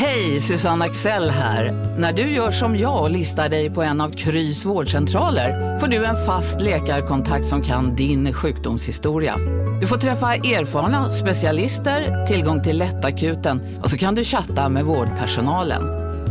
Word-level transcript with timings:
Hej, 0.00 0.40
Susanne 0.40 0.84
Axel 0.84 1.30
här. 1.30 1.72
När 1.98 2.12
du 2.12 2.22
gör 2.22 2.50
som 2.50 2.78
jag 2.78 3.02
och 3.02 3.10
listar 3.10 3.48
dig 3.48 3.70
på 3.70 3.82
en 3.82 4.00
av 4.00 4.10
Krys 4.10 4.64
vårdcentraler 4.64 5.78
får 5.78 5.86
du 5.86 6.04
en 6.04 6.26
fast 6.26 6.60
läkarkontakt 6.60 7.46
som 7.46 7.62
kan 7.62 7.96
din 7.96 8.32
sjukdomshistoria. 8.32 9.36
Du 9.80 9.86
får 9.86 9.96
träffa 9.96 10.34
erfarna 10.34 11.12
specialister, 11.12 12.26
tillgång 12.26 12.62
till 12.62 12.78
lättakuten 12.78 13.78
och 13.82 13.90
så 13.90 13.98
kan 13.98 14.14
du 14.14 14.24
chatta 14.24 14.68
med 14.68 14.84
vårdpersonalen. 14.84 15.82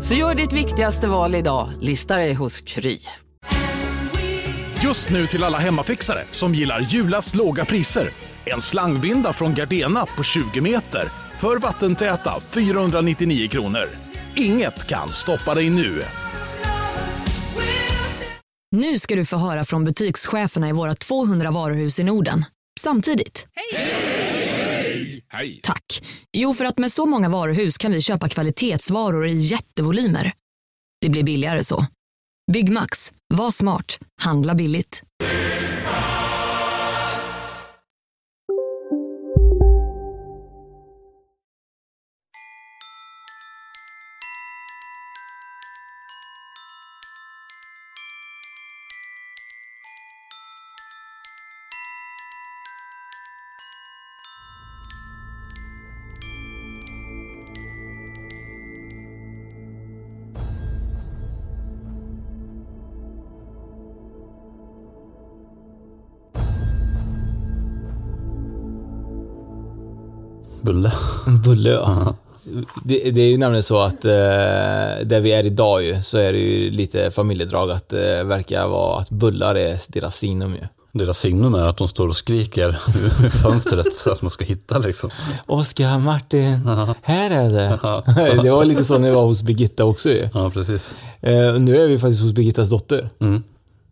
Så 0.03 0.13
gör 0.13 0.35
ditt 0.35 0.53
viktigaste 0.53 1.07
val 1.07 1.35
idag, 1.35 1.69
listar 1.81 2.17
dig 2.17 2.33
hos 2.33 2.61
Kry. 2.61 2.99
Just 4.83 5.09
nu 5.09 5.27
till 5.27 5.43
alla 5.43 5.57
hemmafixare 5.57 6.23
som 6.31 6.55
gillar 6.55 6.79
julast 6.79 7.35
låga 7.35 7.65
priser. 7.65 8.09
En 8.45 8.61
slangvinda 8.61 9.33
från 9.33 9.53
Gardena 9.53 10.05
på 10.17 10.23
20 10.23 10.61
meter 10.61 11.26
för 11.39 11.59
vattentäta 11.59 12.39
499 12.39 13.47
kronor. 13.47 13.89
Inget 14.35 14.87
kan 14.87 15.11
stoppa 15.11 15.53
dig 15.53 15.69
nu. 15.69 16.01
Nu 18.71 18.99
ska 18.99 19.15
du 19.15 19.25
få 19.25 19.37
höra 19.37 19.65
från 19.65 19.85
butikscheferna 19.85 20.69
i 20.69 20.71
våra 20.71 20.95
200 20.95 21.51
varuhus 21.51 21.99
i 21.99 22.03
Norden. 22.03 22.45
Samtidigt. 22.79 23.47
Hej! 23.55 23.97
Tack. 25.63 26.03
Jo, 26.33 26.53
för 26.53 26.65
att 26.65 26.77
med 26.77 26.91
så 26.91 27.05
många 27.05 27.29
varuhus 27.29 27.77
kan 27.77 27.91
vi 27.91 28.01
köpa 28.01 28.29
kvalitetsvaror 28.29 29.27
i 29.27 29.33
jättevolymer. 29.33 30.31
Det 31.01 31.09
blir 31.09 31.23
billigare 31.23 31.63
så. 31.63 31.85
Byggmax. 32.51 33.13
Var 33.33 33.51
smart. 33.51 33.99
Handla 34.21 34.55
billigt. 34.55 35.03
Bulle. 70.67 70.91
Bulle, 71.43 71.69
ja. 71.69 72.15
Det, 72.83 73.11
det 73.11 73.21
är 73.21 73.29
ju 73.29 73.37
nämligen 73.37 73.63
så 73.63 73.81
att 73.81 74.05
eh, 74.05 74.11
där 75.03 75.19
vi 75.19 75.31
är 75.31 75.45
idag 75.45 75.83
ju, 75.83 76.03
så 76.03 76.17
är 76.17 76.33
det 76.33 76.39
ju 76.39 76.71
lite 76.71 77.11
familjedrag 77.11 77.71
att 77.71 77.93
eh, 77.93 77.99
verkar 78.25 78.67
vara 78.67 78.99
att 78.99 79.09
bullar 79.09 79.55
är 79.55 79.81
deras 79.87 80.17
signum 80.17 80.53
ju. 80.53 80.67
Deras 80.91 81.19
signum 81.19 81.55
är 81.55 81.65
att 81.65 81.77
de 81.77 81.87
står 81.87 82.07
och 82.07 82.15
skriker 82.15 82.69
ur 82.87 83.29
fönstret 83.29 83.95
så 83.95 84.11
att 84.11 84.21
man 84.21 84.31
ska 84.31 84.45
hitta 84.45 84.77
liksom. 84.77 85.09
Oskar, 85.45 85.97
Martin, 85.97 86.67
här 87.01 87.31
är 87.31 87.49
det. 87.49 88.41
det 88.43 88.51
var 88.51 88.65
lite 88.65 88.83
så 88.83 88.97
när 88.97 89.09
vi 89.09 89.15
var 89.15 89.25
hos 89.25 89.43
Birgitta 89.43 89.85
också 89.85 90.09
ju. 90.09 90.29
Ja, 90.33 90.49
precis. 90.49 90.95
Eh, 91.21 91.53
nu 91.53 91.77
är 91.77 91.87
vi 91.87 91.99
faktiskt 91.99 92.21
hos 92.21 92.33
Birgittas 92.33 92.69
dotter. 92.69 93.09
Mm. 93.19 93.43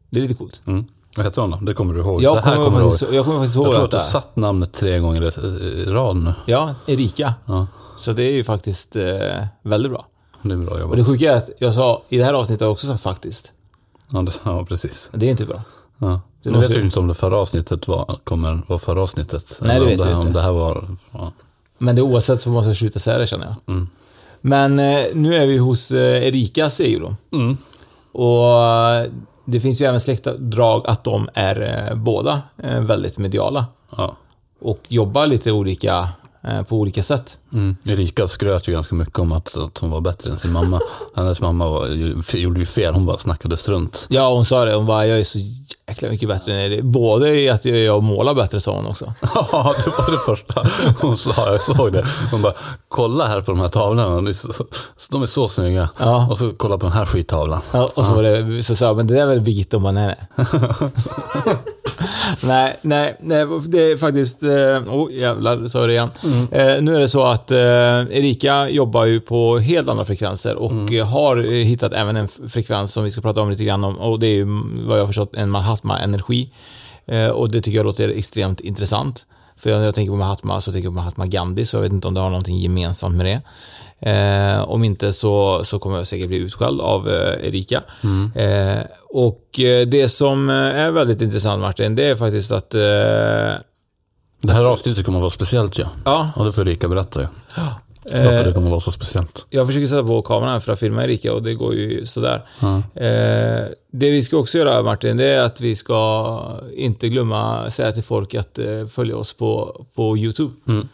Det 0.09 0.19
är 0.19 0.21
lite 0.21 0.35
coolt. 0.35 0.61
Mm. 0.67 0.85
Vad 1.15 1.25
heter 1.25 1.41
hon 1.41 1.51
då? 1.51 1.57
Det 1.57 1.73
kommer 1.73 1.93
du 1.93 1.99
ihåg? 1.99 2.21
Jag 2.23 2.35
det 2.37 2.41
här 2.41 2.55
kommer, 2.55 2.65
kommer 2.65 2.79
du 2.79 2.85
faktiskt, 2.85 3.03
ihåg. 3.03 3.13
jag 3.13 3.25
kommer 3.25 3.39
faktiskt 3.39 3.55
ihåg 3.55 3.67
Jag 3.67 3.73
tror 3.73 3.83
att 3.83 3.91
du 3.91 3.99
satt 4.11 4.35
namnet 4.35 4.73
tre 4.73 4.99
gånger 4.99 5.39
i 5.63 5.85
rad 5.85 6.15
nu. 6.15 6.33
Ja, 6.45 6.75
Erika. 6.87 7.33
Ja, 7.45 7.67
Så 7.97 8.11
det 8.11 8.23
är 8.23 8.31
ju 8.31 8.43
faktiskt 8.43 8.95
eh, 8.95 9.03
väldigt 9.61 9.91
bra. 9.91 10.05
det 10.41 10.53
är 10.53 10.57
bra 10.57 10.73
Och 10.73 10.79
jobbat. 10.79 10.97
det 10.97 11.03
sjuka 11.05 11.33
är 11.33 11.37
att 11.37 11.49
jag 11.59 11.73
sa, 11.73 12.01
i 12.09 12.17
det 12.17 12.23
här 12.23 12.33
avsnittet 12.33 12.61
har 12.61 12.65
jag 12.67 12.71
också 12.71 12.87
sagt 12.87 13.03
faktiskt. 13.03 13.51
Ja, 14.09 14.21
det, 14.21 14.31
ja 14.43 14.65
precis. 14.65 15.09
Det 15.13 15.25
är 15.25 15.31
inte 15.31 15.45
bra. 15.45 15.61
Ja. 15.97 16.21
Det 16.43 16.51
Nu 16.51 16.59
vet 16.59 16.69
vi 16.69 16.81
inte 16.81 16.99
om 16.99 17.07
det 17.07 17.13
förra 17.13 17.37
avsnittet 17.37 17.87
var, 17.87 18.19
kommer 18.23 18.61
vara 18.67 18.79
förra 18.79 19.01
avsnittet. 19.01 19.57
Nej, 19.61 19.79
det 19.79 19.85
vet 19.85 19.99
det, 19.99 20.11
inte. 20.11 20.27
Om 20.27 20.33
det 20.33 20.41
här 20.41 20.51
var... 20.51 20.87
Ja. 21.11 21.31
Men 21.77 21.95
det 21.95 22.01
oavsett 22.01 22.41
så 22.41 22.49
måste 22.49 22.69
jag 22.69 22.77
skjuta 22.77 22.97
isär 22.97 23.19
det 23.19 23.27
känner 23.27 23.45
jag. 23.45 23.75
Mm. 23.75 23.89
Men 24.41 24.79
eh, 24.79 25.05
nu 25.13 25.35
är 25.35 25.47
vi 25.47 25.57
hos 25.57 25.91
eh, 25.91 26.27
Erika 26.27 26.69
säger 26.69 26.99
då. 26.99 27.15
Mm. 27.37 27.57
Och 28.11 28.45
det 29.45 29.59
finns 29.59 29.81
ju 29.81 29.85
även 29.85 29.99
släktdrag 29.99 30.87
att 30.87 31.03
de 31.03 31.29
är 31.33 31.87
eh, 31.89 31.95
båda 31.95 32.41
eh, 32.63 32.79
väldigt 32.79 33.17
mediala. 33.17 33.65
Ja. 33.97 34.15
Och 34.61 34.79
jobbar 34.87 35.27
lite 35.27 35.51
olika, 35.51 36.09
eh, 36.43 36.61
på 36.63 36.77
olika 36.77 37.03
sätt. 37.03 37.37
Mm. 37.53 37.75
Erika 37.85 38.27
skröt 38.27 38.67
ju 38.67 38.71
ganska 38.71 38.95
mycket 38.95 39.19
om 39.19 39.31
att, 39.31 39.57
att 39.57 39.77
hon 39.77 39.89
var 39.89 40.01
bättre 40.01 40.31
än 40.31 40.37
sin 40.37 40.51
mamma. 40.51 40.79
Hennes 41.15 41.41
mamma 41.41 41.69
var, 41.69 41.87
gjorde 42.33 42.59
ju 42.59 42.65
fel, 42.65 42.93
hon 42.93 43.05
bara 43.05 43.17
snackade 43.17 43.57
strunt. 43.57 44.05
Ja, 44.09 44.33
hon 44.33 44.45
sa 44.45 44.65
det. 44.65 44.75
Hon 44.75 44.85
bara, 44.85 45.07
jag 45.07 45.19
är 45.19 45.23
så 45.23 45.39
jäkla 45.87 46.09
mycket 46.09 46.29
bättre 46.29 46.61
än. 46.61 46.91
Både 46.91 47.41
i 47.41 47.49
att 47.49 47.65
jag 47.65 48.03
målar 48.03 48.33
bättre, 48.33 48.59
sa 48.59 48.75
hon 48.75 48.87
också. 48.87 49.13
Ja, 49.51 49.73
det 49.85 49.91
var 49.97 50.11
det 50.11 50.17
första 50.25 50.65
hon 51.01 51.17
sa. 51.17 51.51
Jag 51.51 51.61
såg 51.61 51.93
det. 51.93 52.05
Hon 52.31 52.41
bara, 52.41 52.53
kolla 52.87 53.27
här 53.27 53.41
på 53.41 53.51
de 53.51 53.59
här 53.59 53.67
tavlorna. 53.69 54.15
De 55.09 55.21
är 55.21 55.25
så, 55.25 55.47
snygga. 55.49 55.89
Ja. 55.97 56.27
Och 56.31 56.37
så 56.37 56.51
kolla 56.57 56.77
på 56.77 56.85
den 56.85 56.93
här 56.93 57.05
skittavlan. 57.05 57.61
Ja, 57.71 57.89
och 57.95 58.05
så 58.05 58.13
var 58.13 58.23
det, 58.23 58.63
så 58.63 58.75
sa 58.75 58.85
jag, 58.85 58.97
men 58.97 59.07
det 59.07 59.13
där 59.13 59.21
är 59.21 59.27
väl 59.27 59.41
Birgitta? 59.41 59.77
Hon 59.77 59.83
bara, 59.83 59.91
nej, 59.91 60.15
nej. 60.35 60.45
nej, 62.43 62.77
nej, 62.81 63.17
nej, 63.19 63.45
det 63.67 63.91
är 63.91 63.97
faktiskt, 63.97 64.43
eh, 64.43 64.95
oh 64.95 65.13
jävlar, 65.13 65.67
sa 65.67 65.79
jag 65.79 65.89
det 65.89 65.93
igen. 65.93 66.09
Eh, 66.51 66.81
nu 66.81 66.95
är 66.95 66.99
det 66.99 67.07
så 67.07 67.23
att 67.23 67.51
eh, 67.51 67.57
Erika 67.57 68.69
jobbar 68.69 69.05
ju 69.05 69.19
på 69.19 69.57
helt 69.57 69.89
andra 69.89 70.05
frekvenser 70.05 70.55
och 70.55 70.93
eh, 70.93 71.07
har 71.07 71.37
eh, 71.37 71.51
hittat 71.51 71.93
även 71.93 72.15
en 72.17 72.27
frekvens 72.47 72.93
som 72.93 73.03
vi 73.03 73.11
ska 73.11 73.21
prata 73.21 73.41
om 73.41 73.49
lite 73.49 73.63
grann 73.63 73.83
om 73.83 73.97
och 73.97 74.19
det 74.19 74.27
är 74.27 74.35
ju 74.35 74.41
mm, 74.41 74.87
vad 74.87 74.97
jag 74.97 75.01
har 75.01 75.07
förstått 75.07 75.35
en 75.35 75.49
Mahatma-energi. 75.49 76.49
Eh, 77.07 77.27
och 77.27 77.51
det 77.51 77.61
tycker 77.61 77.77
jag 77.77 77.85
låter 77.85 78.09
extremt 78.09 78.59
intressant. 78.59 79.25
För 79.57 79.69
när 79.69 79.85
jag 79.85 79.95
tänker 79.95 80.11
på 80.11 80.17
Mahatma 80.17 80.61
så 80.61 80.71
tänker 80.71 80.85
jag 80.85 80.93
på 80.93 80.99
Mahatma 80.99 81.25
Gandhi, 81.25 81.65
så 81.65 81.77
jag 81.77 81.81
vet 81.81 81.91
inte 81.91 82.07
om 82.07 82.13
det 82.13 82.19
har 82.19 82.29
någonting 82.29 82.57
gemensamt 82.57 83.15
med 83.15 83.25
det. 83.25 83.41
Eh, 83.99 84.69
om 84.69 84.83
inte 84.83 85.13
så, 85.13 85.61
så 85.63 85.79
kommer 85.79 85.97
jag 85.97 86.07
säkert 86.07 86.27
bli 86.27 86.37
utskälld 86.37 86.81
av 86.81 87.09
eh, 87.09 87.47
Erika. 87.47 87.83
Eh, 88.35 88.81
och 89.09 89.59
eh, 89.59 89.87
det 89.87 90.09
som 90.09 90.49
eh, 90.49 90.55
är 90.55 90.91
väldigt 90.91 91.21
intressant 91.21 91.61
Martin, 91.61 91.95
det 91.95 92.03
är 92.05 92.15
faktiskt 92.15 92.51
att 92.51 92.73
eh, 92.73 92.81
Det 94.41 94.53
här 94.53 94.63
avsnittet 94.63 95.05
kommer 95.05 95.19
att 95.19 95.21
vara 95.21 95.29
speciellt 95.29 95.77
ja. 95.77 95.89
ja, 96.05 96.31
Och 96.35 96.45
det 96.45 96.53
får 96.53 96.67
Erika 96.67 96.87
berätta 96.87 97.21
ju. 97.21 97.27
Varför 98.11 98.43
det 98.45 98.53
kommer 98.53 98.67
att 98.67 98.71
vara 98.71 98.81
så 98.81 98.91
speciellt. 98.91 99.45
jag 99.49 99.67
försöker 99.67 99.87
sätta 99.87 100.03
på 100.03 100.21
kameran 100.21 100.61
för 100.61 100.71
att 100.71 100.79
filma 100.79 101.03
Erika 101.03 101.33
och 101.33 101.43
det 101.43 101.53
går 101.53 101.73
ju 101.73 102.05
sådär. 102.05 102.45
Ja. 102.59 102.77
Eh, 103.01 103.65
det 103.91 104.09
vi 104.09 104.23
ska 104.23 104.37
också 104.37 104.57
göra 104.57 104.83
Martin, 104.83 105.17
det 105.17 105.25
är 105.25 105.43
att 105.43 105.61
vi 105.61 105.75
ska 105.75 106.59
inte 106.75 107.09
glömma 107.09 107.69
säga 107.71 107.91
till 107.91 108.03
folk 108.03 108.33
att 108.35 108.59
följa 108.91 109.17
oss 109.17 109.33
på, 109.33 109.85
på 109.95 110.17
YouTube. 110.17 110.53
Mm. 110.67 110.87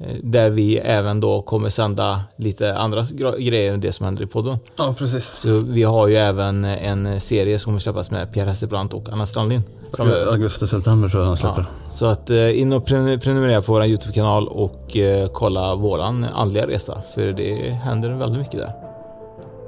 Eh, 0.00 0.06
Där 0.22 0.50
vi 0.50 0.76
även 0.78 1.20
då 1.20 1.42
kommer 1.42 1.70
sända 1.70 2.20
lite 2.36 2.76
andra 2.76 3.06
grejer 3.38 3.72
än 3.74 3.80
det 3.80 3.92
som 3.92 4.04
händer 4.06 4.22
i 4.22 4.26
podden. 4.26 4.58
Ja, 4.76 4.94
precis. 4.98 5.24
Så 5.38 5.48
vi 5.58 5.82
har 5.82 6.08
ju 6.08 6.16
även 6.16 6.64
en 6.64 7.20
serie 7.20 7.58
som 7.58 7.70
kommer 7.70 7.80
släppas 7.80 8.10
med 8.10 8.32
Pierre 8.32 8.48
Hesselbrandt 8.48 8.94
och 8.94 9.08
Anna 9.12 9.26
Strandlind 9.26 9.62
framöver. 9.92 10.32
Augusti, 10.32 10.66
september 10.66 11.08
tror 11.08 11.22
jag 11.22 11.28
han 11.28 11.36
släpper. 11.36 11.60
Ja, 11.84 11.90
så 11.90 12.06
att 12.06 12.30
eh, 12.30 12.60
in 12.60 12.72
och 12.72 12.86
prenum- 12.88 13.18
prenumerera 13.20 13.62
på 13.62 13.72
vår 13.72 13.84
YouTube-kanal 13.84 14.48
och 14.48 14.96
eh, 14.96 15.28
kolla 15.32 15.74
våran 15.74 16.26
andliga 16.34 16.66
resa, 16.66 17.02
för 17.14 17.32
det 17.32 17.54
händer 17.84 18.10
väldigt 18.10 18.38
mycket 18.40 18.60
där. 18.60 18.72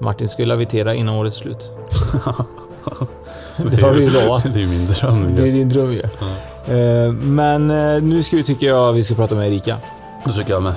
Martin 0.01 0.29
ska 0.29 0.43
ju 0.43 0.49
lavitera 0.49 0.95
innan 0.95 1.15
årets 1.15 1.37
slut. 1.37 1.71
det 3.57 3.83
har 3.83 3.95
du 3.95 4.01
ju 4.05 4.11
lovat. 4.11 4.55
Det 4.55 4.63
är 4.63 4.67
min 4.67 4.87
dröm. 4.87 5.35
Det 5.37 5.43
är 5.43 5.53
din 5.53 5.69
dröm 5.69 5.93
ju. 5.93 6.03
Eh, 6.77 7.13
Men 7.13 7.67
nu 8.09 8.23
ska 8.23 8.37
vi, 8.37 8.43
tycker 8.43 8.67
jag, 8.67 8.93
vi 8.93 9.05
ska 9.05 9.15
prata 9.15 9.35
med 9.35 9.47
Erika. 9.49 9.77
Det 10.25 10.33
tycker 10.33 10.51
jag 10.51 10.63
med. 10.63 10.75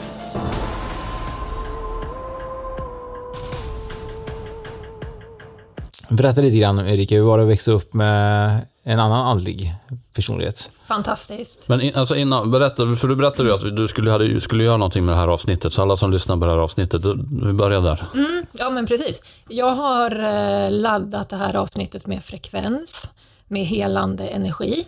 Berätta 6.10 6.42
lite 6.42 6.58
grann 6.58 6.80
om 6.80 6.88
Erika, 6.88 7.16
hur 7.16 7.22
var 7.22 7.38
det 7.38 7.44
att 7.44 7.50
växa 7.50 7.72
upp 7.72 7.94
med 7.94 8.60
en 8.84 9.00
annan 9.00 9.28
andlig 9.28 9.74
personlighet? 10.14 10.72
Fantastiskt. 10.86 11.68
Men 11.68 11.82
in, 11.82 11.96
alltså 11.96 12.16
innan, 12.16 12.52
berätta, 12.52 12.96
för 12.96 13.08
du 13.08 13.16
berättade 13.16 13.50
ju 13.50 13.56
att 13.56 13.76
du 13.76 13.88
skulle, 13.88 14.12
hade, 14.12 14.42
skulle 14.42 14.64
göra 14.64 14.78
någonting 14.78 15.06
med 15.06 15.16
det 15.16 15.20
här 15.20 15.28
avsnittet. 15.28 15.74
Så 15.74 15.82
alla 15.82 15.98
som 15.98 16.12
lyssnar 16.12 16.38
på 16.38 16.46
det 16.46 16.52
här 16.52 16.58
avsnittet, 16.58 17.02
vi 17.44 17.54
börjar 17.54 17.82
där. 17.82 18.06
Ja, 18.52 18.70
men 18.70 18.86
precis. 18.86 19.22
Jag 19.50 19.76
har 19.76 20.12
eh, 20.24 20.72
laddat 20.72 21.30
det 21.30 21.38
här 21.38 21.56
avsnittet 21.56 22.08
med 22.08 22.24
frekvens, 22.24 23.10
med 23.48 23.66
helande 23.66 24.28
energi, 24.28 24.86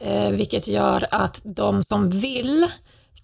eh, 0.00 0.30
vilket 0.30 0.68
gör 0.68 1.06
att 1.10 1.40
de 1.44 1.82
som 1.82 2.10
vill 2.10 2.66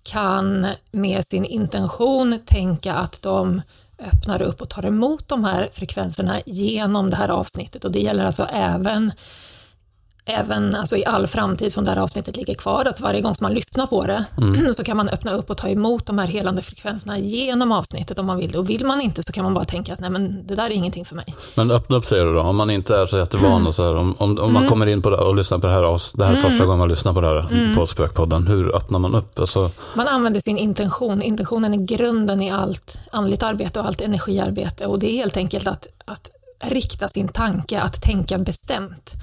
kan 0.05 0.67
med 0.91 1.25
sin 1.25 1.45
intention 1.45 2.39
tänka 2.47 2.95
att 2.95 3.23
de 3.23 3.63
öppnar 3.99 4.43
upp 4.43 4.63
och 4.63 4.69
tar 4.69 4.87
emot 4.87 5.29
de 5.29 5.45
här 5.45 5.69
frekvenserna 5.73 6.41
genom 6.47 7.11
det 7.11 7.17
här 7.17 7.29
avsnittet. 7.29 7.85
Och 7.85 7.93
det 7.93 8.01
gäller 8.01 8.25
alltså 8.25 8.45
även 8.53 9.13
även 10.27 10.75
alltså 10.75 10.97
i 10.97 11.05
all 11.05 11.27
framtid 11.27 11.73
som 11.73 11.85
det 11.85 11.91
här 11.91 11.99
avsnittet 11.99 12.37
ligger 12.37 12.55
kvar, 12.55 12.85
att 12.85 13.01
varje 13.01 13.21
gång 13.21 13.35
som 13.35 13.45
man 13.45 13.55
lyssnar 13.55 13.87
på 13.87 14.07
det 14.07 14.25
mm. 14.39 14.75
så 14.75 14.85
kan 14.85 14.97
man 14.97 15.09
öppna 15.09 15.31
upp 15.31 15.51
och 15.51 15.57
ta 15.57 15.69
emot 15.69 16.07
de 16.07 16.19
här 16.19 16.27
helande 16.27 16.63
frekvenserna 16.63 17.19
genom 17.19 17.73
avsnittet 17.73 18.19
om 18.19 18.27
man 18.27 18.37
vill. 18.37 18.57
Och 18.57 18.71
vill 18.71 18.87
man 18.87 19.01
inte 19.01 19.23
så 19.23 19.33
kan 19.33 19.45
man 19.45 19.55
bara 19.55 19.65
tänka 19.65 19.93
att 19.93 20.01
nej 20.01 20.11
men 20.11 20.47
det 20.47 20.55
där 20.55 20.67
är 20.67 20.71
ingenting 20.71 21.05
för 21.05 21.17
mig. 21.17 21.35
Men 21.55 21.71
öppna 21.71 21.97
upp 21.97 22.07
säger 22.07 22.25
du 22.25 22.35
då, 22.35 22.41
om 22.41 22.57
man 22.57 22.71
inte 22.71 22.97
är 22.97 23.07
så 23.07 23.19
jättevan 23.19 23.67
och 23.67 23.75
så 23.75 23.85
här, 23.85 23.95
om, 23.95 24.15
om, 24.19 24.39
om 24.39 24.53
man 24.53 24.63
mm. 24.63 24.69
kommer 24.69 24.87
in 24.87 25.03
på 25.03 25.11
det 25.11 25.17
och 25.17 25.35
lyssnar 25.35 25.59
på 25.59 25.67
det 25.67 25.73
här, 25.73 26.17
det 26.17 26.25
här 26.25 26.33
är 26.33 26.37
första 26.37 26.49
mm. 26.49 26.67
gången 26.67 26.79
man 26.79 26.89
lyssnar 26.89 27.13
på 27.13 27.21
det 27.21 27.27
här 27.27 27.53
mm. 27.53 27.75
på 27.75 27.87
Spökpodden, 27.87 28.47
hur 28.47 28.77
öppnar 28.77 28.99
man 28.99 29.15
upp? 29.15 29.39
Alltså... 29.39 29.71
Man 29.95 30.09
använder 30.09 30.41
sin 30.41 30.59
intention. 30.59 31.23
Intentionen 31.23 31.75
är 31.75 31.79
grunden 31.79 32.43
i 32.43 32.51
allt 32.51 32.99
andligt 33.13 33.43
arbete 33.43 33.81
och 33.81 33.87
allt 33.87 34.01
energiarbete 34.01 34.87
och 34.87 34.99
det 34.99 35.13
är 35.13 35.17
helt 35.17 35.37
enkelt 35.37 35.67
att, 35.67 35.87
att 36.05 36.31
rikta 36.65 37.09
sin 37.09 37.29
tanke, 37.29 37.81
att 37.81 38.03
tänka 38.03 38.39
bestämt. 38.39 39.15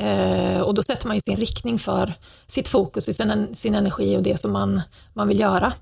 Eh, 0.00 0.60
och 0.60 0.74
då 0.74 0.82
sätter 0.82 1.06
man 1.06 1.16
ju 1.16 1.20
sin 1.20 1.36
riktning 1.36 1.78
för 1.78 2.14
sitt 2.46 2.68
fokus, 2.68 3.04
sin, 3.04 3.54
sin 3.54 3.74
energi 3.74 4.16
och 4.16 4.22
det 4.22 4.40
som 4.40 4.52
man, 4.52 4.80
man 5.12 5.28
vill 5.28 5.40
göra. 5.40 5.72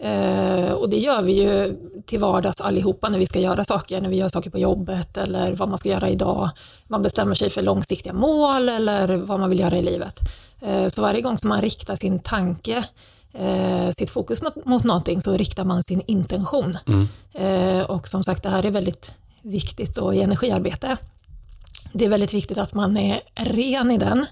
Eh, 0.00 0.72
och 0.72 0.90
det 0.90 0.98
gör 0.98 1.22
vi 1.22 1.32
ju 1.32 1.76
till 2.06 2.18
vardags 2.18 2.60
allihopa 2.60 3.08
när 3.08 3.18
vi 3.18 3.26
ska 3.26 3.40
göra 3.40 3.64
saker, 3.64 4.00
när 4.00 4.08
vi 4.08 4.16
gör 4.16 4.28
saker 4.28 4.50
på 4.50 4.58
jobbet 4.58 5.16
eller 5.16 5.52
vad 5.52 5.68
man 5.68 5.78
ska 5.78 5.88
göra 5.88 6.08
idag. 6.08 6.50
Man 6.88 7.02
bestämmer 7.02 7.34
sig 7.34 7.50
för 7.50 7.62
långsiktiga 7.62 8.12
mål 8.12 8.68
eller 8.68 9.16
vad 9.16 9.40
man 9.40 9.50
vill 9.50 9.60
göra 9.60 9.78
i 9.78 9.82
livet. 9.82 10.20
Eh, 10.60 10.88
så 10.88 11.02
varje 11.02 11.20
gång 11.20 11.36
som 11.36 11.48
man 11.48 11.60
riktar 11.60 11.94
sin 11.94 12.18
tanke, 12.18 12.84
eh, 13.32 13.90
sitt 13.90 14.10
fokus 14.10 14.42
mot, 14.42 14.64
mot 14.64 14.84
någonting 14.84 15.20
så 15.20 15.36
riktar 15.36 15.64
man 15.64 15.82
sin 15.82 16.02
intention. 16.06 16.76
Mm. 16.86 17.08
Eh, 17.34 17.90
och 17.90 18.08
som 18.08 18.24
sagt, 18.24 18.42
det 18.42 18.50
här 18.50 18.66
är 18.66 18.70
väldigt 18.70 19.12
viktigt 19.42 19.94
då 19.94 20.14
i 20.14 20.22
energiarbete. 20.22 20.96
Det 21.92 22.04
är 22.04 22.08
väldigt 22.08 22.34
viktigt 22.34 22.58
att 22.58 22.74
man 22.74 22.96
är 22.96 23.20
ren 23.34 23.90
i 23.90 23.98
den 23.98 24.26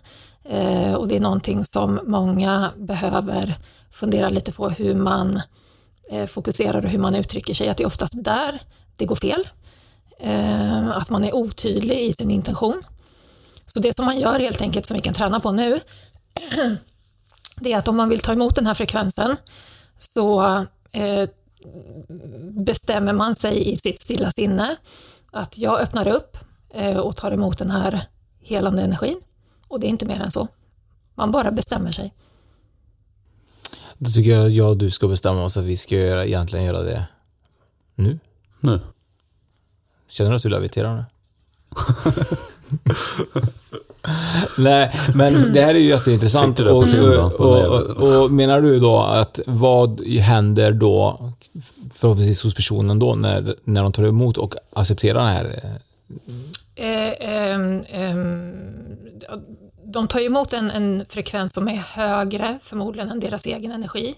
eh, 0.45 0.95
och 0.95 1.09
det 1.09 1.17
är 1.17 1.21
någonting 1.21 1.65
som 1.65 2.01
många 2.07 2.73
behöver 2.77 3.57
fundera 3.91 4.29
lite 4.29 4.53
på 4.53 4.69
hur 4.69 4.95
man 4.95 5.41
eh, 6.11 6.27
fokuserar 6.27 6.85
och 6.85 6.91
hur 6.91 6.99
man 6.99 7.15
uttrycker 7.15 7.55
sig, 7.55 7.69
att 7.69 7.77
det 7.77 7.83
är 7.83 7.87
oftast 7.87 8.25
där 8.25 8.61
det 8.97 9.07
går 9.07 9.17
fel. 9.17 9.49
Eh, 10.21 10.89
att 10.89 11.11
man 11.11 11.25
är 11.25 11.35
otydlig 11.35 11.99
i 11.99 12.13
sin 12.13 12.31
intention. 12.31 12.83
Så 13.67 13.81
det 13.81 13.97
som 13.97 14.05
man 14.05 14.19
gör 14.19 14.39
helt 14.39 14.61
enkelt, 14.61 14.87
som 14.87 14.95
vi 14.95 15.03
kan 15.03 15.15
träna 15.15 15.41
på 15.41 15.53
nu, 15.53 15.81
det 17.57 17.73
är 17.73 17.79
att 17.79 17.89
om 17.89 17.97
man 17.97 18.09
vill 18.09 18.21
ta 18.21 18.33
emot 18.33 18.55
den 18.55 18.67
här 18.67 18.75
frekvensen 18.75 19.37
så 19.97 20.65
bestämmer 22.41 23.13
man 23.13 23.35
sig 23.35 23.73
i 23.73 23.77
sitt 23.77 24.01
stilla 24.03 24.31
sinne 24.31 24.77
att 25.33 25.59
jag 25.59 25.81
öppnar 25.81 26.09
upp 26.09 26.37
och 27.03 27.17
tar 27.17 27.33
emot 27.33 27.59
den 27.59 27.71
här 27.71 28.03
helande 28.41 28.83
energin. 28.83 29.21
Och 29.69 29.81
det 29.81 29.87
är 29.87 29.89
inte 29.89 30.07
mer 30.07 30.21
än 30.21 30.31
så. 30.31 30.49
Man 31.15 31.31
bara 31.31 31.51
bestämmer 31.51 31.91
sig. 31.91 32.13
Då 33.99 34.11
tycker 34.11 34.31
jag 34.31 34.51
jag 34.51 34.71
och 34.71 34.77
du 34.77 34.91
ska 34.91 35.09
bestämma 35.09 35.45
oss 35.45 35.57
att 35.57 35.65
vi 35.65 35.77
ska 35.77 35.97
göra, 35.97 36.27
egentligen 36.27 36.65
göra 36.65 36.83
det 36.83 37.07
nu. 37.95 38.19
Nu? 38.61 38.81
Känner 40.09 40.31
du 40.31 40.37
att 40.37 40.43
du 40.43 40.49
leviterar 40.49 40.95
nu? 40.97 41.05
Nej, 44.59 44.95
men 45.15 45.53
det 45.53 45.61
här 45.61 45.75
är 45.75 45.79
ju 45.79 45.89
jätteintressant. 45.89 46.61
Och, 46.61 46.83
och, 46.83 47.33
och, 47.33 48.23
och, 48.23 48.31
menar 48.31 48.61
du 48.61 48.81
då 48.81 48.99
att 49.01 49.41
vad 49.47 50.07
händer 50.07 50.73
då 50.73 51.33
förhoppningsvis 51.93 52.43
hos 52.43 52.55
personen 52.55 52.99
då 52.99 53.15
när, 53.15 53.57
när 53.65 53.83
de 53.83 53.93
tar 53.93 54.05
emot 54.05 54.39
och 54.39 54.55
accepterar 54.73 55.19
den 55.19 55.29
här 55.29 55.45
Eh, 55.45 55.65
eh, 55.65 55.71
eh, 55.71 55.81
de 59.85 60.09
tar 60.09 60.21
emot 60.21 60.53
en, 60.53 60.71
en, 60.71 61.05
frekvens 61.09 61.53
som 61.53 61.69
är 61.69 61.77
högre 61.77 62.59
förmodligen 62.63 63.11
än 63.11 63.21
deras 63.21 63.47
egen 63.47 63.73
energi. 63.73 64.15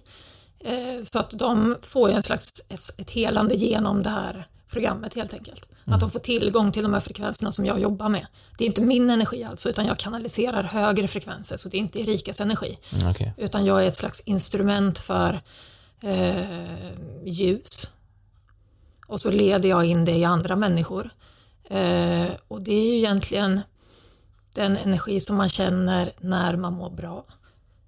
Eh, 0.61 1.03
så 1.03 1.19
att 1.19 1.31
de 1.31 1.77
får 1.83 2.09
en 2.09 2.23
slags 2.23 2.63
ett, 2.69 2.81
ett 2.99 3.11
helande 3.11 3.55
genom 3.55 4.03
det 4.03 4.11
här 4.11 4.47
programmet 4.71 5.15
helt 5.15 5.35
enkelt. 5.35 5.69
Mm. 5.87 5.95
Att 5.95 6.01
de 6.01 6.11
får 6.11 6.19
tillgång 6.19 6.73
till 6.73 6.83
de 6.83 6.93
här 6.93 7.01
frekvenserna 7.01 7.53
som 7.53 7.67
jag 7.67 7.81
jobbar 7.81 8.09
med. 8.09 8.27
Det 8.59 8.65
är 8.65 8.67
inte 8.67 8.83
min 8.83 9.11
energi 9.11 9.45
alltså, 9.45 9.69
utan 9.71 9.87
jag 9.87 9.99
kanaliserar 9.99 10.63
högre 10.63 11.09
frekvenser, 11.09 11.57
så 11.57 11.69
det 11.69 11.77
är 11.77 11.79
inte 11.79 12.01
Erikas 12.01 12.41
energi. 12.41 12.79
Mm, 12.93 13.11
okay. 13.11 13.31
Utan 13.37 13.65
jag 13.65 13.83
är 13.85 13.89
ett 13.89 13.97
slags 13.97 14.21
instrument 14.21 14.99
för 14.99 15.41
eh, 16.03 16.91
ljus. 17.25 17.93
Och 19.07 19.21
så 19.21 19.31
leder 19.31 19.69
jag 19.69 19.85
in 19.85 20.05
det 20.05 20.13
i 20.13 20.25
andra 20.25 20.57
människor. 20.57 21.11
Eh, 21.71 22.29
och 22.49 22.63
det 22.63 22.73
är 22.73 22.93
ju 22.93 22.97
egentligen 22.97 23.61
den 24.55 24.77
energi 24.77 25.21
som 25.21 25.37
man 25.37 25.49
känner 25.49 26.13
när 26.21 26.57
man 26.57 26.73
mår 26.73 26.91
bra, 26.91 27.25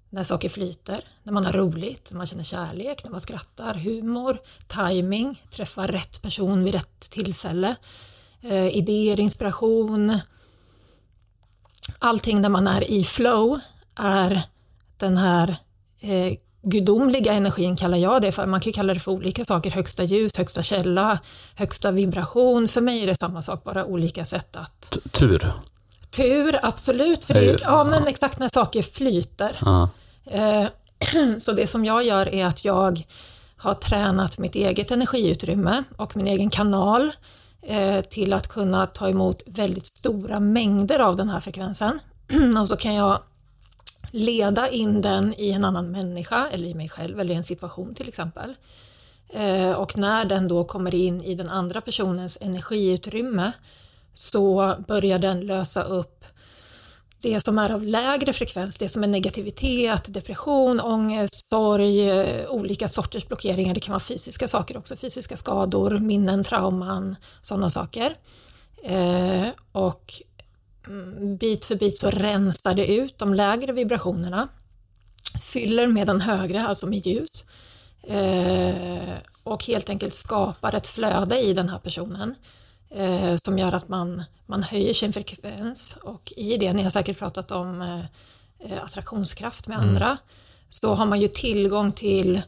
när 0.09 0.23
saker 0.23 0.49
flyter, 0.49 1.03
när 1.23 1.33
man 1.33 1.45
har 1.45 1.53
roligt, 1.53 2.11
när 2.11 2.17
man 2.17 2.27
känner 2.27 2.43
kärlek, 2.43 3.03
när 3.03 3.11
man 3.11 3.21
skrattar, 3.21 3.73
humor, 3.73 4.37
timing, 4.67 5.43
träffa 5.49 5.87
rätt 5.87 6.21
person 6.21 6.63
vid 6.63 6.73
rätt 6.73 6.99
tillfälle, 6.99 7.75
eh, 8.41 8.67
idéer, 8.67 9.19
inspiration. 9.19 10.19
Allting 11.99 12.41
där 12.41 12.49
man 12.49 12.67
är 12.67 12.91
i 12.91 13.03
flow 13.03 13.59
är 13.95 14.41
den 14.97 15.17
här 15.17 15.55
eh, 15.99 16.37
gudomliga 16.61 17.33
energin 17.33 17.75
kallar 17.75 17.97
jag 17.97 18.21
det 18.21 18.31
för. 18.31 18.45
Man 18.45 18.61
kan 18.61 18.73
kalla 18.73 18.93
det 18.93 18.99
för 18.99 19.11
olika 19.11 19.45
saker, 19.45 19.71
högsta 19.71 20.03
ljus, 20.03 20.37
högsta 20.37 20.63
källa, 20.63 21.19
högsta 21.55 21.91
vibration. 21.91 22.67
För 22.67 22.81
mig 22.81 23.03
är 23.03 23.07
det 23.07 23.15
samma 23.15 23.41
sak, 23.41 23.63
bara 23.63 23.85
olika 23.85 24.25
sätt 24.25 24.55
att... 24.55 24.97
Tur? 25.11 25.53
Tur, 26.09 26.55
absolut. 26.61 27.25
För 27.25 27.33
det, 27.33 27.61
ja, 27.61 27.83
men 27.83 28.07
exakt 28.07 28.39
när 28.39 28.49
saker 28.49 28.81
flyter. 28.81 29.51
Ja. 29.65 29.89
Eh, 30.25 30.67
så 31.39 31.51
det 31.51 31.67
som 31.67 31.85
jag 31.85 32.05
gör 32.05 32.33
är 32.33 32.45
att 32.45 32.65
jag 32.65 33.03
har 33.57 33.73
tränat 33.73 34.37
mitt 34.37 34.55
eget 34.55 34.91
energiutrymme 34.91 35.83
och 35.97 36.17
min 36.17 36.27
egen 36.27 36.49
kanal 36.49 37.11
eh, 37.61 38.01
till 38.01 38.33
att 38.33 38.47
kunna 38.47 38.85
ta 38.85 39.09
emot 39.09 39.43
väldigt 39.45 39.87
stora 39.87 40.39
mängder 40.39 40.99
av 40.99 41.15
den 41.15 41.29
här 41.29 41.39
frekvensen. 41.39 41.99
och 42.61 42.67
så 42.67 42.77
kan 42.77 42.95
jag 42.95 43.19
leda 44.11 44.69
in 44.69 45.01
den 45.01 45.33
i 45.37 45.51
en 45.51 45.65
annan 45.65 45.91
människa 45.91 46.47
eller 46.51 46.67
i 46.67 46.73
mig 46.73 46.89
själv 46.89 47.19
eller 47.19 47.33
i 47.33 47.37
en 47.37 47.43
situation 47.43 47.95
till 47.95 48.07
exempel. 48.07 48.55
Eh, 49.29 49.71
och 49.71 49.97
när 49.97 50.25
den 50.25 50.47
då 50.47 50.63
kommer 50.63 50.95
in 50.95 51.23
i 51.23 51.35
den 51.35 51.49
andra 51.49 51.81
personens 51.81 52.37
energiutrymme 52.41 53.51
så 54.13 54.75
börjar 54.87 55.19
den 55.19 55.41
lösa 55.41 55.83
upp 55.83 56.25
det 57.21 57.39
som 57.39 57.57
är 57.57 57.71
av 57.71 57.83
lägre 57.83 58.33
frekvens, 58.33 58.77
det 58.77 58.89
som 58.89 59.03
är 59.03 59.07
negativitet, 59.07 60.13
depression, 60.13 60.79
ångest, 60.79 61.49
sorg, 61.49 62.09
eh, 62.09 62.49
olika 62.49 62.87
sorters 62.87 63.27
blockeringar. 63.27 63.73
Det 63.73 63.79
kan 63.79 63.91
vara 63.91 63.99
fysiska 63.99 64.47
saker 64.47 64.77
också, 64.77 64.95
fysiska 64.95 65.37
skador, 65.37 65.97
minnen, 65.97 66.43
trauman, 66.43 67.15
sådana 67.41 67.69
saker. 67.69 68.15
Eh, 68.83 69.47
och 69.71 70.21
bit 71.39 71.65
för 71.65 71.75
bit 71.75 71.97
så 71.97 72.09
rensar 72.09 72.73
det 72.73 72.95
ut 72.95 73.17
de 73.17 73.33
lägre 73.33 73.71
vibrationerna, 73.71 74.47
fyller 75.41 75.87
med 75.87 76.07
den 76.07 76.21
högre, 76.21 76.63
alltså 76.63 76.87
med 76.87 77.05
ljus, 77.07 77.45
eh, 78.03 79.17
och 79.43 79.65
helt 79.65 79.89
enkelt 79.89 80.13
skapar 80.13 80.75
ett 80.75 80.87
flöde 80.87 81.39
i 81.39 81.53
den 81.53 81.69
här 81.69 81.79
personen 81.79 82.35
eh, 82.89 83.35
som 83.35 83.57
gör 83.57 83.73
att 83.73 83.89
man, 83.89 84.23
man 84.45 84.63
höjer 84.63 84.93
sin 84.93 85.13
frekvens 85.13 85.97
och 86.03 86.33
i 86.37 86.57
det, 86.57 86.73
ni 86.73 86.83
har 86.83 86.89
säkert 86.89 87.19
pratat 87.19 87.51
om 87.51 87.81
eh, 87.81 88.83
attraktionskraft 88.83 89.67
med 89.67 89.77
mm. 89.77 89.89
andra, 89.89 90.17
så 90.69 90.93
har 90.95 91.05
man 91.05 91.21
ju 91.21 91.27
tillgång 91.27 91.91
till 91.91 92.41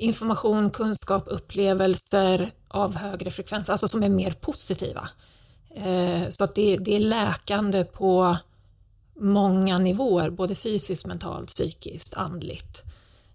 information, 0.00 0.70
kunskap, 0.70 1.24
upplevelser 1.26 2.52
av 2.68 2.96
högre 2.96 3.30
frekvens, 3.30 3.70
alltså 3.70 3.88
som 3.88 4.02
är 4.02 4.08
mer 4.08 4.30
positiva. 4.30 5.08
Eh, 5.74 6.28
så 6.28 6.44
att 6.44 6.54
det, 6.54 6.76
det 6.76 6.96
är 6.96 7.00
läkande 7.00 7.84
på 7.84 8.36
många 9.14 9.78
nivåer, 9.78 10.30
både 10.30 10.54
fysiskt, 10.54 11.06
mentalt, 11.06 11.48
psykiskt, 11.48 12.14
andligt. 12.14 12.82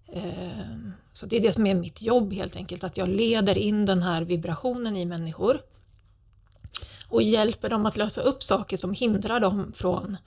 Eh, 0.07 0.75
så 1.13 1.25
det 1.25 1.35
är 1.35 1.41
det 1.41 1.51
som 1.51 1.67
är 1.67 1.75
mitt 1.75 2.01
jobb 2.01 2.33
helt 2.33 2.55
enkelt, 2.55 2.83
att 2.83 2.97
jag 2.97 3.09
leder 3.09 3.57
in 3.57 3.85
den 3.85 4.03
här 4.03 4.21
vibrationen 4.21 4.97
i 4.97 5.05
människor 5.05 5.61
och 7.07 7.21
hjälper 7.21 7.69
dem 7.69 7.85
att 7.85 7.97
lösa 7.97 8.21
upp 8.21 8.43
saker 8.43 8.77
som 8.77 8.93
hindrar 8.93 9.39
dem 9.39 9.71
från, 9.75 10.17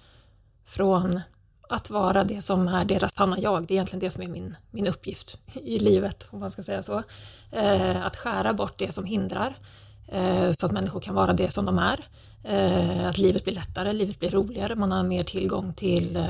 från 0.65 1.21
att 1.69 1.91
vara 1.91 2.25
det 2.25 2.43
som 2.43 2.69
är 2.69 2.85
deras 2.85 3.15
sanna 3.15 3.39
jag. 3.39 3.67
Det 3.67 3.75
är 3.75 3.77
egentligen 3.77 4.01
det 4.01 4.11
som 4.11 4.23
är 4.23 4.29
min, 4.29 4.57
min 4.71 4.87
uppgift 4.87 5.39
i 5.55 5.79
livet, 5.79 6.27
om 6.31 6.41
man 6.41 6.51
ska 6.51 6.63
säga 6.63 6.83
så. 6.83 7.03
Eh, 7.51 8.07
att 8.07 8.17
skära 8.17 8.53
bort 8.53 8.79
det 8.79 8.93
som 8.93 9.05
hindrar 9.05 9.57
så 10.53 10.67
att 10.67 10.73
människor 10.73 11.01
kan 11.01 11.15
vara 11.15 11.33
det 11.33 11.53
som 11.53 11.65
de 11.65 11.79
är. 11.79 12.07
Eh, 12.45 13.09
att 13.09 13.19
livet 13.19 13.45
blir 13.45 13.55
lättare, 13.55 13.93
livet 13.93 14.19
blir 14.19 14.31
roligare, 14.31 14.77
man 14.77 14.93
har 14.93 15.03
mer 15.03 15.23
tillgång 15.23 15.75
till 15.75 16.17
eh, 16.17 16.27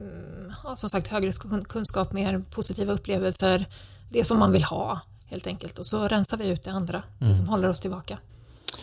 mm, 0.00 0.52
ja, 0.64 0.76
som 0.76 0.90
sagt 0.90 1.08
högre 1.08 1.32
kunskap, 1.68 2.12
mer 2.12 2.44
positiva 2.50 2.92
upplevelser, 2.92 3.66
det 4.10 4.24
som 4.24 4.38
man 4.38 4.52
vill 4.52 4.64
ha 4.64 5.00
helt 5.26 5.46
enkelt. 5.46 5.78
Och 5.78 5.86
så 5.86 6.08
rensar 6.08 6.36
vi 6.36 6.48
ut 6.48 6.62
det 6.62 6.70
andra, 6.70 7.02
mm. 7.20 7.30
det 7.30 7.36
som 7.36 7.48
håller 7.48 7.68
oss 7.68 7.80
tillbaka. 7.80 8.18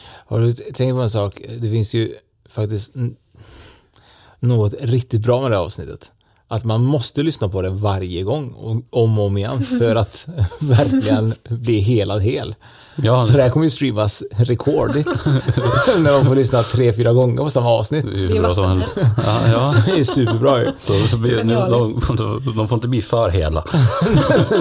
Har 0.02 0.40
du 0.40 0.54
tänkt 0.54 0.94
på 0.94 1.02
en 1.02 1.10
sak? 1.10 1.42
Det 1.60 1.70
finns 1.70 1.94
ju 1.94 2.16
faktiskt 2.46 2.94
något 4.40 4.74
riktigt 4.82 5.22
bra 5.22 5.42
med 5.42 5.52
det 5.52 5.58
här 5.58 5.64
avsnittet. 5.64 6.12
Att 6.51 6.65
man 6.65 6.84
måste 6.84 7.24
lyssna 7.24 7.50
på 7.50 7.62
det 7.62 7.70
varje 7.70 8.24
gång, 8.24 8.51
och 8.51 8.72
om 9.03 9.20
och 9.20 9.25
om 9.25 9.38
igen, 9.38 9.63
för 9.79 9.96
att 9.96 10.27
verkligen 10.60 11.34
bli 11.50 11.79
helad 11.79 12.22
hel. 12.22 12.56
Ja, 13.03 13.25
Så 13.25 13.34
det 13.34 13.44
här 13.44 13.50
kommer 13.50 13.63
ju 13.63 13.70
streamas 13.70 14.24
rekordigt. 14.32 15.08
när 15.98 16.12
de 16.12 16.25
får 16.25 16.36
lyssna 16.36 16.63
tre, 16.63 16.94
fyra 16.94 17.13
gånger 17.13 17.44
på 17.44 17.50
samma 17.50 17.70
avsnitt. 17.70 18.06
det 18.12 18.18
är 18.18 18.34
ju 18.34 18.39
bra 18.39 18.56
som 18.56 18.65
helst. 18.65 18.96
Ja, 18.98 19.48
ja. 19.48 19.74
Det 19.86 20.00
är 20.00 20.03
superbra 20.03 20.62
ju. 20.62 20.72
Så, 20.79 21.08
så 21.08 21.18
blir, 21.18 21.44
nu, 21.44 21.53
de, 21.53 22.01
de, 22.18 22.53
de 22.58 22.68
får 22.68 22.75
inte 22.75 22.88
bli 22.88 23.01
för 23.01 23.29
hela. 23.29 23.63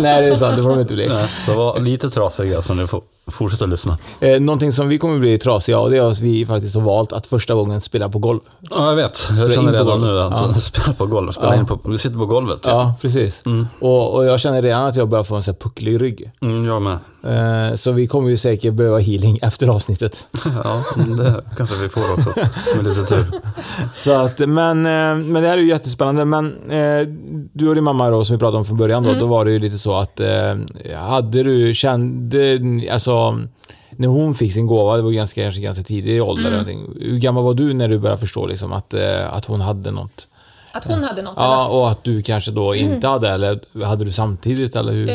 Nej, 0.01 0.23
det 0.23 0.29
är 0.29 0.35
sant, 0.35 0.57
det 0.57 0.63
får 0.63 0.71
de 0.71 0.81
inte 0.81 0.95
bli. 0.95 1.09
Nej, 1.09 1.27
De 1.47 1.57
var 1.57 1.81
lite 1.81 2.11
trasiga, 2.11 2.63
så 2.63 2.75
ni 2.75 2.87
får 2.87 3.03
fortsätta 3.33 3.67
lyssna. 3.67 3.99
Eh, 4.21 4.41
någonting 4.41 4.73
som 4.73 4.89
vi 4.89 4.99
kommer 4.99 5.19
bli 5.19 5.39
trasiga 5.39 5.79
av, 5.79 5.91
det 5.91 5.97
är 5.97 6.03
att 6.03 6.21
vi 6.21 6.47
faktiskt 6.47 6.75
har 6.75 6.83
valt 6.83 7.13
att 7.13 7.27
första 7.27 7.55
gången 7.55 7.81
spela 7.81 8.09
på 8.09 8.19
golv. 8.19 8.41
Ja, 8.71 8.89
jag 8.89 8.97
vet. 8.97 9.29
Jag 9.39 9.53
känner 9.55 9.73
redan 9.73 10.01
nu 10.01 10.21
att 10.21 10.33
Ja. 10.33 10.55
spela 10.61 10.93
på 10.93 11.07
golv. 11.07 11.31
Spela 11.33 11.55
Ja. 11.55 11.61
in 11.61 11.67
på, 11.67 11.79
vi 11.85 11.99
sitter 11.99 12.19
på 12.19 12.27
golvet. 12.27 12.57
typ. 12.63 12.67
Ja, 12.71 12.95
precis. 13.03 13.43
Och, 13.81 14.15
och 14.15 14.25
jag 14.25 14.41
känner 14.41 14.63
redan 14.63 14.87
att 14.87 14.97
jag 14.97 15.09
börjar 15.09 15.25
få 15.25 15.35
en 15.37 15.43
sån 15.43 15.53
här 15.55 15.59
pucklig 15.59 16.01
rygg. 16.03 16.31
Mm, 16.43 16.65
jag 16.67 16.83
med. 16.83 16.99
Eh, 17.23 17.75
så 17.75 17.93
vi 17.93 18.07
kommer 18.07 18.31
ju 18.31 18.37
säkert 18.37 18.75
behöva 18.75 18.99
healing 18.99 19.39
efter 19.43 19.69
avsnittet. 19.69 20.27
Ja, 20.65 20.85
det 20.97 21.45
kanske 21.57 21.77
vi 21.83 21.89
får 21.89 22.13
också. 22.13 22.33
Med 22.77 22.85
lite 22.85 23.05
tur. 23.05 23.27
Så 23.93 24.13
att, 24.13 24.39
men, 24.39 24.87
eh, 24.87 25.17
men 25.27 25.43
det 25.43 25.49
här 25.49 25.59
är 25.59 25.63
ju 25.63 25.69
jättespännande. 25.69 26.25
Men 26.25 26.57
eh, 26.71 27.09
du 27.53 27.69
och 27.69 27.75
din 27.75 27.85
mamma 27.85 28.11
då, 28.11 28.25
som 28.25 28.37
vi 28.37 28.41
pratade 28.41 28.59
om 28.59 28.65
från 28.65 28.77
början 28.77 29.03
då, 29.03 29.13
då 29.13 29.27
var 29.27 29.45
det 29.45 29.51
ju 29.51 29.59
lite 29.59 29.79
så 29.79 29.97
att 29.97 30.21
hade 30.97 31.43
du, 31.43 31.75
kände, 31.75 32.61
alltså 32.93 33.39
när 33.91 34.09
hon 34.09 34.35
fick 34.35 34.53
sin 34.53 34.67
gåva, 34.67 34.97
det 34.97 35.03
var 35.03 35.11
ganska, 35.11 35.43
kanske 35.43 35.61
ganska 35.61 35.83
tidig 35.83 36.23
ålder, 36.23 36.43
eller 36.43 36.51
någonting. 36.51 36.87
hur 37.01 37.19
gammal 37.19 37.45
var 37.45 37.55
du 37.55 37.75
när 37.75 37.89
du 37.89 37.99
började 37.99 38.21
förstå 38.21 38.47
liksom, 38.47 38.73
att, 38.73 38.95
att 39.31 39.45
hon 39.45 39.61
hade 39.61 39.91
något? 39.91 40.29
Att 40.73 40.85
hon 40.85 41.05
hade 41.05 41.23
något. 41.23 41.35
Ja, 41.37 41.69
och 41.69 41.91
att 41.91 42.05
du 42.05 42.23
kanske 42.23 42.51
då 42.51 42.75
inte 42.75 43.09
hade, 43.09 43.29
eller 43.29 43.85
hade 43.85 44.05
du 44.05 44.13
samtidigt, 44.13 44.77
eller 44.77 44.93
hur? 44.93 45.09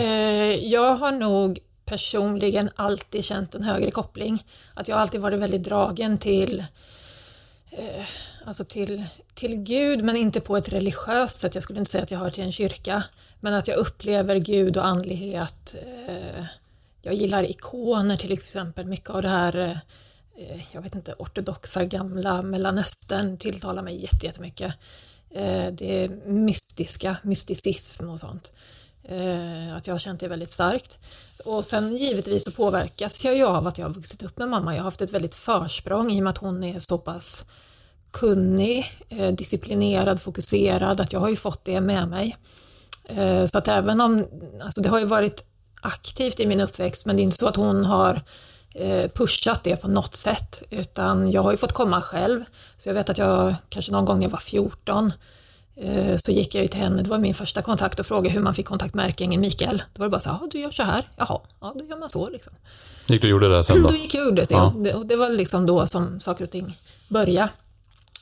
Jag 0.72 0.96
har 0.96 1.12
nog 1.12 1.60
personligen 1.86 2.70
alltid 2.76 3.24
känt 3.26 3.56
en 3.56 3.64
högre 3.64 3.92
koppling. 3.92 4.46
Att 4.74 4.88
jag 4.88 5.00
alltid 5.00 5.22
varit 5.22 5.40
väldigt 5.40 5.64
dragen 5.64 6.18
till 6.18 6.66
eh, 7.72 8.06
Alltså 8.46 8.66
till, 8.66 9.04
till 9.34 9.56
Gud, 9.56 10.04
men 10.04 10.16
inte 10.16 10.42
på 10.42 10.58
ett 10.58 10.74
religiöst 10.74 11.42
sätt. 11.42 11.56
Jag 11.56 11.64
skulle 11.64 11.80
inte 11.80 11.92
säga 11.92 12.04
att 12.04 12.12
jag 12.12 12.20
hör 12.20 12.30
till 12.30 12.44
en 12.44 12.52
kyrka. 12.52 13.04
Men 13.40 13.54
att 13.54 13.68
jag 13.68 13.78
upplever 13.78 14.36
Gud 14.36 14.78
och 14.78 14.86
andlighet. 14.86 15.76
Eh, 16.08 16.46
jag 17.02 17.14
gillar 17.14 17.50
ikoner 17.50 18.16
till 18.16 18.32
exempel. 18.32 18.86
Mycket 18.86 19.10
av 19.10 19.22
det 19.22 19.30
här 19.30 19.58
eh, 19.58 19.78
jag 20.72 20.82
vet 20.82 20.96
inte, 20.96 21.14
ortodoxa 21.14 21.86
gamla 21.86 22.42
Mellanöstern 22.42 23.38
tilltalar 23.38 23.84
mig 23.84 24.08
jättemycket. 24.24 24.74
Eh, 25.30 25.68
det 25.72 26.04
är 26.04 26.10
mystiska, 26.26 27.18
mysticism 27.24 28.10
och 28.10 28.20
sånt. 28.20 28.52
Eh, 29.04 29.76
att 29.76 29.88
jag 29.88 29.94
har 29.94 30.00
känt 30.00 30.20
det 30.20 30.28
väldigt 30.28 30.52
starkt. 30.52 31.00
Och 31.46 31.66
sen 31.66 31.98
givetvis 31.98 32.44
så 32.44 32.52
påverkas 32.52 33.26
jag 33.26 33.36
ju 33.36 33.46
av 33.46 33.68
att 33.68 33.78
jag 33.78 33.86
har 33.86 33.94
vuxit 33.94 34.24
upp 34.24 34.38
med 34.38 34.50
mamma. 34.50 34.74
Jag 34.74 34.80
har 34.80 34.86
haft 34.86 35.02
ett 35.02 35.14
väldigt 35.14 35.36
försprång 35.36 36.12
i 36.12 36.20
och 36.20 36.24
med 36.24 36.32
att 36.32 36.38
hon 36.38 36.64
är 36.64 36.80
så 36.80 36.98
pass 36.98 37.46
kunnig, 38.12 38.86
eh, 39.10 39.32
disciplinerad, 39.32 40.22
fokuserad, 40.22 41.02
att 41.02 41.14
jag 41.14 41.20
har 41.20 41.30
ju 41.30 41.36
fått 41.36 41.66
det 41.66 41.82
med 41.82 42.08
mig. 42.08 42.38
Eh, 43.06 43.46
så 43.46 43.58
att 43.58 43.68
även 43.68 44.02
om, 44.02 44.26
alltså 44.64 44.82
det 44.82 44.90
har 44.90 45.00
ju 45.00 45.06
varit 45.06 45.46
aktivt 45.82 46.40
i 46.40 46.46
min 46.46 46.62
uppväxt, 46.62 47.06
men 47.06 47.16
det 47.16 47.22
är 47.22 47.24
inte 47.24 47.38
så 47.38 47.48
att 47.48 47.56
hon 47.56 47.86
har 47.86 48.22
eh, 48.76 49.12
pushat 49.12 49.64
det 49.64 49.76
på 49.76 49.88
något 49.88 50.16
sätt, 50.16 50.64
utan 50.70 51.32
jag 51.32 51.44
har 51.44 51.52
ju 51.52 51.58
fått 51.58 51.72
komma 51.72 52.02
själv. 52.02 52.44
Så 52.78 52.90
jag 52.90 52.94
vet 52.94 53.10
att 53.10 53.18
jag, 53.18 53.56
kanske 53.70 53.92
någon 53.92 54.06
gång 54.06 54.18
när 54.18 54.26
jag 54.26 54.32
var 54.32 54.40
14, 54.40 55.12
så 56.18 56.32
gick 56.32 56.56
jag 56.56 56.62
ju 56.62 56.68
till 56.68 56.80
henne, 56.80 57.02
det 57.04 57.10
var 57.10 57.18
min 57.20 57.34
första 57.34 57.62
kontakt 57.62 58.00
och 58.00 58.06
frågade 58.06 58.30
hur 58.30 58.42
man 58.42 58.56
fick 58.56 58.66
kontakt 58.66 58.94
med 58.94 59.06
ärkeängeln 59.06 59.42
Mikael. 59.42 59.78
Då 59.94 60.00
var 60.00 60.06
det 60.06 60.10
bara 60.10 60.20
så 60.20 60.30
här, 60.30 60.40
"Ja, 60.42 60.48
du 60.52 60.60
gör 60.60 60.72
så 60.72 60.84
här, 60.84 61.04
jaha, 61.18 61.40
ja 61.62 61.74
då 61.80 61.86
gör 61.86 61.98
man 62.00 62.10
så 62.10 62.30
liksom. 62.30 62.54
Gick 63.08 63.22
du 63.22 63.28
och 63.28 63.32
gjorde 63.32 63.58
det 63.58 63.64
sen 63.64 63.84
då? 63.84 63.88
Då 63.90 63.96
gick 63.96 64.14
jag 64.16 64.22
och 64.22 64.30
gjorde 64.30 64.42
det, 64.42 64.54
Ja. 64.54 64.74
ja. 64.86 64.96
och 64.98 65.06
det 65.06 65.16
var 65.16 65.30
liksom 65.30 65.66
då 65.66 65.88
som 65.88 66.20
saker 66.20 66.44
och 66.44 66.50
ting 66.52 66.78
började. 67.08 67.50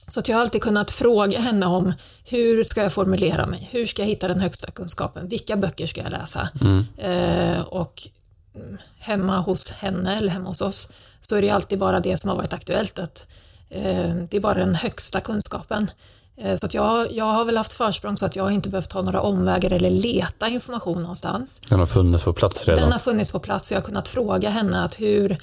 Så 0.08 0.20
att 0.20 0.28
jag 0.28 0.36
har 0.36 0.42
alltid 0.42 0.62
kunnat 0.62 0.92
fråga 0.92 1.40
henne 1.40 1.66
om 1.66 1.94
hur 2.26 2.64
ska 2.64 2.84
jag 2.84 2.94
formulera 2.94 3.46
mig? 3.46 3.70
Hur 3.72 3.86
ska 3.86 4.02
jag 4.02 4.10
hitta 4.10 4.28
den 4.28 4.40
högsta 4.40 4.72
kunskapen? 4.72 5.28
Vilka 5.28 5.56
böcker 5.58 5.86
ska 5.88 6.02
jag 6.02 6.12
läsa? 6.12 6.50
Eh, 6.98 7.62
och 7.62 8.08
mm, 8.56 8.78
hemma 9.00 9.40
hos 9.40 9.72
henne 9.72 10.18
eller 10.18 10.30
hemma 10.30 10.48
hos 10.48 10.62
oss 10.62 10.88
så 11.22 11.36
är 11.36 11.42
det 11.42 11.50
alltid 11.50 11.80
bara 11.80 12.00
det 12.00 12.18
som 12.18 12.30
har 12.30 12.38
varit 12.38 12.54
aktuellt. 12.54 13.00
Att, 13.00 13.28
eh, 13.70 14.16
det 14.30 14.34
är 14.38 14.40
bara 14.40 14.54
den 14.54 14.76
högsta 14.76 15.22
kunskapen. 15.22 15.92
Eh, 16.38 16.56
så 16.56 16.66
att 16.66 16.74
jag, 16.74 17.12
jag 17.12 17.26
har 17.26 17.46
väl 17.46 17.58
haft 17.58 17.74
försprång 17.74 18.18
så 18.18 18.26
att 18.26 18.36
jag 18.36 18.52
inte 18.52 18.70
behövt 18.70 18.90
ta 18.90 19.02
några 19.02 19.22
omvägar 19.22 19.72
eller 19.72 19.90
leta 19.90 20.50
information 20.50 21.02
någonstans. 21.02 21.62
Den 21.70 21.80
har 21.80 21.86
funnits 21.86 22.24
på 22.24 22.34
plats 22.34 22.66
redan. 22.66 22.84
Den 22.84 22.92
har 22.92 23.00
funnits 23.00 23.32
på 23.32 23.40
plats 23.40 23.72
och 23.72 23.76
jag 23.76 23.82
har 23.82 23.86
kunnat 23.86 24.08
fråga 24.08 24.50
henne 24.50 24.84
att 24.84 25.00
hur, 25.00 25.38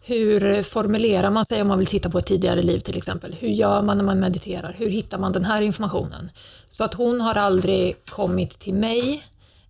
hur 0.00 0.62
formulerar 0.62 1.30
man 1.30 1.44
sig 1.44 1.62
om 1.62 1.68
man 1.68 1.78
vill 1.78 1.86
titta 1.86 2.10
på 2.10 2.18
ett 2.18 2.26
tidigare 2.26 2.62
liv 2.62 2.78
till 2.78 2.96
exempel? 2.96 3.36
Hur 3.40 3.48
gör 3.48 3.82
man 3.82 3.96
när 3.96 4.04
man 4.04 4.20
mediterar? 4.20 4.74
Hur 4.78 4.90
hittar 4.90 5.18
man 5.18 5.32
den 5.32 5.44
här 5.44 5.62
informationen? 5.62 6.30
Så 6.68 6.84
att 6.84 6.94
hon 6.94 7.20
har 7.20 7.34
aldrig 7.34 8.04
kommit 8.04 8.58
till 8.58 8.74
mig 8.74 9.22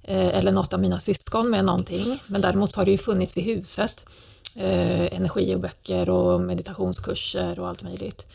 eh, 0.03 0.37
eller 0.37 0.53
något 0.53 0.73
av 0.73 0.81
mina 0.81 1.01
syskon 1.01 1.51
med 1.51 1.65
någonting, 1.65 2.21
men 2.27 2.41
däremot 2.41 2.77
har 2.77 2.85
det 2.85 2.91
ju 2.91 2.99
funnits 2.99 3.39
i 3.39 3.43
huset. 3.43 4.07
Eh, 4.57 5.17
energi 5.17 5.55
och 5.55 5.61
böcker 5.61 6.11
och 6.11 6.41
meditationskurser 6.41 7.61
och 7.61 7.69
allt 7.69 7.83
möjligt. 7.83 8.27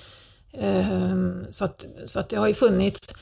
Ehm, 0.53 1.45
Så 1.49 1.65
att, 1.65 1.85
så 2.05 2.19
att 2.19 2.29
det 2.29 2.35
har 2.35 2.47
ju 2.47 2.53
funnits 2.53 3.15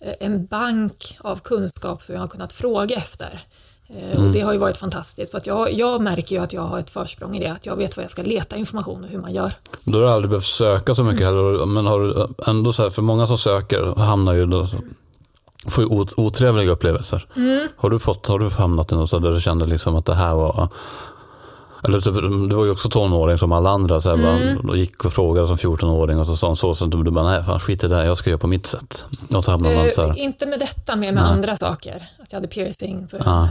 eh, 0.00 0.14
en 0.20 0.46
bank 0.46 1.16
av 1.20 1.36
kunskap 1.40 2.02
som 2.02 2.14
jag 2.14 2.22
har 2.22 2.28
kunnat 2.28 2.52
fråga 2.52 2.96
efter. 2.96 3.40
Eh, 3.88 4.24
Och 4.24 4.30
det 4.32 4.40
har 4.40 4.52
ju 4.52 4.58
varit 4.58 4.76
fantastiskt. 4.76 5.32
Så 5.32 5.36
att 5.38 5.46
jag, 5.46 5.72
jag 5.72 6.00
märker 6.02 6.36
ju 6.36 6.42
att 6.42 6.52
jag 6.52 6.62
har 6.62 6.78
ett 6.78 6.90
försprång 6.90 7.36
i 7.36 7.40
det, 7.40 7.52
att 7.52 7.66
jag 7.66 7.76
vet 7.76 7.96
var 7.96 8.04
jag 8.04 8.10
ska 8.10 8.22
leta 8.22 8.56
information 8.56 9.04
och 9.04 9.10
hur 9.10 9.18
man 9.18 9.32
gör. 9.32 9.52
Då 9.84 9.98
har 9.98 10.02
du 10.04 10.10
aldrig 10.10 10.30
behövt 10.30 10.44
söka 10.44 10.94
så 10.94 11.04
mycket 11.04 11.26
heller. 11.26 11.66
Men 11.66 11.86
har 11.86 12.00
du 12.00 12.26
ändå 12.46 12.72
så 12.72 12.82
här, 12.82 12.90
för 12.90 13.02
många 13.02 13.26
som 13.26 13.38
söker 13.38 13.94
hamnar 14.00 14.32
ju 14.32 14.46
då, 14.46 14.68
får 15.68 15.84
ju 15.84 15.90
ot- 15.90 16.14
otrevliga 16.16 16.70
upplevelser. 16.70 17.26
Har 17.76 17.90
du 17.90 17.98
fått, 17.98 18.26
har 18.26 18.38
du 18.38 18.48
hamnat 18.50 18.92
i 18.92 18.94
något 18.94 19.10
så 19.10 19.18
där 19.18 19.30
du 19.32 19.40
kände 19.40 19.66
liksom 19.66 19.96
att 19.96 20.06
det 20.06 20.14
här 20.14 20.34
var 20.34 20.68
eller 21.84 22.00
typ, 22.00 22.14
du 22.50 22.56
var 22.56 22.64
ju 22.64 22.70
också 22.70 22.88
tonåring 22.88 23.38
som 23.38 23.52
alla 23.52 23.70
andra. 23.70 24.00
Så 24.00 24.08
här, 24.10 24.16
bara, 24.16 24.70
och 24.70 24.76
gick 24.78 25.04
och 25.04 25.12
frågade 25.12 25.46
som 25.46 25.56
14-åring 25.56 26.18
och 26.18 26.26
så 26.26 26.36
sa 26.36 26.46
hon 26.46 26.56
så. 26.56 26.74
Så 26.74 26.86
du 26.86 27.10
bara, 27.10 27.24
nej 27.30 27.44
fan 27.44 27.60
skit 27.60 27.84
i 27.84 27.88
det, 27.88 27.96
här, 27.96 28.04
jag 28.04 28.18
ska 28.18 28.30
göra 28.30 28.38
på 28.38 28.46
mitt 28.46 28.66
sätt. 28.66 29.04
Och 29.34 29.44
så 29.44 29.50
hamnar 29.50 29.74
man 29.74 29.90
så 29.90 30.02
Eh, 30.02 30.08
här. 30.08 30.18
inte 30.18 30.46
med 30.46 30.58
detta, 30.60 30.96
men 30.96 31.14
med 31.14 31.24
andra 31.24 31.56
saker. 31.56 32.08
Att 32.22 32.32
jag 32.32 32.36
hade 32.36 32.48
piercing, 32.48 33.08
så 33.08 33.16
Ja. 33.24 33.48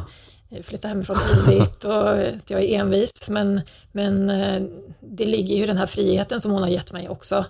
jag 0.49 0.65
flyttade 0.65 0.87
hemifrån 0.91 1.17
tidigt 1.45 1.83
och 1.83 2.09
att 2.11 2.49
jag 2.49 2.61
är 2.63 2.79
envis. 2.79 3.29
Men, 3.29 3.61
men 3.91 4.29
eh, 4.29 4.61
det 4.99 5.25
ligger 5.25 5.55
ju 5.55 5.65
den 5.65 5.77
här 5.77 5.85
friheten 5.85 6.41
som 6.41 6.51
hon 6.51 6.61
har 6.61 6.69
gett 6.69 6.93
mig 6.93 7.09
också. 7.09 7.45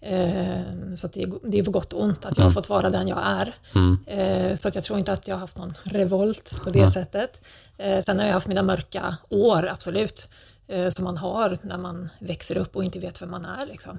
Eh, 0.00 0.60
Så 0.94 1.08
det, 1.08 1.22
är, 1.22 1.30
det 1.50 1.58
är 1.58 1.62
på 1.62 1.70
gott 1.70 1.92
och 1.92 2.02
ont 2.02 2.24
att 2.24 2.36
jag 2.38 2.44
har 2.44 2.50
fått 2.50 2.68
vara 2.68 2.90
den 2.90 3.08
jag 3.08 3.18
är. 3.24 3.54
Eh, 4.06 4.54
Så 4.54 4.68
att 4.68 4.74
jag 4.74 4.84
tror 4.84 4.98
inte 4.98 5.12
att 5.12 5.28
jag 5.28 5.34
har 5.34 5.40
haft 5.40 5.56
någon 5.56 5.72
revolt 5.84 6.60
på 6.64 6.70
det 6.70 6.90
sättet. 6.90 7.40
Eh, 7.78 8.00
Sen 8.00 8.18
har 8.18 8.26
jag 8.26 8.32
haft 8.32 8.48
mina 8.48 8.62
mörka 8.62 9.16
år, 9.30 9.66
absolut. 9.68 10.28
Som 10.90 11.04
man 11.04 11.16
har 11.16 11.58
när 11.62 11.78
man 11.78 12.08
växer 12.18 12.56
upp 12.58 12.76
och 12.76 12.84
inte 12.84 12.98
vet 12.98 13.22
vem 13.22 13.30
man 13.30 13.44
är. 13.44 13.66
Liksom. 13.66 13.98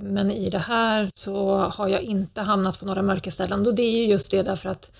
Men 0.00 0.30
i 0.30 0.50
det 0.50 0.58
här 0.58 1.08
så 1.14 1.56
har 1.56 1.88
jag 1.88 2.02
inte 2.02 2.40
hamnat 2.40 2.78
på 2.80 2.86
några 2.86 3.02
mörka 3.02 3.30
ställen 3.30 3.66
och 3.66 3.74
det 3.74 3.82
är 3.82 3.92
ju 3.98 4.06
just 4.06 4.30
det 4.30 4.42
därför 4.42 4.68
att 4.68 4.90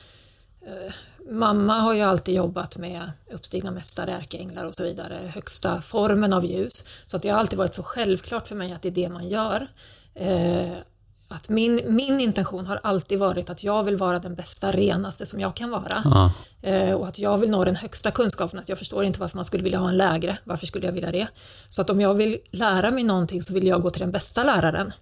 mamma 1.31 1.78
har 1.81 1.95
ju 1.95 2.00
alltid 2.00 2.35
jobbat 2.35 2.76
med 2.76 3.12
uppstigna 3.33 3.71
mästare, 3.71 4.12
ärkeänglar 4.12 4.64
och 4.64 4.75
så 4.75 4.83
vidare, 4.83 5.31
högsta 5.35 5.81
formen 5.83 6.33
av 6.33 6.45
ljus. 6.45 6.88
Så 7.07 7.16
att 7.16 7.23
det 7.23 7.28
har 7.28 7.38
alltid 7.38 7.59
varit 7.59 7.75
så 7.75 7.83
självklart 7.83 8.49
för 8.49 8.57
mig 8.57 8.73
att 8.73 8.83
det 8.83 8.88
är 8.88 8.92
det 8.92 9.09
man 9.09 9.28
gör. 9.28 9.66
Eh, 10.14 10.73
Att 11.28 11.49
min, 11.49 11.81
min 11.95 12.21
intention 12.21 12.66
har 12.66 12.81
alltid 12.83 13.19
varit 13.19 13.50
att 13.50 13.64
jag 13.64 13.83
vill 13.85 13.97
vara 13.97 14.19
den 14.19 14.35
bästa, 14.35 14.73
renaste 14.73 15.26
som 15.26 15.40
jag 15.40 15.57
kan 15.57 15.71
vara. 15.71 16.02
Ja. 16.04 16.33
Eh, 16.69 16.95
och 16.95 17.09
att 17.09 17.19
jag 17.19 17.38
vill 17.38 17.50
nå 17.50 17.64
den 17.64 17.76
högsta 17.76 18.11
kunskapen, 18.11 18.59
att 18.59 18.69
jag 18.69 18.78
förstår 18.78 19.04
inte 19.04 19.21
varför 19.21 19.37
man 19.37 19.45
skulle 19.45 19.62
vilja 19.62 19.78
ha 19.78 19.88
en 19.88 19.97
lägre. 19.97 20.38
Varför 20.45 20.66
skulle 20.66 20.87
jag 20.87 20.92
vilja 20.92 21.12
det? 21.12 21.28
Så 21.69 21.83
att 21.83 21.90
om 21.90 22.00
jag 22.00 22.14
vill 22.14 22.38
lära 22.50 22.90
mig 22.90 23.04
någonting 23.04 23.42
så 23.42 23.54
vill 23.54 23.66
jag 23.66 23.83
gå 23.83 23.90
till 23.90 24.00
den 24.00 24.12
bästa 24.12 24.45
läraren. 24.45 24.92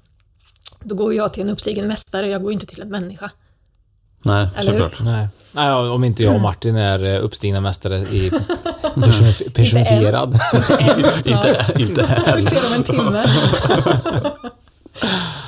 Då 0.85 0.95
går 0.95 1.15
jag 1.15 1.33
till 1.33 1.43
en 1.43 1.51
uppstigen 1.51 1.89
mästare, 1.89 2.29
jag 2.29 2.43
går 2.43 2.53
inte 2.53 2.67
till 2.67 2.83
en 2.83 2.89
människa. 2.89 3.31
Nej, 4.23 4.49
Eller 4.57 4.73
hur? 4.73 4.79
såklart. 4.81 5.05
Nej. 5.05 5.29
Nej, 5.53 5.73
om 5.73 6.05
inte 6.05 6.23
jag 6.23 6.35
och 6.35 6.41
Martin 6.41 6.77
är 6.77 7.05
eh, 7.05 7.25
uppstigna 7.25 7.61
mästare 7.61 7.99
i 7.99 8.31
person, 8.95 9.53
personifierad. 9.55 10.39
Inte, 11.27 11.67
inte 11.79 12.35
Vi 12.37 12.43
ser 12.43 12.67
om 12.67 12.73
en 12.75 12.83
timme. 12.83 13.25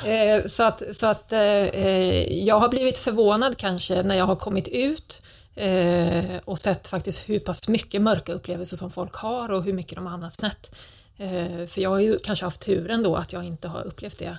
Eh, 0.05 0.47
så 0.47 0.63
att, 0.63 0.81
så 0.93 1.07
att 1.07 1.33
eh, 1.33 1.39
eh, 1.39 2.43
jag 2.43 2.59
har 2.59 2.69
blivit 2.69 2.97
förvånad 2.97 3.57
kanske 3.57 4.03
när 4.03 4.15
jag 4.15 4.25
har 4.25 4.35
kommit 4.35 4.67
ut 4.67 5.21
eh, 5.55 6.23
och 6.45 6.59
sett 6.59 6.87
faktiskt 6.87 7.29
hur 7.29 7.39
pass 7.39 7.67
mycket 7.67 8.01
mörka 8.01 8.33
upplevelser 8.33 8.77
som 8.77 8.91
folk 8.91 9.15
har 9.15 9.51
och 9.51 9.63
hur 9.63 9.73
mycket 9.73 9.95
de 9.95 10.05
har 10.05 10.11
hamnat 10.11 10.33
snett. 10.33 10.75
Eh, 11.17 11.67
för 11.67 11.81
jag 11.81 11.89
har 11.89 11.99
ju 11.99 12.19
kanske 12.19 12.45
haft 12.45 12.61
turen 12.61 13.03
då 13.03 13.15
att 13.15 13.33
jag 13.33 13.43
inte 13.43 13.67
har 13.67 13.81
upplevt 13.81 14.19
det 14.19 14.37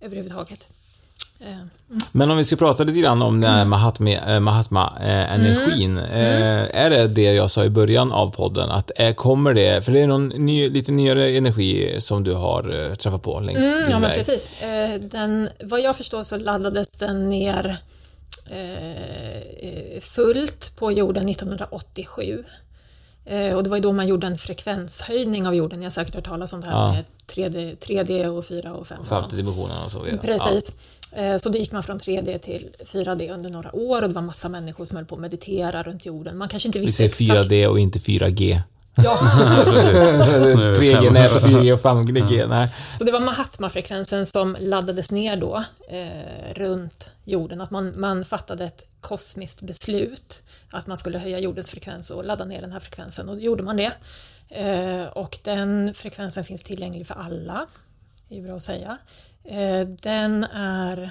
överhuvudtaget. 0.00 0.68
Men 2.12 2.30
om 2.30 2.36
vi 2.36 2.44
ska 2.44 2.56
prata 2.56 2.84
lite 2.84 3.00
grann 3.00 3.22
om 3.22 3.40
den 3.40 3.50
här 3.52 3.64
Mahatma, 3.64 4.10
eh, 4.10 4.40
Mahatma-energin. 4.40 5.98
Eh, 5.98 6.84
Är 6.84 6.90
det 6.90 7.08
det 7.08 7.22
jag 7.32 7.50
sa 7.50 7.64
i 7.64 7.70
början 7.70 8.12
av 8.12 8.30
podden? 8.30 8.70
Att 8.70 8.90
kommer 9.16 9.54
det, 9.54 9.84
för 9.84 9.92
det 9.92 10.00
är 10.00 10.06
någon 10.06 10.28
ny, 10.28 10.68
lite 10.70 10.92
nyare 10.92 11.28
energi 11.30 11.96
som 12.00 12.24
du 12.24 12.34
har 12.34 12.88
eh, 12.90 12.94
träffat 12.94 13.22
på 13.22 13.40
längs 13.40 13.64
Mm, 13.64 13.78
din 13.82 13.90
ja, 13.90 13.98
men 13.98 14.10
väg? 14.10 14.18
precis. 14.18 14.62
Eh, 14.62 15.00
Den, 15.00 15.48
vad 15.64 15.80
jag 15.80 15.96
förstår 15.96 16.22
så 16.24 16.36
laddades 16.36 16.98
den 16.98 17.28
ner 17.28 17.76
eh, 18.46 20.00
fullt 20.00 20.76
på 20.76 20.92
jorden 20.92 21.28
1987. 21.28 22.44
Eh, 23.26 23.54
Och 23.56 23.62
det 23.64 23.70
var 23.70 23.76
ju 23.76 23.82
då 23.82 23.92
man 23.92 24.06
gjorde 24.08 24.26
en 24.26 24.38
frekvenshöjning 24.38 25.46
av 25.46 25.54
jorden. 25.54 25.78
Ni 25.78 25.84
har 25.84 25.90
säkert 25.90 26.14
hört 26.14 26.24
talas 26.24 26.52
om 26.52 26.60
det 26.60 26.66
här 26.66 26.74
Ja. 26.86 26.92
med 26.92 27.04
3D, 27.26 27.76
3D 27.76 28.26
och 28.26 28.44
4 28.46 28.72
och 28.74 28.86
5 28.86 29.00
och. 29.00 29.06
Femte 29.06 29.36
dimensionen 29.36 29.82
och 29.84 29.90
så 29.90 29.98
vidare. 30.02 30.20
Precis. 30.38 30.72
Eh, 31.16 31.36
Så 31.36 31.48
då 31.48 31.58
gick 31.58 31.72
man 31.72 31.82
från 31.82 31.98
3D 31.98 32.38
till 32.38 32.70
4D 32.84 33.34
under 33.34 33.50
några 33.50 33.76
år 33.76 34.02
och 34.02 34.08
det 34.08 34.14
var 34.14 34.22
massa 34.22 34.48
människor 34.48 34.84
som 34.84 34.96
höll 34.96 35.06
på 35.06 35.14
att 35.14 35.20
meditera 35.20 35.82
runt 35.82 36.06
jorden. 36.06 36.36
Man 36.38 36.48
kanske 36.48 36.68
inte 36.68 36.78
Ja. 36.78 36.80
Vi 36.80 36.86
visste 36.86 37.08
säger 37.08 37.42
4D 37.42 37.66
och 37.66 37.78
inte 37.78 37.98
4G. 37.98 38.60
Ja, 38.96 39.18
3G-nät 40.76 41.36
och 41.36 41.42
4G 41.42 41.72
och 41.72 41.80
5G. 41.80 42.48
Nej. 42.48 42.68
så 42.98 43.04
det 43.04 43.12
var 43.12 43.20
Mahatma-frekvensen 43.20 44.26
som 44.26 44.56
laddades 44.60 45.12
ner 45.12 45.36
då 45.36 45.64
eh, 45.88 46.54
runt 46.54 47.10
jorden. 47.24 47.60
Att 47.60 47.70
man, 47.70 47.92
man 47.96 48.24
fattade 48.24 48.64
ett 48.64 48.86
kosmiskt 49.00 49.62
beslut 49.62 50.42
att 50.70 50.86
man 50.86 50.96
skulle 50.96 51.18
höja 51.18 51.38
jordens 51.38 51.70
frekvens 51.70 52.10
och 52.10 52.24
ladda 52.24 52.44
ner 52.44 52.60
den 52.60 52.72
här 52.72 52.80
frekvensen 52.80 53.28
och 53.28 53.34
då 53.36 53.42
gjorde 53.42 53.62
man 53.62 53.76
det. 53.76 53.92
Eh, 54.48 55.04
och 55.06 55.38
den 55.42 55.94
frekvensen 55.94 56.44
finns 56.44 56.62
tillgänglig 56.62 57.06
för 57.06 57.14
alla. 57.14 57.66
Det 58.28 58.38
är 58.38 58.42
bra 58.42 58.56
att 58.56 58.62
säga. 58.62 58.98
Eh, 59.44 59.88
den 60.02 60.44
är 60.54 61.10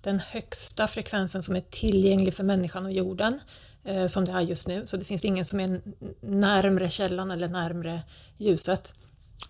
den 0.00 0.20
högsta 0.20 0.86
frekvensen 0.86 1.42
som 1.42 1.56
är 1.56 1.60
tillgänglig 1.70 2.34
för 2.34 2.44
människan 2.44 2.84
och 2.86 2.92
jorden 2.92 3.40
eh, 3.84 4.06
som 4.06 4.24
det 4.24 4.32
är 4.32 4.40
just 4.40 4.68
nu. 4.68 4.82
Så 4.86 4.96
det 4.96 5.04
finns 5.04 5.24
ingen 5.24 5.44
som 5.44 5.60
är 5.60 5.80
närmre 6.20 6.88
källan 6.88 7.30
eller 7.30 7.48
närmre 7.48 8.00
ljuset 8.38 8.92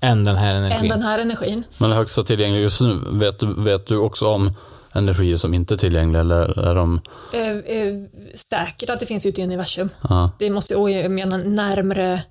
Än 0.01 0.25
den 0.25 0.37
här 0.37 0.57
energin. 0.57 0.79
än 0.79 0.89
den 0.89 1.03
här 1.03 1.19
energin. 1.19 1.65
Men 1.79 1.91
det 1.91 1.97
högsta 1.97 2.25
tillgängliga 2.25 2.63
just 2.63 2.81
nu, 2.81 3.01
vet 3.13 3.39
du, 3.39 3.65
vet 3.65 3.87
du 3.87 3.97
också 3.97 4.27
om 4.27 4.53
energier 4.93 5.37
som 5.37 5.55
inte 5.55 5.75
är 5.75 5.79
tillgängliga 5.79 6.21
eller 6.21 6.59
är 6.59 6.75
de... 6.75 7.01
Eh, 7.33 7.41
eh, 7.77 7.95
säkert 8.35 8.91
att 8.91 9.01
det 9.01 9.07
finns 9.07 9.27
ute 9.27 9.41
i 9.41 9.45
universum. 9.45 9.89
Ja, 10.09 10.31
Det 10.39 10.51
måste, 10.51 10.77
och 10.77 10.91
jag 10.91 11.11
menar 11.11 11.39
närmre 11.39 12.23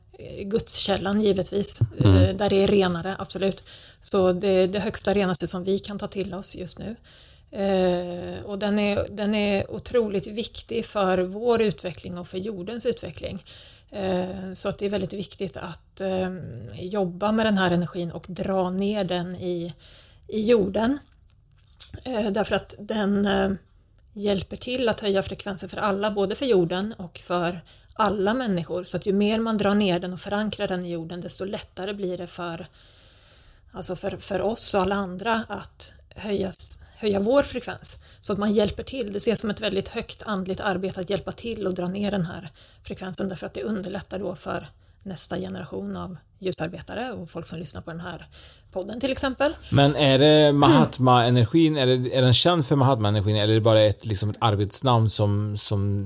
gudskällan 0.44 1.22
givetvis, 1.22 1.80
Mm. 2.00 2.16
eh, 2.18 2.36
där 2.36 2.50
det 2.50 2.64
är 2.64 2.68
renare, 2.68 3.16
absolut. 3.20 3.64
Så 4.00 4.34
det 4.34 4.48
är 4.48 4.68
det 4.68 4.80
högsta 4.80 5.14
renaste 5.14 5.48
som 5.48 5.64
vi 5.64 5.80
kan 5.80 6.00
ta 6.00 6.08
till 6.08 6.34
oss 6.34 6.56
just 6.56 6.80
nu. 6.80 6.96
Eh, 7.52 8.44
och 8.46 8.60
den 8.60 8.80
är, 8.80 9.08
den 9.10 9.36
är 9.36 9.72
otroligt 9.72 10.28
viktig 10.28 10.86
för 10.86 11.18
vår 11.18 11.62
utveckling 11.62 12.18
och 12.18 12.28
för 12.28 12.38
jordens 12.38 12.86
utveckling. 12.86 13.44
Eh, 13.92 14.54
så 14.54 14.70
att 14.70 14.78
det 14.80 14.86
är 14.86 14.90
väldigt 14.90 15.14
viktigt 15.14 15.58
att 15.58 16.02
eh, 16.02 16.30
jobba 16.74 17.32
med 17.32 17.46
den 17.46 17.58
här 17.58 17.72
energin 17.72 18.12
och 18.12 18.26
dra 18.28 18.70
ner 18.70 19.04
den 19.04 19.36
i, 19.36 19.74
i 20.28 20.42
jorden. 20.42 21.00
Eh, 22.06 22.32
därför 22.32 22.56
att 22.56 22.76
den 22.80 23.26
eh, 23.26 23.52
hjälper 24.14 24.58
till 24.58 24.90
att 24.90 25.00
höja 25.00 25.24
frekvensen 25.24 25.70
för 25.70 25.78
alla, 25.78 26.12
både 26.12 26.36
för 26.36 26.46
jorden 26.46 26.94
och 26.98 27.20
för 27.20 27.62
alla 27.94 28.34
människor. 28.34 28.84
Så 28.84 28.98
att 28.98 29.06
ju 29.06 29.14
mer 29.14 29.40
man 29.40 29.58
drar 29.58 29.76
ner 29.76 30.00
den 30.00 30.14
och 30.14 30.20
förankrar 30.20 30.68
den 30.68 30.86
i 30.86 30.92
jorden, 30.92 31.22
desto 31.22 31.46
lättare 31.46 31.94
blir 31.94 32.18
det 32.18 32.28
för, 32.28 32.68
alltså 33.72 33.96
för, 33.96 34.18
för 34.18 34.46
oss 34.46 34.74
och 34.74 34.82
alla 34.82 34.96
andra 34.96 35.44
att 35.48 35.94
höjas, 36.10 36.84
höja 36.96 37.20
vår 37.20 37.44
frekvens. 37.44 38.04
Så 38.20 38.34
att 38.34 38.40
man 38.40 38.54
hjälper 38.54 38.84
till. 38.84 39.14
Det 39.14 39.18
ses 39.18 39.40
som 39.40 39.50
ett 39.50 39.62
väldigt 39.62 39.90
högt 39.90 40.24
andligt 40.24 40.60
arbete 40.60 41.00
att 41.00 41.10
hjälpa 41.10 41.32
till 41.32 41.68
och 41.68 41.74
dra 41.74 41.88
ner 41.88 42.12
den 42.12 42.26
här 42.26 42.50
frekvensen 42.84 43.30
därför 43.30 43.46
att 43.46 43.54
det 43.54 43.64
underlättar 43.64 44.20
då 44.20 44.36
för 44.36 44.68
nästa 45.04 45.38
generation 45.38 45.96
av 45.96 46.18
ljusarbetare 46.40 47.12
och 47.12 47.30
folk 47.30 47.48
som 47.48 47.60
lyssnar 47.60 47.82
på 47.82 47.92
den 47.92 48.00
här 48.00 48.28
podden 48.72 49.00
till 49.00 49.12
exempel. 49.12 49.54
Men 49.70 49.96
är 49.96 50.20
det 50.20 50.54
Mahatma-energin, 50.54 51.78
är, 51.78 51.86
det, 51.86 52.16
är 52.16 52.22
den 52.22 52.34
känd 52.34 52.66
för 52.66 52.76
Mahatma-energin 52.76 53.36
eller 53.36 53.54
är 53.54 53.56
det 53.56 53.62
bara 53.62 53.82
ett, 53.82 54.06
liksom 54.06 54.30
ett 54.30 54.38
arbetsnamn 54.40 55.10
som, 55.10 55.58
som 55.58 56.02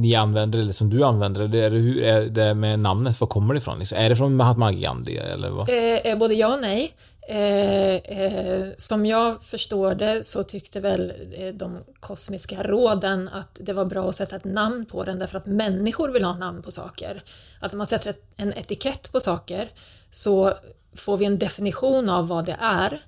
ni 0.00 0.14
använder 0.14 0.58
eller 0.58 0.72
som 0.72 0.90
du 0.90 1.04
använder? 1.04 1.40
Eller 1.40 1.58
är 1.58 1.70
det, 1.70 1.76
hur 1.76 2.02
är 2.02 2.24
det 2.24 2.54
med 2.54 2.78
namnet? 2.78 3.20
Var 3.20 3.28
kommer 3.28 3.54
det 3.54 3.58
ifrån? 3.58 3.78
Liksom? 3.78 3.98
Är 3.98 4.10
det 4.10 4.16
från 4.16 4.36
Mahatma 4.36 4.72
Gandhi 4.72 5.16
eller 5.16 5.50
vad? 5.50 5.68
Eh, 5.68 5.76
eh, 5.76 6.18
både 6.18 6.34
ja 6.34 6.54
och 6.54 6.60
nej. 6.60 6.92
Eh, 7.28 7.94
eh, 7.94 8.66
som 8.76 9.06
jag 9.06 9.42
förstår 9.42 9.94
det 9.94 10.24
så 10.26 10.42
tyckte 10.42 10.80
väl 10.80 11.12
eh, 11.32 11.54
de 11.54 11.78
kosmiska 12.00 12.62
råden 12.62 13.28
att 13.28 13.58
det 13.60 13.72
var 13.72 13.84
bra 13.84 14.08
att 14.08 14.16
sätta 14.16 14.36
ett 14.36 14.44
namn 14.44 14.86
på 14.86 15.04
den 15.04 15.18
därför 15.18 15.38
att 15.38 15.46
människor 15.46 16.08
vill 16.08 16.24
ha 16.24 16.34
namn 16.34 16.62
på 16.62 16.70
saker. 16.70 17.22
Att 17.60 17.72
när 17.72 17.76
man 17.76 17.86
sätter 17.86 18.14
en 18.36 18.52
etikett 18.52 19.12
på 19.12 19.20
saker 19.20 19.68
så 20.10 20.54
får 20.96 21.16
vi 21.16 21.24
en 21.24 21.38
definition 21.38 22.08
av 22.08 22.28
vad 22.28 22.44
det 22.44 22.56
är. 22.60 23.02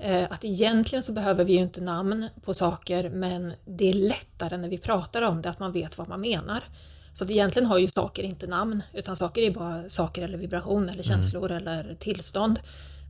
Eh, 0.00 0.28
att 0.30 0.44
egentligen 0.44 1.02
så 1.02 1.12
behöver 1.12 1.44
vi 1.44 1.52
ju 1.52 1.58
inte 1.58 1.80
namn 1.80 2.28
på 2.44 2.54
saker 2.54 3.10
men 3.10 3.52
det 3.64 3.88
är 3.88 3.94
lättare 3.94 4.56
när 4.56 4.68
vi 4.68 4.78
pratar 4.78 5.22
om 5.22 5.42
det 5.42 5.48
att 5.48 5.58
man 5.58 5.72
vet 5.72 5.98
vad 5.98 6.08
man 6.08 6.20
menar. 6.20 6.64
Så 7.12 7.24
att 7.24 7.30
egentligen 7.30 7.66
har 7.66 7.78
ju 7.78 7.88
saker 7.88 8.22
inte 8.22 8.46
namn, 8.46 8.82
utan 8.92 9.16
saker 9.16 9.42
är 9.42 9.50
bara 9.50 9.88
saker 9.88 10.22
eller 10.22 10.38
vibration 10.38 10.88
eller 10.88 11.02
känslor 11.02 11.52
eller 11.52 11.96
tillstånd. 11.98 12.60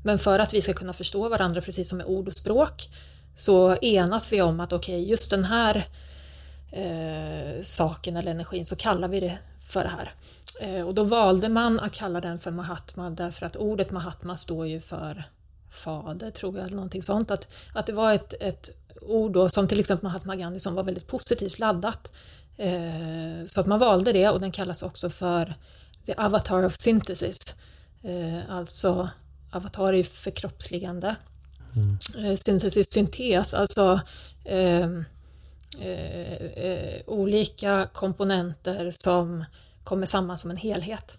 Men 0.03 0.19
för 0.19 0.39
att 0.39 0.55
vi 0.55 0.63
ska 0.63 0.73
kunna 0.73 0.93
förstå 0.93 1.29
varandra, 1.29 1.61
precis 1.61 1.89
som 1.89 1.99
med 1.99 2.07
ord 2.07 2.27
och 2.27 2.35
språk, 2.35 2.89
så 3.35 3.77
enas 3.77 4.33
vi 4.33 4.43
om 4.43 4.61
att 4.61 4.73
okej, 4.73 5.11
just 5.11 5.31
den 5.31 5.45
här 5.45 5.85
eh, 6.73 7.63
saken 7.63 8.17
eller 8.17 8.31
energin 8.31 8.67
så 8.67 8.77
kallar 8.77 9.09
vi 9.09 9.21
det 9.21 9.39
för 9.61 9.83
det 9.83 9.91
här. 9.91 10.11
Eh, 10.61 10.87
och 10.87 10.95
då 10.95 11.05
valde 11.05 11.49
man 11.49 11.81
att 11.81 11.93
kalla 11.93 12.21
den 12.21 12.41
för 12.41 12.51
Mahatma 12.51 13.11
därför 13.11 13.47
att 13.47 13.57
ordet 13.57 13.91
Mahatma 13.91 14.37
står 14.37 14.67
ju 14.67 14.81
för 14.81 15.25
fader, 15.71 16.31
tror 16.31 16.57
jag, 16.57 16.65
eller 16.65 16.77
någonting 16.77 17.03
sånt. 17.03 17.31
Att, 17.31 17.55
att 17.75 17.87
det 17.87 17.93
var 17.93 18.15
ett, 18.15 18.35
ett 18.41 18.71
ord 19.01 19.33
då, 19.33 19.49
som 19.49 19.69
till 19.69 19.81
exempel 19.81 20.05
Mahatma 20.05 20.37
Gandhi 20.37 20.61
som 20.61 20.75
var 20.75 20.83
väldigt 20.83 21.07
positivt 21.07 21.59
laddat. 21.59 22.13
Eh, 22.57 23.45
så 23.47 23.61
att 23.61 23.67
man 23.67 23.79
valde 23.79 24.13
det 24.13 24.29
och 24.29 24.41
den 24.41 24.53
kallas 24.53 24.83
också 24.83 25.11
för 25.11 25.55
the 26.07 26.15
avatar 26.17 26.65
of 26.65 26.75
synthesis. 26.75 27.57
Eh, 28.03 28.51
alltså, 28.51 29.09
avatar 29.53 29.89
är 29.89 29.97
ju 29.97 30.05
förkroppsligande. 30.05 31.17
Eh, 32.19 32.35
synthesis, 32.35 32.93
syntes, 32.93 33.55
alltså 33.55 34.01
eh, 34.45 34.89
eh, 35.81 36.33
eh, 36.57 37.01
olika 37.07 37.89
komponenter 37.93 38.91
som 38.91 39.45
kommer 39.85 40.07
samman 40.07 40.39
som 40.39 40.51
en 40.51 40.57
helhet. 40.57 41.19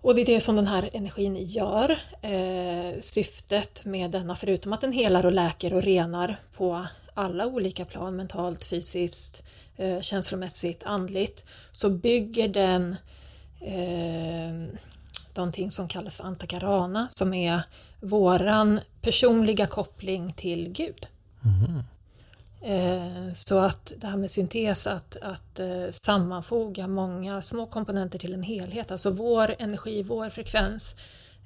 Och 0.00 0.14
det 0.14 0.20
är 0.20 0.26
det 0.26 0.40
som 0.40 0.56
den 0.56 0.66
här 0.66 0.90
energin 0.92 1.36
gör. 1.36 1.98
Eh, 2.22 3.00
syftet 3.00 3.84
med 3.84 4.10
denna, 4.10 4.36
förutom 4.36 4.72
att 4.72 4.80
den 4.80 4.92
helar 4.92 5.26
och 5.26 5.32
läker 5.32 5.74
och 5.74 5.82
renar 5.82 6.36
på 6.56 6.86
alla 7.14 7.46
olika 7.46 7.84
plan, 7.84 8.16
mentalt, 8.16 8.64
fysiskt, 8.64 9.42
eh, 9.76 10.00
känslomässigt, 10.00 10.82
andligt, 10.84 11.44
så 11.70 11.90
bygger 11.90 12.48
den 12.48 12.96
eh, 13.60 14.78
någonting 15.36 15.70
som 15.70 15.88
kallas 15.88 16.16
för 16.16 16.24
antakarana, 16.24 17.06
som 17.10 17.34
är 17.34 17.60
våran 18.00 18.80
personliga 19.02 19.66
koppling 19.66 20.32
till 20.32 20.68
Gud. 20.72 21.06
Eh, 22.62 23.32
Så 23.34 23.58
att 23.58 23.92
det 23.96 24.06
här 24.06 24.16
med 24.16 24.30
syntes, 24.30 24.86
att, 24.86 25.16
att 25.16 25.60
eh, 25.60 25.90
sammanfoga 25.90 26.86
många 26.86 27.42
små 27.42 27.66
komponenter 27.66 28.18
till 28.18 28.34
en 28.34 28.42
helhet, 28.42 28.90
alltså 28.90 29.10
vår 29.10 29.54
energi, 29.58 30.02
vår 30.02 30.30
frekvens, 30.30 30.94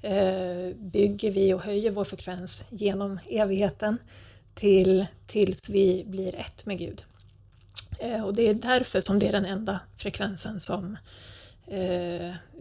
eh, 0.01 0.75
bygger 0.75 1.31
vi 1.31 1.53
och 1.53 1.63
höjer 1.63 1.91
vår 1.91 2.03
frekvens 2.03 2.63
genom 2.69 3.19
evigheten 3.29 3.97
till, 4.53 5.05
tills 5.27 5.69
vi 5.69 6.03
blir 6.07 6.35
ett 6.35 6.65
med 6.65 6.77
Gud. 6.77 7.03
Och 8.25 8.33
det 8.33 8.49
är 8.49 8.53
därför 8.53 9.01
som 9.01 9.19
det 9.19 9.27
är 9.27 9.31
den 9.31 9.45
enda 9.45 9.79
frekvensen 9.97 10.59
som 10.59 10.97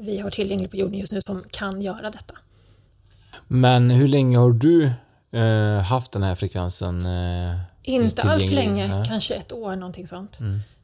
vi 0.01 0.21
har 0.23 0.31
tillgänglig 0.31 0.71
på 0.71 0.77
jorden 0.77 0.99
just 0.99 1.13
nu 1.13 1.21
som 1.21 1.45
kan 1.51 1.81
göra 1.81 2.11
detta. 2.11 2.35
Men 3.49 3.91
hur 3.91 4.09
länge 4.09 4.39
har 4.39 4.51
du 4.53 4.91
eh, 5.33 5.83
haft 5.83 6.13
den 6.13 6.23
här 6.23 6.35
frekvensen? 6.35 7.07
Eh, 7.07 7.57
Inte 7.83 8.23
alls 8.23 8.53
länge, 8.53 8.89
Nej. 8.89 9.05
kanske 9.09 9.35
ett 9.35 9.53
år 9.53 9.77
någonting 9.77 10.07
sånt. 10.07 10.39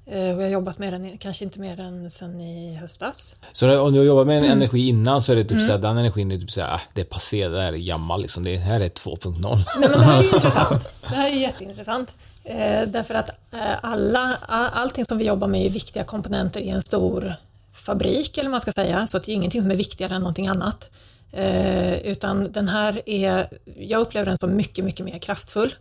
Eh, 0.07 0.19
Och 0.19 0.43
jag 0.43 0.47
har 0.47 0.47
jobbat 0.47 0.79
med 0.79 0.93
den 0.93 1.19
kanske 1.19 1.45
inte 1.45 1.61
mer 1.61 1.81
än 1.81 2.11
sen 2.11 2.41
i 2.41 2.75
höstas. 2.77 3.37
Så 3.53 3.81
om 3.81 3.93
du 3.93 3.99
har 3.99 4.07
jobbat 4.07 4.27
med 4.27 4.39
en 4.39 4.45
Mm. 4.45 4.59
energi 4.59 4.89
innan 4.89 5.23
så 5.23 5.33
är 5.33 5.37
det 5.37 5.45
typ 5.45 5.63
såhär, 5.63 5.79
den 5.79 5.97
energin 5.99 6.33
är 6.33 6.37
typ 6.39 6.51
såhär, 6.51 6.75
äh, 6.75 6.81
det 6.95 7.01
är 7.01 7.05
passé, 7.05 7.49
det 7.49 7.63
här 7.63 7.73
är 7.73 7.77
gammal 7.77 8.23
liksom, 8.23 8.45
det 8.45 8.57
här 8.57 8.81
är 8.81 8.89
2.0. 8.89 9.57
Nej 9.57 9.65
men 9.89 9.99
det 9.99 10.05
här 10.05 10.19
är 10.19 10.23
ju 10.23 10.29
intressant. 10.35 10.83
Det 11.09 11.15
här 11.15 11.27
är 11.31 11.35
jätteintressant. 11.35 12.15
Eh, 12.45 12.83
därför 12.89 13.15
att 13.15 13.31
eh, 13.53 13.61
alla, 13.83 14.37
allting 14.73 15.05
som 15.05 15.19
vi 15.19 15.25
jobbar 15.27 15.49
med 15.49 15.67
är 15.67 15.71
viktiga 15.71 16.05
komponenter 16.05 16.61
i 16.61 16.69
en 16.69 16.83
stor 16.83 17.35
fabrik, 17.87 18.39
eller 18.39 18.49
vad 18.49 18.51
man 18.51 18.61
ska 18.61 18.73
säga. 18.73 19.07
Så 19.07 19.17
att 19.17 19.25
det 19.25 19.33
är 19.33 19.35
ingenting 19.35 19.63
som 19.63 19.71
är 19.71 19.77
viktigare 19.77 20.15
än 20.15 20.23
någonting 20.23 20.49
annat. 20.49 20.93
Eh, 21.33 21.95
utan 21.95 22.53
den 22.53 22.69
här 22.69 23.03
är, 23.07 23.49
jag 23.77 24.01
upplever 24.01 24.27
den 24.27 24.37
som 24.37 24.57
mycket, 24.57 24.85
mycket 24.85 25.07
mer 25.07 25.19
kraftfull. 25.19 25.75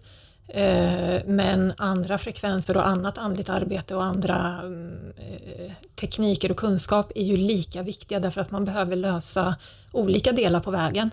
Eh, 0.47 1.19
Men 1.25 1.73
andra 1.77 2.17
frekvenser 2.17 2.77
och 2.77 2.87
annat 2.87 3.17
andligt 3.17 3.49
arbete 3.49 3.95
och 3.95 4.03
andra 4.03 4.59
mm, 4.63 5.13
eh, 5.17 5.71
tekniker 5.95 6.51
och 6.51 6.57
kunskap 6.57 7.11
är 7.15 7.23
ju 7.23 7.37
lika 7.37 7.83
viktiga 7.83 8.19
därför 8.19 8.41
att 8.41 8.51
man 8.51 8.65
behöver 8.65 8.95
lösa 8.95 9.55
olika 9.93 10.31
delar 10.31 10.59
på 10.59 10.71
vägen. 10.71 11.09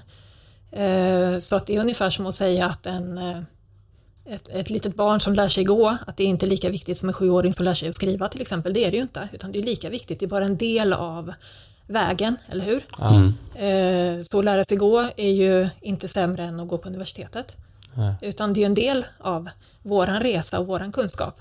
Eh, 0.73 1.39
Så 1.39 1.57
att 1.57 1.67
det 1.67 1.77
är 1.77 1.81
ungefär 1.81 2.11
som 2.11 2.27
att 2.27 2.35
säga 2.35 2.67
att 2.67 2.87
en, 2.87 3.19
eh, 3.19 3.41
ett, 4.25 4.49
ett 4.49 4.71
litet 4.71 4.95
barn 4.97 5.21
som 5.21 5.35
lär 5.35 5.49
sig 5.49 5.65
gå, 5.65 5.97
att 6.07 6.17
det 6.17 6.25
är 6.25 6.29
inte 6.29 6.47
lika 6.47 6.71
viktigt 6.71 6.99
som 6.99 7.09
en 7.09 7.13
sjuåring 7.13 7.53
som 7.53 7.65
lär 7.65 7.75
sig 7.75 7.89
att 7.89 7.95
skriva 7.95 8.29
till 8.29 8.41
exempel. 8.41 8.73
Det 8.75 8.85
är 8.85 8.91
det 8.91 8.97
ju 8.97 9.03
inte, 9.03 9.29
utan 9.33 9.53
det 9.53 9.59
är 9.59 9.63
lika 9.63 9.89
viktigt. 9.91 10.21
Det 10.21 10.27
är 10.27 10.29
bara 10.29 10.45
en 10.45 10.57
del 10.57 10.93
av 10.93 11.33
vägen, 11.87 12.37
eller 12.49 12.65
hur? 12.65 12.83
Eh, 13.55 14.23
Så 14.23 14.39
att 14.39 14.45
lära 14.45 14.65
sig 14.65 14.77
gå 14.77 15.01
är 15.17 15.31
ju 15.31 15.69
inte 15.81 16.09
sämre 16.09 16.45
än 16.45 16.61
att 16.61 16.69
gå 16.69 16.79
på 16.79 16.89
universitetet. 16.89 17.57
Utan 18.21 18.53
det 18.53 18.63
är 18.63 18.67
en 18.67 18.75
del 18.75 19.05
av 19.19 19.49
våran 19.83 20.21
resa 20.21 20.59
och 20.59 20.67
våran 20.67 20.93
kunskap. 20.93 21.41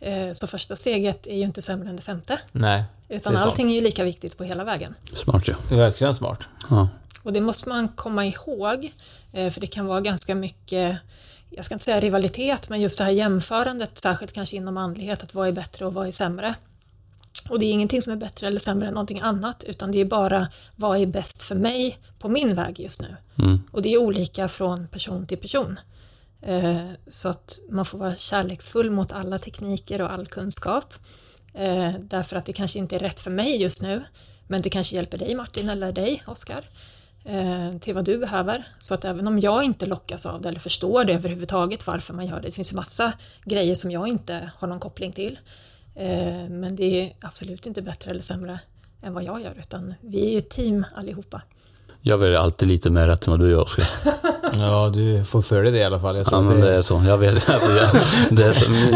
Eh, 0.00 0.32
Så 0.32 0.46
första 0.46 0.76
steget 0.76 1.26
är 1.26 1.36
ju 1.36 1.42
inte 1.42 1.62
sämre 1.62 1.88
än 1.88 1.96
det 1.96 2.02
femte. 2.02 2.38
Nej. 2.52 2.84
Utan 3.08 3.32
det 3.32 3.36
är 3.36 3.40
sant. 3.40 3.50
allting 3.52 3.70
är 3.70 3.74
ju 3.74 3.80
lika 3.80 4.04
viktigt 4.04 4.38
på 4.38 4.44
hela 4.44 4.64
vägen. 4.64 4.94
Smart 5.14 5.48
ja. 5.48 5.54
Det 5.68 5.74
är 5.74 5.78
verkligen 5.78 6.14
smart. 6.14 6.40
ja. 6.70 6.88
Och 7.22 7.32
det 7.32 7.40
måste 7.40 7.68
man 7.68 7.88
komma 7.88 8.26
ihåg, 8.26 8.92
eh, 9.32 9.50
för 9.50 9.60
det 9.60 9.66
kan 9.66 9.86
vara 9.86 10.00
ganska 10.00 10.34
mycket, 10.34 10.96
jag 11.50 11.64
ska 11.64 11.74
inte 11.74 11.84
säga 11.84 12.00
rivalitet, 12.00 12.68
men 12.68 12.80
just 12.80 12.98
det 12.98 13.04
här 13.04 13.10
jämförandet, 13.10 13.98
särskilt 13.98 14.32
kanske 14.32 14.56
inom 14.56 14.76
andlighet, 14.76 15.22
att 15.22 15.34
vad 15.34 15.48
är 15.48 15.52
bättre 15.52 15.86
och 15.86 15.94
vad 15.94 16.08
är 16.08 16.12
sämre. 16.12 16.54
Och 17.48 17.58
det 17.58 17.66
är 17.66 17.72
ingenting 17.72 18.02
som 18.02 18.12
är 18.12 18.16
bättre 18.16 18.46
eller 18.46 18.58
sämre 18.60 18.88
än 18.88 18.94
någonting 18.94 19.20
annat, 19.20 19.64
utan 19.64 19.92
det 19.92 19.98
är 20.00 20.04
bara 20.04 20.48
vad 20.76 20.98
är 20.98 21.06
bäst 21.06 21.42
för 21.42 21.54
mig 21.54 21.98
på 22.18 22.28
min 22.28 22.54
väg 22.54 22.80
just 22.80 23.02
nu. 23.02 23.16
Och 23.72 23.82
det 23.82 23.94
är 23.94 23.98
olika 24.02 24.48
från 24.48 24.88
person 24.88 25.26
till 25.26 25.38
person. 25.38 25.78
Eh, 26.42 26.88
Så 27.06 27.28
att 27.28 27.58
man 27.70 27.84
får 27.84 27.98
vara 27.98 28.14
kärleksfull 28.14 28.90
mot 28.90 29.12
alla 29.12 29.38
tekniker 29.38 30.02
och 30.02 30.12
all 30.12 30.26
kunskap. 30.26 30.94
Eh, 31.54 31.92
Därför 32.00 32.36
att 32.36 32.46
det 32.46 32.52
kanske 32.52 32.78
inte 32.78 32.94
är 32.96 32.98
rätt 33.00 33.20
för 33.20 33.30
mig 33.30 33.62
just 33.62 33.82
nu, 33.82 34.02
men 34.48 34.62
det 34.62 34.70
kanske 34.70 34.96
hjälper 34.96 35.18
dig 35.18 35.34
Martin 35.34 35.70
eller 35.70 35.92
dig 35.92 36.22
Oskar 36.26 36.64
till 37.80 37.94
vad 37.94 38.04
du 38.04 38.18
behöver. 38.18 38.64
Så 38.78 38.94
att 38.94 39.04
även 39.04 39.26
om 39.26 39.40
jag 39.40 39.62
inte 39.64 39.86
lockas 39.86 40.26
av 40.26 40.42
det 40.42 40.48
eller 40.48 40.60
förstår 40.60 41.04
det 41.04 41.12
överhuvudtaget 41.14 41.86
varför 41.86 42.14
man 42.14 42.26
gör 42.26 42.36
det, 42.36 42.48
det 42.48 42.50
finns 42.52 42.72
ju 42.72 42.76
massa 42.76 43.12
grejer 43.44 43.74
som 43.74 43.90
jag 43.90 44.08
inte 44.08 44.50
har 44.58 44.68
någon 44.68 44.80
koppling 44.80 45.12
till. 45.12 45.38
Eh, 45.94 46.48
Men 46.50 46.76
det 46.76 46.84
är 47.02 47.12
absolut 47.20 47.66
inte 47.66 47.82
bättre 47.82 48.10
eller 48.10 48.22
sämre 48.22 48.58
än 49.02 49.14
vad 49.14 49.24
jag 49.24 49.42
gör, 49.42 49.54
utan 49.60 49.94
vi 50.00 50.26
är 50.26 50.30
ju 50.30 50.38
ett 50.38 50.50
team 50.50 50.84
allihopa. 50.96 51.42
Jag 52.02 52.18
väljer 52.18 52.38
alltid 52.38 52.68
lite 52.68 52.90
mer 52.90 53.06
rätt 53.08 53.26
än 53.26 53.30
vad 53.30 53.40
du 53.40 53.50
gör 53.50 53.60
Oskar. 53.62 53.86
Ja, 54.60 54.90
du 54.94 55.24
får 55.24 55.42
för 55.42 55.62
dig 55.62 55.72
det 55.72 55.78
i 55.78 55.84
alla 55.84 56.00
fall. 56.00 56.16
Jag 56.16 56.26
tror 56.26 56.38
Ja, 56.40 56.44
att 56.46 56.52
men 56.52 56.60
det 56.60 56.70
det 56.70 56.76
är 56.76 56.82
så. 56.82 57.02
Jag 57.06 57.18
vet 57.18 57.46
det 58.30 58.42
är 58.44 58.52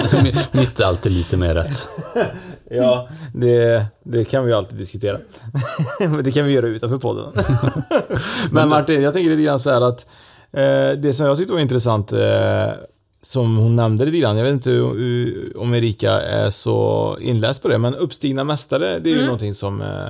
så. 0.09 0.16
Mitt- 0.23 0.53
Mitt 0.55 0.81
är 0.81 0.85
alltid 0.85 1.12
lite 1.12 1.37
mer 1.37 1.55
rätt. 1.55 1.88
Ja, 2.70 3.09
det, 3.35 3.87
det 4.03 4.24
kan 4.24 4.44
vi 4.44 4.50
ju 4.50 4.57
alltid 4.57 4.79
diskutera. 4.79 5.18
Men 6.00 6.22
det 6.24 6.33
kan 6.33 6.46
vi 6.46 6.53
göra 6.53 6.66
utanför 6.66 6.98
podden. 6.98 7.33
Men 8.50 8.68
Martin, 8.68 9.03
jag 9.03 9.12
tänker 9.12 9.31
lite 9.31 9.42
grann 9.42 9.59
så 9.59 9.70
här 9.70 9.81
att 9.81 10.07
eh, 10.53 10.98
det 10.98 11.12
som 11.12 11.27
jag 11.27 11.38
tyckte 11.38 11.53
var 11.53 11.61
intressant 11.61 12.12
eh, 12.12 12.70
som 13.22 13.57
hon 13.57 13.74
nämnde 13.74 14.05
lite 14.05 14.18
grann, 14.18 14.37
jag 14.37 14.44
vet 14.44 14.53
inte 14.53 14.83
om 15.59 15.74
Erika 15.74 16.12
är 16.20 16.50
så 16.50 17.16
inläst 17.20 17.62
på 17.62 17.68
det, 17.68 17.79
men 17.79 17.94
uppstigna 17.94 18.44
mästare, 18.44 18.98
det 18.98 19.11
är 19.11 19.16
ju 19.16 19.24
någonting 19.24 19.55
som 19.55 19.83
eh, 19.83 20.07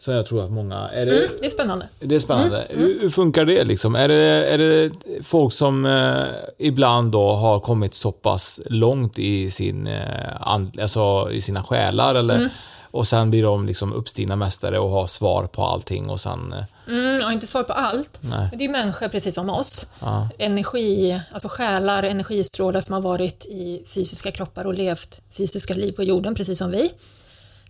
som 0.00 0.14
jag 0.14 0.26
tror 0.26 0.44
att 0.44 0.50
många... 0.50 0.88
Är 0.88 1.06
det, 1.06 1.18
Mm, 1.24 1.30
det 1.40 1.46
är 1.46 1.50
spännande. 1.50 1.88
det 2.00 2.14
är 2.14 2.18
spännande. 2.18 2.66
Hur, 2.70 3.00
hur 3.00 3.10
funkar 3.10 3.44
det 3.44 3.64
liksom? 3.64 3.94
Är 3.96 4.08
det, 4.08 4.14
är 4.46 4.58
det 4.58 4.90
folk 5.22 5.52
som 5.52 5.86
eh, 5.86 6.24
ibland 6.58 7.12
då 7.12 7.32
har 7.32 7.60
kommit 7.60 7.94
så 7.94 8.12
pass 8.12 8.60
långt 8.66 9.18
i, 9.18 9.50
sin, 9.50 9.86
eh, 9.86 10.02
and, 10.40 10.80
alltså, 10.80 11.28
i 11.32 11.40
sina 11.40 11.62
själar 11.62 12.14
eller 12.14 12.50
och 12.90 13.06
sen 13.06 13.30
blir 13.30 13.42
de 13.42 13.66
liksom 13.66 13.92
uppstigna 13.92 14.36
mästare 14.36 14.78
och 14.78 14.90
har 14.90 15.06
svar 15.06 15.46
på 15.46 15.64
allting 15.64 16.10
och 16.10 16.20
sen... 16.20 16.52
Eh, 16.52 16.64
Mm, 16.88 17.22
har 17.24 17.32
inte 17.32 17.46
svar 17.46 17.62
på 17.62 17.72
allt. 17.72 18.18
Nej. 18.20 18.48
Men 18.50 18.58
det 18.58 18.64
är 18.64 18.68
människor 18.68 19.08
precis 19.08 19.34
som 19.34 19.50
oss. 19.50 19.86
Ja. 20.00 20.28
Energi, 20.38 21.20
alltså 21.32 21.48
själar, 21.48 22.02
energistrålar 22.02 22.80
som 22.80 22.92
har 22.94 23.00
varit 23.00 23.44
i 23.44 23.82
fysiska 23.86 24.32
kroppar 24.32 24.64
och 24.64 24.74
levt 24.74 25.20
fysiska 25.36 25.74
liv 25.74 25.92
på 25.92 26.02
jorden 26.02 26.34
precis 26.34 26.58
som 26.58 26.70
vi. 26.70 26.90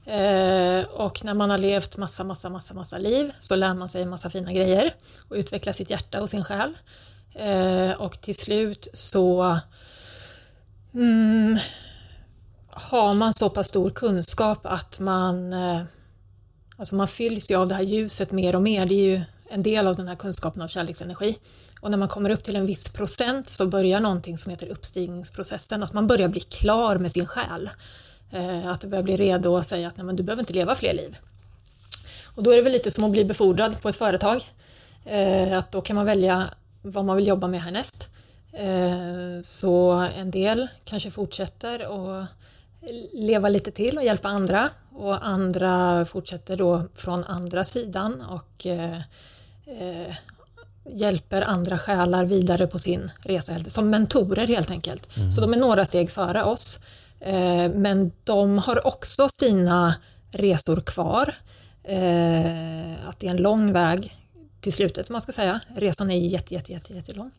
Eh, 0.08 0.84
och 0.84 1.24
när 1.24 1.34
man 1.34 1.50
har 1.50 1.58
levt 1.58 1.96
massa, 1.96 2.24
massa, 2.24 2.48
massa, 2.48 2.74
massa 2.74 2.98
liv 2.98 3.32
så 3.40 3.56
lär 3.56 3.74
man 3.74 3.88
sig 3.88 4.04
massa 4.04 4.30
fina 4.30 4.52
grejer 4.52 4.92
och 5.28 5.36
utvecklar 5.36 5.72
sitt 5.72 5.90
hjärta 5.90 6.22
och 6.22 6.30
sin 6.30 6.44
själ. 6.44 6.74
Eh, 7.34 7.90
och 8.00 8.20
till 8.20 8.34
slut 8.36 8.88
så 8.92 9.58
mm, 10.94 11.58
har 12.70 13.14
man 13.14 13.34
så 13.34 13.50
pass 13.50 13.68
stor 13.68 13.90
kunskap 13.90 14.58
att 14.62 15.00
man 15.00 15.52
eh, 15.52 15.82
Alltså 16.78 16.94
man 16.94 17.08
fylls 17.08 17.50
ju 17.50 17.54
av 17.54 17.68
det 17.68 17.74
här 17.74 17.82
ljuset 17.82 18.32
mer 18.32 18.56
och 18.56 18.62
mer. 18.62 18.86
Det 18.86 18.94
är 18.94 19.16
ju 19.16 19.20
en 19.50 19.62
del 19.62 19.86
av 19.86 19.96
den 19.96 20.08
här 20.08 20.16
kunskapen 20.16 20.62
av 20.62 20.68
kärleksenergi. 20.68 21.38
Och 21.80 21.90
när 21.90 21.98
man 21.98 22.08
kommer 22.08 22.30
upp 22.30 22.44
till 22.44 22.56
en 22.56 22.66
viss 22.66 22.88
procent 22.88 23.48
så 23.48 23.66
börjar 23.66 24.00
någonting 24.00 24.38
som 24.38 24.50
heter 24.50 24.66
uppstigningsprocessen. 24.68 25.82
Alltså 25.82 25.94
man 25.94 26.06
börjar 26.06 26.28
bli 26.28 26.40
klar 26.40 26.96
med 26.96 27.12
sin 27.12 27.26
själ. 27.26 27.70
Eh, 28.30 28.66
att 28.66 28.80
du 28.80 28.88
börjar 28.88 29.02
bli 29.02 29.16
redo 29.16 29.56
att 29.56 29.66
säga 29.66 29.88
att 29.88 29.96
Nej, 29.96 30.06
men 30.06 30.16
du 30.16 30.22
behöver 30.22 30.42
inte 30.42 30.52
leva 30.52 30.74
fler 30.74 30.94
liv. 30.94 31.16
Och 32.34 32.42
då 32.42 32.52
är 32.52 32.56
det 32.56 32.62
väl 32.62 32.72
lite 32.72 32.90
som 32.90 33.04
att 33.04 33.10
bli 33.10 33.24
befordrad 33.24 33.80
på 33.80 33.88
ett 33.88 33.96
företag. 33.96 34.42
Eh, 35.04 35.58
att 35.58 35.72
då 35.72 35.80
kan 35.80 35.96
man 35.96 36.06
välja 36.06 36.50
vad 36.82 37.04
man 37.04 37.16
vill 37.16 37.26
jobba 37.26 37.48
med 37.48 37.62
härnäst. 37.62 38.10
Eh, 38.52 39.40
så 39.42 39.90
en 40.18 40.30
del 40.30 40.68
kanske 40.84 41.10
fortsätter 41.10 41.86
och 41.86 42.24
leva 43.12 43.48
lite 43.48 43.70
till 43.70 43.98
och 43.98 44.04
hjälpa 44.04 44.28
andra 44.28 44.70
och 44.92 45.26
andra 45.26 46.04
fortsätter 46.04 46.56
då 46.56 46.82
från 46.94 47.24
andra 47.24 47.64
sidan 47.64 48.20
och 48.20 48.66
eh, 48.66 49.00
eh, 49.66 50.14
hjälper 50.90 51.42
andra 51.42 51.78
själar 51.78 52.24
vidare 52.24 52.66
på 52.66 52.78
sin 52.78 53.10
resa 53.20 53.58
som 53.58 53.90
mentorer 53.90 54.46
helt 54.46 54.70
enkelt. 54.70 55.08
Så 55.34 55.40
de 55.40 55.52
är 55.52 55.56
några 55.56 55.84
steg 55.84 56.10
före 56.10 56.44
oss. 56.44 56.80
Eh, 57.20 57.70
men 57.74 58.12
de 58.24 58.58
har 58.58 58.86
också 58.86 59.28
sina 59.28 59.94
resor 60.30 60.80
kvar. 60.80 61.34
Eh, 61.84 63.08
att 63.08 63.20
det 63.20 63.26
är 63.26 63.30
en 63.30 63.42
lång 63.42 63.72
väg 63.72 64.16
till 64.60 64.72
slutet, 64.72 65.10
man 65.10 65.20
ska 65.20 65.32
säga. 65.32 65.60
Resan 65.76 66.10
är 66.10 66.16
jätte, 66.16 66.54
jätte, 66.54 66.72
jätte, 66.72 66.94
jättelång. 66.94 67.30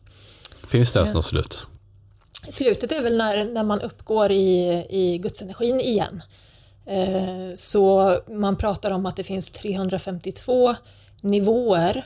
Finns 0.66 0.92
det 0.92 0.98
ens 0.98 1.14
något 1.14 1.24
slut? 1.24 1.66
Slutet 2.48 2.92
är 2.92 3.02
väl 3.02 3.16
när, 3.16 3.44
när 3.44 3.64
man 3.64 3.80
uppgår 3.80 4.30
i, 4.32 4.86
i 4.90 5.18
gudsenergin 5.18 5.80
igen. 5.80 6.22
Eh, 6.86 7.54
så 7.54 8.16
man 8.28 8.56
pratar 8.56 8.90
om 8.90 9.06
att 9.06 9.16
det 9.16 9.24
finns 9.24 9.50
352 9.50 10.74
nivåer 11.22 12.04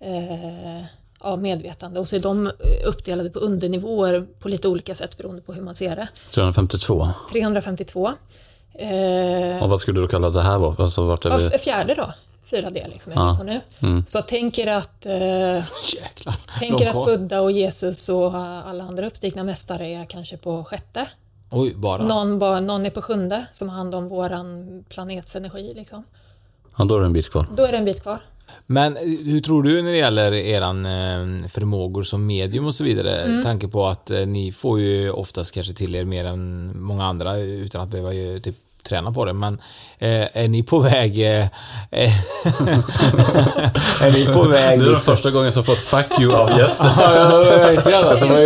eh, 0.00 0.84
av 1.24 1.42
medvetande 1.42 2.00
och 2.00 2.08
så 2.08 2.16
är 2.16 2.20
de 2.20 2.50
uppdelade 2.86 3.30
på 3.30 3.38
undernivåer 3.38 4.26
på 4.40 4.48
lite 4.48 4.68
olika 4.68 4.94
sätt 4.94 5.18
beroende 5.18 5.42
på 5.42 5.52
hur 5.52 5.62
man 5.62 5.74
ser 5.74 5.96
det. 5.96 6.08
352. 6.30 7.08
352. 7.32 8.12
Eh, 8.74 9.62
Och 9.62 9.70
vad 9.70 9.80
skulle 9.80 10.00
du 10.00 10.08
kalla 10.08 10.30
det 10.30 10.42
här 10.42 10.58
var? 10.58 10.80
Alltså 10.80 11.04
vart 11.04 11.24
är 11.24 11.50
vi? 11.50 11.58
fjärde 11.58 11.94
då, 11.94 12.12
4D 12.50 12.88
liksom 12.88 13.12
är 13.12 13.16
Ja. 13.16 13.36
på 13.38 13.44
nu. 13.44 13.60
Mm. 13.78 14.06
Så 14.06 14.22
tänker 14.22 14.66
att 14.66 15.06
eh, 15.06 15.12
jäklar. 15.94 16.58
Tänker 16.58 16.86
att. 16.86 17.06
Buddha 17.06 17.40
och 17.40 17.52
Jesus 17.52 18.08
och 18.08 18.36
alla 18.36 18.84
andra 18.84 19.06
uppstigna 19.06 19.44
mästare 19.44 19.88
är 19.88 20.04
kanske 20.06 20.36
på 20.36 20.64
sjätte. 20.64 21.06
Oj, 21.50 21.74
bara. 21.74 22.02
Någon, 22.02 22.38
bara, 22.38 22.60
någon 22.60 22.86
är 22.86 22.90
på 22.90 23.02
sjunde 23.02 23.46
som 23.52 23.68
har 23.68 23.76
hand 23.76 23.94
om 23.94 24.08
våran 24.08 24.84
planets 24.88 25.36
energi. 25.36 25.72
Liksom. 25.76 26.04
Ja, 26.78 26.84
då 26.84 26.96
är 26.96 27.00
det 27.00 27.06
en 27.06 27.12
bit 27.12 27.30
kvar. 27.30 27.46
Då 27.56 27.62
är 27.64 27.72
det 27.72 27.78
en 27.78 27.84
bit 27.84 28.02
kvar. 28.02 28.18
Men 28.66 28.96
eh, 28.96 29.02
hur 29.02 29.40
tror 29.40 29.62
du 29.62 29.82
när 29.82 29.92
det 29.92 29.98
gäller 29.98 30.32
eran 30.32 30.86
eh, 30.86 31.48
förmågor 31.48 32.02
som 32.02 32.26
medium 32.26 32.66
och 32.66 32.74
så 32.74 32.84
vidare? 32.84 33.22
Mm. 33.22 33.42
Tanke 33.42 33.68
på 33.68 33.86
att 33.86 34.10
eh, 34.10 34.26
ni 34.26 34.52
får 34.52 34.80
ju 34.80 35.10
oftast 35.10 35.54
kanske 35.54 35.74
till 35.74 35.94
er 35.94 36.04
mer 36.04 36.24
än 36.24 36.72
många 36.82 37.04
andra 37.04 37.36
utan 37.36 37.80
att 37.80 37.88
behöva 37.88 38.12
ju 38.12 38.40
typ 38.40 38.56
träna 38.88 39.12
på 39.12 39.24
det. 39.24 39.32
Men 39.32 39.60
eh, 39.98 40.36
är 40.42 40.48
ni 40.48 40.62
på 40.62 40.78
väg... 40.78 41.20
Eh, 41.22 41.40
eh, 41.90 42.12
är 44.02 44.10
ni 44.12 44.26
på 44.26 44.42
väg... 44.42 44.78
Det 44.78 44.84
är 44.84 44.86
den 44.86 44.92
liksom- 44.92 45.16
första 45.16 45.30
gången 45.30 45.52
som 45.52 45.64
fått 45.64 45.78
fuck 45.78 46.20
you 46.20 46.34
av 46.34 46.58
gästen. 46.58 46.86
Ja, 46.98 47.14
ja, 47.14 47.38
verkligen 47.38 48.04
alltså. 48.04 48.24
Jag- 48.26 48.32
men 48.32 48.42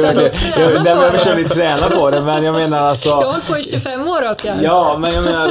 jag 0.85 1.13
på 1.13 1.19
försöker 1.19 1.43
det. 1.43 1.49
träna 1.49 1.87
på 1.91 2.11
det, 2.11 2.21
men 2.21 2.45
jag 2.45 2.55
menar 2.55 2.79
alltså... 2.79 3.09
Jag 3.09 3.17
har 3.17 3.25
hållit 3.25 3.49
på 3.49 3.59
i 3.59 3.63
25 3.65 4.09
år 4.09 4.31
Oskar. 4.31 4.57
Ja, 4.63 4.97
men 4.99 5.15
jag 5.15 5.25
menar, 5.25 5.51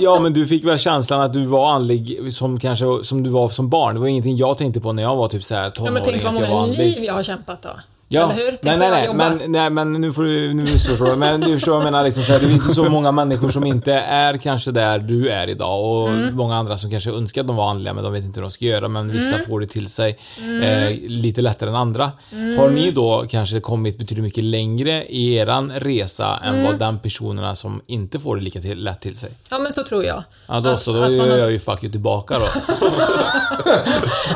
ja 0.00 0.18
men 0.18 0.32
du 0.32 0.46
fick 0.46 0.64
väl 0.64 0.78
känslan 0.78 1.20
att 1.20 1.32
du 1.32 1.46
var 1.46 1.72
andlig 1.72 2.34
som 2.34 2.60
kanske, 2.60 2.84
som 3.02 3.22
du 3.22 3.30
var 3.30 3.48
som 3.48 3.70
barn. 3.70 3.94
Det 3.94 4.00
var 4.00 4.06
ingenting 4.08 4.36
jag 4.36 4.58
tänkte 4.58 4.80
på 4.80 4.92
när 4.92 5.02
jag 5.02 5.16
var 5.16 5.28
typ 5.28 5.44
så 5.44 5.54
här 5.54 5.64
Ja, 5.64 5.70
tonåring. 5.70 5.94
men 5.94 6.02
tänk 6.04 6.24
vad 6.24 6.34
jag 6.42 6.48
många 6.50 6.72
liv 6.72 7.04
jag 7.04 7.14
har 7.14 7.22
kämpat 7.22 7.62
då. 7.62 7.70
Ja, 8.14 8.32
Eller 8.32 8.34
hur? 8.44 8.58
Nej, 8.62 8.78
nej, 8.78 8.90
nej, 8.90 9.06
jobba. 9.06 9.16
men, 9.28 9.52
nej, 9.52 9.70
men 9.70 9.92
nu 9.92 10.12
får 10.12 10.22
du, 10.22 10.54
nu 10.54 10.62
missförstår 10.62 11.06
du. 11.06 11.16
Men 11.16 11.40
du 11.40 11.52
förstår 11.54 11.72
vad 11.72 11.80
jag 11.80 11.84
menar, 11.84 12.04
liksom, 12.04 12.22
så 12.22 12.32
här, 12.32 12.40
det 12.40 12.46
finns 12.46 12.70
ju 12.70 12.74
så 12.74 12.84
många 12.88 13.12
människor 13.12 13.50
som 13.50 13.64
inte 13.66 13.92
är 13.94 14.36
kanske 14.36 14.70
där 14.70 14.98
du 14.98 15.28
är 15.28 15.48
idag 15.48 15.84
och 15.84 16.08
Mm. 16.08 16.34
många 16.36 16.56
andra 16.56 16.76
som 16.76 16.90
kanske 16.90 17.10
önskar 17.10 17.40
att 17.40 17.46
de 17.46 17.56
var 17.56 17.70
andliga 17.70 17.94
men 17.94 18.04
de 18.04 18.12
vet 18.12 18.24
inte 18.24 18.40
hur 18.40 18.42
de 18.42 18.50
ska 18.50 18.64
göra 18.64 18.88
men 18.88 19.12
vissa 19.12 19.34
Mm. 19.34 19.46
får 19.46 19.60
det 19.60 19.66
till 19.66 19.88
sig 19.88 20.18
eh, 20.62 20.96
lite 21.08 21.40
lättare 21.42 21.70
än 21.70 21.76
andra. 21.76 22.12
Har 22.58 22.68
ni 22.70 22.90
då 22.90 23.24
kanske 23.28 23.60
kommit 23.60 23.98
betydligt 23.98 24.24
mycket 24.24 24.44
längre 24.44 25.04
i 25.04 25.34
eran 25.34 25.72
resa 25.72 26.40
än 26.44 26.54
Mm. 26.54 26.64
vad 26.66 26.78
den 26.78 26.98
personerna 26.98 27.54
som 27.56 27.80
inte 27.86 28.18
får 28.18 28.36
det 28.36 28.42
lika 28.42 28.60
till, 28.60 28.84
lätt 28.84 29.00
till 29.00 29.16
sig? 29.18 29.30
Ja, 29.50 29.58
men 29.58 29.72
så 29.72 29.84
tror 29.84 30.04
jag. 30.04 30.24
Ja, 30.46 30.60
då 30.60 30.70
Att- 30.70 30.80
så, 30.80 30.92
då 30.92 30.98
gör 31.12 31.30
har- 31.30 31.36
jag 31.38 31.50
ju 31.52 31.58
fuck 31.58 31.82
you 31.82 31.90
tillbaka 31.92 32.38
då. 32.38 32.46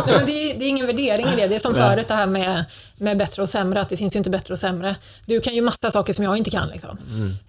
Nej, 0.07 0.15
men 0.17 0.27
det, 0.27 0.33
är, 0.53 0.59
det 0.59 0.65
är 0.65 0.69
ingen 0.69 0.87
värdering 0.87 1.27
i 1.27 1.37
det. 1.37 1.47
Det 1.47 1.55
är 1.55 1.59
som 1.59 1.75
förut 1.75 2.09
det 2.09 2.15
här 2.15 2.27
med, 2.27 2.65
med 2.97 3.19
bättre 3.19 3.43
och 3.43 3.49
sämre, 3.49 3.66
att 3.75 3.89
det 3.89 3.97
finns 3.97 4.15
ju 4.15 4.19
inte 4.19 4.31
bättre 4.31 4.55
och 4.55 4.59
sämre. 4.59 4.97
Du 5.27 5.41
kan 5.41 5.55
ju 5.55 5.63
massa 5.63 5.91
saker 5.91 6.13
som 6.13 6.25
jag 6.25 6.37
inte 6.37 6.51
kan. 6.51 6.69
Liksom. 6.69 6.99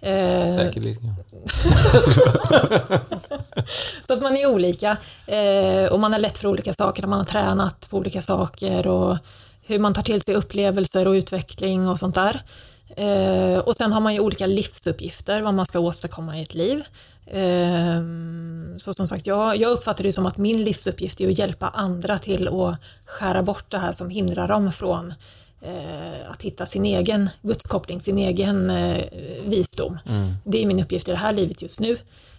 Eh, 0.00 0.56
Säkerligen. 0.56 1.14
så 4.06 4.12
att 4.12 4.22
man 4.22 4.36
är 4.36 4.46
olika 4.46 4.96
eh, 5.26 5.92
och 5.92 6.00
man 6.00 6.12
har 6.12 6.18
lätt 6.18 6.38
för 6.38 6.48
olika 6.48 6.72
saker, 6.72 7.06
man 7.06 7.18
har 7.18 7.24
tränat 7.24 7.90
på 7.90 7.96
olika 7.96 8.22
saker 8.22 8.86
och 8.86 9.18
hur 9.62 9.78
man 9.78 9.94
tar 9.94 10.02
till 10.02 10.22
sig 10.22 10.34
upplevelser 10.34 11.08
och 11.08 11.12
utveckling 11.12 11.88
och 11.88 11.98
sånt 11.98 12.14
där. 12.14 12.42
Eh, 12.96 13.58
och 13.58 13.76
sen 13.76 13.92
har 13.92 14.00
man 14.00 14.14
ju 14.14 14.20
olika 14.20 14.46
livsuppgifter, 14.46 15.42
vad 15.42 15.54
man 15.54 15.66
ska 15.66 15.80
åstadkomma 15.80 16.38
i 16.38 16.42
ett 16.42 16.54
liv. 16.54 16.84
Eh, 17.26 18.02
så 18.78 18.94
som 18.94 19.08
sagt, 19.08 19.26
jag, 19.26 19.56
jag 19.56 19.70
uppfattar 19.70 20.04
det 20.04 20.12
som 20.12 20.26
att 20.26 20.36
min 20.36 20.64
livsuppgift 20.64 21.20
är 21.20 21.28
att 21.28 21.38
hjälpa 21.38 21.68
andra 21.68 22.18
till 22.18 22.48
att 22.48 22.76
skära 23.06 23.42
bort 23.42 23.70
det 23.70 23.78
här 23.78 23.92
som 23.92 24.10
hindrar 24.10 24.48
dem 24.48 24.72
från 24.72 25.14
att 26.30 26.42
hitta 26.42 26.66
sin 26.66 26.84
egen 26.84 27.30
gudskoppling, 27.42 28.00
sin 28.00 28.18
egen 28.18 28.70
eh, 28.70 29.04
visdom. 29.46 29.98
Det 30.44 30.62
är 30.62 30.66
min 30.66 30.82
uppgift 30.82 31.08
i 31.08 31.10
det 31.10 31.16
här 31.16 31.32
livet 31.32 31.62
just 31.62 31.80
nu. 31.80 31.96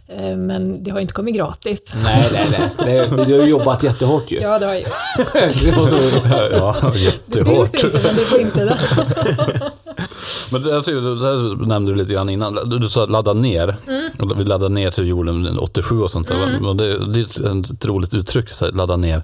Eh, 0.08 0.38
men 0.38 0.84
det 0.84 0.91
har 0.91 0.99
inte 0.99 1.13
kommit 1.13 1.36
gratis. 1.36 1.93
nej, 2.03 2.29
nej, 2.34 2.47
nej. 2.51 2.69
nej. 2.86 3.25
Du 3.27 3.34
har 3.34 3.43
ju 3.43 3.49
jobbat 3.49 3.84
jättehårt 3.84 4.32
ju. 4.32 4.39
Ja, 4.39 4.60
det 4.60 4.65
har 4.65 4.73
jag 4.73 4.82
gjort. 4.82 4.91
Det 5.63 6.49
Ja, 6.51 6.75
Det 6.93 6.99
jättehårt. 6.99 7.79
syns 7.79 7.84
inte, 7.86 7.99
men 8.03 8.15
det 8.15 8.29
på 8.32 8.38
insidan. 8.39 8.77
Men 10.51 10.62
det, 10.62 10.69
jag 10.69 10.84
tycker, 10.84 11.01
det 11.01 11.27
här 11.27 11.65
nämnde 11.67 11.91
du 11.91 11.95
lite 11.97 12.13
grann 12.13 12.29
innan. 12.29 12.79
Du, 12.82 12.89
sa 12.89 13.05
ladda 13.05 13.34
ner. 13.34 13.75
Och 14.19 14.39
Vi 14.39 14.43
laddade 14.45 14.73
ner 14.75 14.91
till 14.91 15.08
jorden 15.08 15.60
87 15.60 16.01
och 16.01 16.12
sånt 16.12 16.27
där. 16.27 16.67
Och 16.67 16.75
det, 16.75 17.13
det 17.13 17.19
är 17.19 17.60
ett, 17.73 17.86
roligt 17.86 18.13
uttryck, 18.13 18.49
så 18.49 18.65
här, 18.65 18.71
ladda 18.71 18.95
ner. 18.97 19.23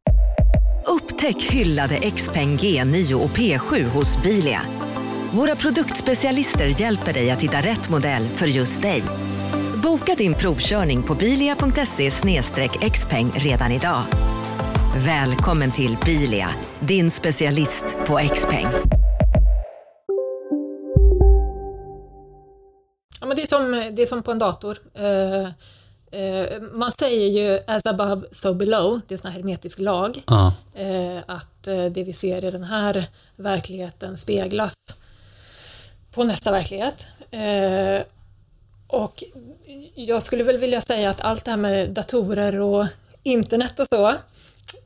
Upptäck 1.21 1.43
hyllade 1.43 2.11
XPeng 2.11 2.57
G9 2.57 3.13
och 3.13 3.29
P7 3.29 3.83
hos 3.83 4.21
Bilia. 4.23 4.61
Våra 5.33 5.55
produktspecialister 5.55 6.81
hjälper 6.81 7.13
dig 7.13 7.31
att 7.31 7.41
hitta 7.41 7.57
rätt 7.57 7.89
modell 7.89 8.27
för 8.27 8.47
just 8.47 8.81
dig. 8.81 9.03
Boka 9.83 10.15
din 10.15 10.33
provkörning 10.33 11.03
på 11.03 11.15
bilia.se 11.15 12.11
xpeng 12.89 13.31
redan 13.35 13.71
idag. 13.71 14.03
Välkommen 15.05 15.71
till 15.71 15.97
Bilia, 16.05 16.49
din 16.79 17.11
specialist 17.11 17.85
på 18.07 18.19
XPeng. 18.33 18.67
Ja, 23.19 23.27
men 23.27 23.35
det, 23.35 23.41
är 23.41 23.45
som, 23.45 23.71
det 23.95 24.01
är 24.01 24.05
som 24.05 24.23
på 24.23 24.31
en 24.31 24.39
dator. 24.39 24.77
Eh, 24.95 25.49
eh, 26.11 26.61
man 26.61 26.91
säger 26.91 27.27
ju 27.27 27.59
as 27.67 27.85
above, 27.85 28.27
so 28.31 28.53
below. 28.53 29.01
Det 29.07 29.13
är 29.23 29.27
en 29.27 29.33
hermetisk 29.33 29.79
lag. 29.79 30.23
Ja. 30.27 30.53
Eh, 30.75 31.17
att 31.25 31.67
eh, 31.67 31.85
det 31.85 32.03
vi 32.03 32.13
ser 32.13 32.45
i 32.45 32.51
den 32.51 32.63
här 32.63 33.05
verkligheten 33.35 34.17
speglas 34.17 34.75
på 36.11 36.23
nästa 36.23 36.51
verklighet. 36.51 37.07
Eh, 37.31 38.01
och 38.87 39.23
jag 39.95 40.23
skulle 40.23 40.43
väl 40.43 40.57
vilja 40.57 40.81
säga 40.81 41.09
att 41.09 41.21
allt 41.21 41.45
det 41.45 41.51
här 41.51 41.57
med 41.57 41.89
datorer 41.89 42.59
och 42.59 42.85
internet 43.23 43.79
och 43.79 43.87
så 43.87 44.07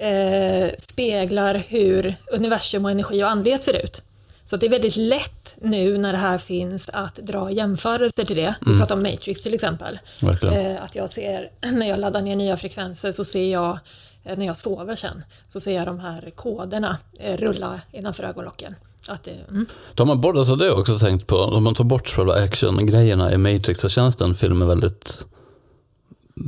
eh, 0.04 0.70
speglar 0.78 1.56
hur 1.56 2.16
universum 2.32 2.86
och 2.86 2.92
energi 2.92 3.24
och 3.24 3.30
andlighet 3.30 3.64
ser 3.64 3.84
ut. 3.84 4.02
Så 4.46 4.56
att 4.56 4.62
det 4.62 4.68
är 4.68 4.72
väldigt 4.72 4.96
lätt 4.96 5.56
nu 5.62 5.98
när 5.98 6.12
det 6.12 6.18
här 6.18 6.38
finns 6.38 6.90
att 6.90 7.16
dra 7.16 7.52
jämförelser 7.52 8.26
till 8.26 8.36
det. 8.36 8.56
Vi 8.66 8.78
pratar 8.78 8.96
om 8.96 9.04
Matrix 9.04 9.44
till 9.44 9.54
exempel. 9.54 10.00
Verkligen. 10.22 10.72
Eh, 10.72 10.84
att 10.84 10.96
jag 10.96 11.10
ser, 11.10 11.52
när 11.72 11.90
jag 11.90 12.00
laddar 12.00 12.22
ner 12.22 12.36
nya 12.36 12.58
frekvenser 12.58 13.12
så 13.12 13.26
ser 13.26 13.52
jag, 13.52 13.80
eh, 14.24 14.38
när 14.38 14.46
jag 14.46 14.58
sover 14.58 14.96
sen, 14.96 15.24
så 15.48 15.60
ser 15.60 15.76
jag 15.76 15.86
de 15.86 16.00
här 16.00 16.32
koderna 16.36 16.98
eh, 17.20 17.38
rulla 17.38 17.82
innanför 17.92 18.24
ögonlocken. 18.24 18.76
Att 19.08 19.24
det, 19.24 19.38
mm. 19.50 19.66
Tar 19.96 20.06
man 20.06 20.22
bort, 20.22 20.36
alltså 20.36 20.56
det 20.56 20.64
har 20.64 20.70
jag 20.70 20.80
också 20.80 21.00
tänkt 21.00 21.28
på, 21.28 21.38
om 21.38 21.64
man 21.64 21.76
tar 21.76 21.84
bort 21.84 22.08
själva 22.08 22.34
action-grejerna 22.34 23.34
i 23.34 23.38
Matrix 23.38 23.80
så 23.80 23.90
känns 23.90 24.16
den 24.16 24.36
filmen 24.36 24.68
väldigt 24.68 25.26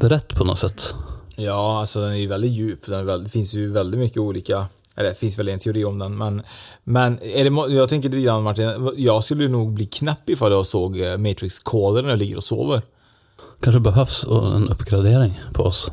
rätt 0.01 0.35
på 0.35 0.43
något 0.43 0.59
sätt. 0.59 0.93
Ja, 1.35 1.79
alltså 1.79 2.01
den 2.01 2.11
är 2.11 2.15
ju 2.15 2.27
väldigt 2.27 2.51
djup. 2.51 2.85
Den 2.85 2.99
är 2.99 3.03
väl, 3.03 3.23
det 3.23 3.29
finns 3.29 3.53
ju 3.53 3.71
väldigt 3.71 3.99
mycket 3.99 4.17
olika, 4.17 4.67
eller 4.97 5.09
det 5.09 5.15
finns 5.15 5.39
väl 5.39 5.47
en 5.47 5.59
teori 5.59 5.85
om 5.85 5.99
den, 5.99 6.17
men, 6.17 6.41
men 6.83 7.19
är 7.23 7.49
det, 7.49 7.73
jag 7.73 7.89
tänker 7.89 8.09
lite 8.09 8.21
grann 8.21 8.43
Martin, 8.43 8.91
jag 8.97 9.23
skulle 9.23 9.47
nog 9.47 9.73
bli 9.73 9.85
knäpp 9.85 10.29
ifall 10.29 10.51
jag 10.51 10.65
såg 10.65 10.99
eh, 10.99 11.17
Matrix-koder 11.17 12.01
när 12.01 12.09
jag 12.09 12.19
ligger 12.19 12.37
och 12.37 12.43
sover. 12.43 12.81
Kanske 13.61 13.79
behövs 13.79 14.23
en 14.23 14.69
uppgradering 14.69 15.39
på 15.53 15.63
oss. 15.63 15.91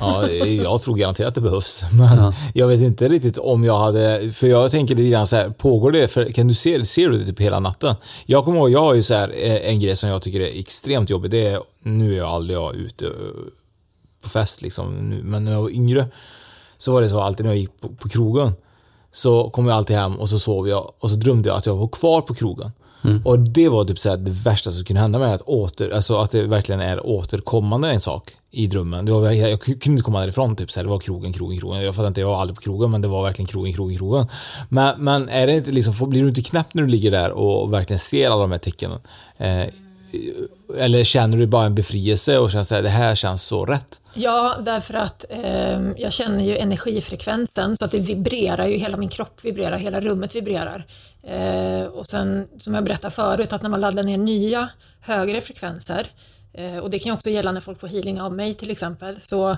Ja, 0.00 0.28
jag 0.28 0.80
tror 0.80 0.96
garanterat 0.96 1.28
att 1.28 1.34
det 1.34 1.40
behövs. 1.40 1.84
Men 1.92 2.32
jag 2.54 2.66
vet 2.66 2.80
inte 2.80 3.08
riktigt 3.08 3.38
om 3.38 3.64
jag 3.64 3.78
hade, 3.78 4.32
för 4.32 4.46
jag 4.46 4.70
tänker 4.70 4.94
lite 4.94 5.10
grann 5.10 5.26
så 5.26 5.36
här, 5.36 5.50
pågår 5.50 5.92
det, 5.92 6.08
för, 6.08 6.32
kan 6.32 6.48
du 6.48 6.54
se, 6.54 6.84
ser 6.84 7.08
du 7.08 7.18
det 7.18 7.26
typ 7.26 7.40
hela 7.40 7.60
natten? 7.60 7.94
Jag 8.26 8.44
kommer 8.44 8.58
ihåg, 8.58 8.70
jag 8.70 8.80
har 8.80 8.94
ju 8.94 9.02
så 9.02 9.14
här, 9.14 9.28
eh, 9.28 9.70
en 9.70 9.80
grej 9.80 9.96
som 9.96 10.08
jag 10.08 10.22
tycker 10.22 10.40
är 10.40 10.60
extremt 10.60 11.10
jobbig, 11.10 11.30
det 11.30 11.46
är, 11.46 11.60
nu 11.82 12.12
är 12.12 12.18
jag 12.18 12.28
aldrig 12.28 12.58
jag 12.58 12.74
ute 12.74 13.06
eh, 13.06 13.12
på 14.22 14.28
fest 14.28 14.62
liksom, 14.62 14.94
men 15.24 15.44
när 15.44 15.52
jag 15.52 15.62
var 15.62 15.70
yngre 15.70 16.06
så 16.78 16.92
var 16.92 17.02
det 17.02 17.08
så 17.08 17.20
alltid 17.20 17.46
när 17.46 17.52
jag 17.52 17.60
gick 17.60 17.80
på, 17.80 17.88
på 17.88 18.08
krogen 18.08 18.52
så 19.12 19.50
kom 19.50 19.66
jag 19.66 19.76
alltid 19.76 19.96
hem 19.96 20.16
och 20.16 20.28
så 20.28 20.38
sov 20.38 20.68
jag 20.68 20.92
och 20.98 21.10
så 21.10 21.16
drömde 21.16 21.48
jag 21.48 21.58
att 21.58 21.66
jag 21.66 21.76
var 21.76 21.88
kvar 21.88 22.20
på 22.20 22.34
krogen. 22.34 22.72
Och 23.24 23.38
det 23.38 23.68
var 23.68 23.84
typ 23.84 23.98
så 23.98 24.16
det 24.16 24.30
värsta 24.30 24.72
som 24.72 24.84
kunde 24.84 25.00
hända 25.00 25.18
mig, 25.18 25.32
att, 25.32 25.42
åter, 25.42 25.94
alltså 25.94 26.18
att 26.18 26.30
det 26.30 26.42
verkligen 26.42 26.80
är 26.80 27.06
återkommande 27.06 27.90
en 27.90 28.00
sak 28.00 28.30
i 28.50 28.66
drömmen. 28.66 29.04
Det 29.04 29.12
var, 29.12 29.30
jag 29.30 29.60
kunde 29.60 29.86
inte 29.86 30.02
komma 30.02 30.20
därifrån, 30.20 30.56
typ 30.56 30.70
så 30.70 30.82
det 30.82 30.88
var 30.88 30.98
krogen, 30.98 31.32
krogen, 31.32 31.58
krogen. 31.58 31.82
Jag 31.82 31.94
fattar 31.94 32.08
inte, 32.08 32.20
jag 32.20 32.28
var 32.28 32.40
aldrig 32.40 32.56
på 32.56 32.62
krogen, 32.62 32.90
men 32.90 33.00
det 33.00 33.08
var 33.08 33.22
verkligen 33.22 33.46
krogen, 33.46 33.72
krogen, 33.72 33.98
krogen. 33.98 34.26
Men, 34.68 35.04
men 35.04 35.28
är 35.28 35.46
det 35.46 35.52
inte 35.52 35.70
liksom, 35.70 36.10
blir 36.10 36.22
du 36.22 36.28
inte 36.28 36.42
knäpp 36.42 36.74
när 36.74 36.82
du 36.82 36.88
ligger 36.88 37.10
där 37.10 37.30
och 37.30 37.72
verkligen 37.72 38.00
ser 38.00 38.30
alla 38.30 38.42
de 38.42 38.50
här 38.50 38.58
tecknen? 38.58 38.92
Eh, 39.36 39.64
eller 40.78 41.04
känner 41.04 41.38
du 41.38 41.46
bara 41.46 41.66
en 41.66 41.74
befrielse 41.74 42.38
och 42.38 42.50
känner 42.50 42.62
att 42.62 42.68
det 42.68 42.88
här 42.88 43.14
känns 43.14 43.44
så 43.44 43.64
rätt? 43.64 44.00
Ja, 44.14 44.56
därför 44.64 44.94
att 44.94 45.24
eh, 45.28 45.90
jag 45.96 46.12
känner 46.12 46.44
ju 46.44 46.56
energifrekvensen 46.56 47.76
så 47.76 47.84
att 47.84 47.90
det 47.90 47.98
vibrerar 47.98 48.66
ju, 48.66 48.76
hela 48.76 48.96
min 48.96 49.08
kropp 49.08 49.44
vibrerar, 49.44 49.76
hela 49.76 50.00
rummet 50.00 50.34
vibrerar. 50.34 50.86
Eh, 51.22 51.86
och 51.86 52.06
sen, 52.06 52.48
som 52.58 52.74
jag 52.74 52.84
berättade 52.84 53.14
förut, 53.14 53.52
att 53.52 53.62
när 53.62 53.70
man 53.70 53.80
laddar 53.80 54.02
ner 54.02 54.18
nya 54.18 54.68
högre 55.00 55.40
frekvenser, 55.40 56.06
eh, 56.52 56.76
och 56.78 56.90
det 56.90 56.98
kan 56.98 57.10
ju 57.10 57.14
också 57.14 57.30
gälla 57.30 57.52
när 57.52 57.60
folk 57.60 57.80
får 57.80 57.88
healing 57.88 58.20
av 58.20 58.34
mig 58.34 58.54
till 58.54 58.70
exempel, 58.70 59.20
så 59.20 59.56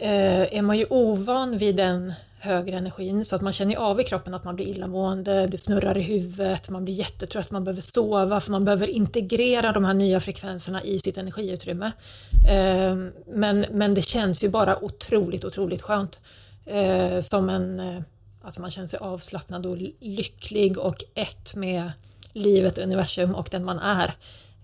Eh, 0.00 0.56
är 0.58 0.62
man 0.62 0.78
ju 0.78 0.86
ovan 0.90 1.58
vid 1.58 1.76
den 1.76 2.12
högre 2.40 2.76
energin 2.76 3.24
så 3.24 3.36
att 3.36 3.42
man 3.42 3.52
känner 3.52 3.76
av 3.76 4.00
i 4.00 4.04
kroppen 4.04 4.34
att 4.34 4.44
man 4.44 4.56
blir 4.56 4.66
illamående, 4.66 5.46
det 5.46 5.58
snurrar 5.58 5.98
i 5.98 6.02
huvudet, 6.02 6.70
man 6.70 6.84
blir 6.84 6.94
jättetrött, 6.94 7.50
man 7.50 7.64
behöver 7.64 7.82
sova 7.82 8.40
för 8.40 8.50
man 8.52 8.64
behöver 8.64 8.86
integrera 8.86 9.72
de 9.72 9.84
här 9.84 9.94
nya 9.94 10.20
frekvenserna 10.20 10.82
i 10.82 10.98
sitt 10.98 11.18
energiutrymme. 11.18 11.92
Eh, 12.48 12.96
Men, 13.26 13.66
men 13.70 13.94
det 13.94 14.02
känns 14.02 14.44
ju 14.44 14.48
bara 14.48 14.84
otroligt, 14.84 15.44
otroligt 15.44 15.82
skönt. 15.82 16.20
Eh, 16.66 17.20
Som 17.20 17.48
en, 17.48 17.80
eh, 17.80 18.02
alltså 18.42 18.60
man 18.60 18.70
känner 18.70 18.88
sig 18.88 19.00
avslappnad 19.00 19.66
och 19.66 19.76
lycklig 20.00 20.78
och 20.78 21.04
ett 21.14 21.54
med 21.54 21.92
livet, 22.32 22.78
universum 22.78 23.34
och 23.34 23.48
den 23.50 23.64
man 23.64 23.78
är. 23.78 24.14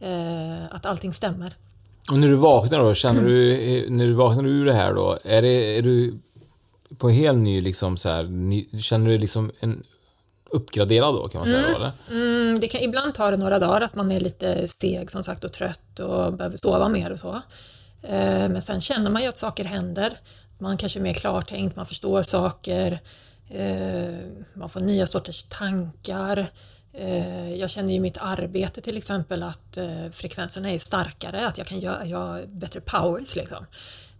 Eh, 0.00 0.74
Att 0.74 0.86
allting 0.86 1.12
stämmer. 1.12 1.54
Och 2.10 2.18
när 2.18 2.28
du 2.28 2.34
vaknar 2.34 2.78
då, 2.78 2.94
känner 2.94 3.22
du, 3.22 3.86
när 3.88 4.06
du 4.06 4.12
vaknar 4.12 4.46
ur 4.46 4.64
det 4.64 4.72
här 4.72 4.94
då, 4.94 5.18
är, 5.24 5.42
det, 5.42 5.78
är 5.78 5.82
du 5.82 6.18
på 6.98 7.10
helt 7.10 7.38
ny 7.38 7.60
liksom 7.60 7.96
så 7.96 8.08
här, 8.08 8.24
ny, 8.24 8.68
känner 8.80 9.10
du 9.10 9.18
liksom 9.18 9.50
en 9.60 9.82
uppgraderad 10.50 11.14
då 11.14 11.28
kan 11.28 11.38
man 11.38 11.48
säga 11.48 11.68
då, 11.68 11.76
eller? 11.76 11.92
Mm, 12.10 12.60
det 12.60 12.68
kan, 12.68 12.80
ibland 12.80 13.14
tar 13.14 13.30
det 13.30 13.36
några 13.36 13.58
dagar 13.58 13.80
att 13.80 13.94
man 13.94 14.12
är 14.12 14.20
lite 14.20 14.68
seg 14.68 15.10
som 15.10 15.22
sagt 15.22 15.44
och 15.44 15.52
trött 15.52 16.00
och 16.00 16.32
behöver 16.32 16.56
sova 16.56 16.88
mer 16.88 17.12
och 17.12 17.18
så. 17.18 17.34
Eh, 18.02 18.48
men 18.48 18.62
sen 18.62 18.80
känner 18.80 19.10
man 19.10 19.22
ju 19.22 19.28
att 19.28 19.38
saker 19.38 19.64
händer. 19.64 20.12
Man 20.58 20.76
kanske 20.76 20.98
är 20.98 21.02
mer 21.02 21.14
klartänkt, 21.14 21.76
man 21.76 21.86
förstår 21.86 22.22
saker, 22.22 23.00
eh, 23.48 24.14
man 24.54 24.68
får 24.68 24.80
nya 24.80 25.06
sorters 25.06 25.42
tankar. 25.42 26.46
Eh, 26.94 27.54
jag 27.54 27.70
känner 27.70 27.88
ju 27.88 27.94
i 27.94 28.00
mitt 28.00 28.18
arbete 28.18 28.80
till 28.80 28.96
exempel 28.96 29.42
att 29.42 29.76
eh, 29.76 30.10
frekvenserna 30.12 30.70
är 30.70 30.78
starkare, 30.78 31.46
att 31.46 31.58
jag 31.58 31.66
kan 31.66 31.80
göra 31.80 32.06
jag 32.06 32.48
bättre 32.48 32.80
powers 32.80 33.36
liksom. 33.36 33.66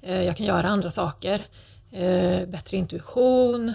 Eh, 0.03 0.23
jag 0.23 0.37
kan 0.37 0.47
göra 0.47 0.69
andra 0.69 0.91
saker, 0.91 1.43
bättre 2.47 2.77
intuition, 2.77 3.75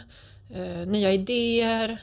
nya 0.86 1.12
idéer. 1.12 2.02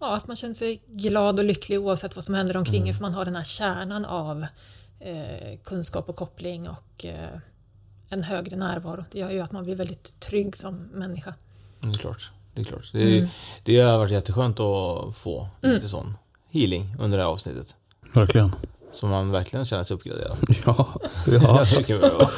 Ja, 0.00 0.16
att 0.16 0.26
man 0.26 0.36
känner 0.36 0.54
sig 0.54 0.82
glad 0.86 1.38
och 1.38 1.44
lycklig 1.44 1.80
oavsett 1.80 2.16
vad 2.16 2.24
som 2.24 2.34
händer 2.34 2.56
omkring 2.56 2.88
en 2.88 2.94
för 2.94 3.02
man 3.02 3.14
har 3.14 3.24
den 3.24 3.36
här 3.36 3.44
kärnan 3.44 4.04
av 4.04 4.46
kunskap 5.64 6.08
och 6.08 6.16
koppling 6.16 6.68
och 6.68 7.06
en 8.08 8.22
högre 8.22 8.56
närvaro. 8.56 9.04
Det 9.10 9.18
gör 9.18 9.30
ju 9.30 9.40
att 9.40 9.52
man 9.52 9.64
blir 9.64 9.76
väldigt 9.76 10.20
trygg 10.20 10.56
som 10.56 10.76
människa. 10.76 11.34
Mm, 11.82 11.94
klart. 11.94 12.30
Det 12.58 12.62
är 12.62 12.64
klart. 12.64 12.90
Det, 12.92 13.18
Mm. 13.18 13.28
det 13.62 13.80
har 13.80 13.98
varit 13.98 14.10
jätteskönt 14.12 14.60
att 14.60 15.16
få 15.16 15.48
lite 15.62 15.88
sån 15.88 16.16
healing 16.52 16.96
under 17.00 17.18
det 17.18 17.24
här 17.24 17.30
avsnittet. 17.30 17.74
Verkligen. 18.12 18.54
Så 18.92 19.06
man 19.06 19.30
verkligen 19.30 19.64
känner 19.64 19.84
sig 19.84 19.94
uppgraderad. 19.94 20.36
Ja. 20.66 20.86
ja. 21.26 21.66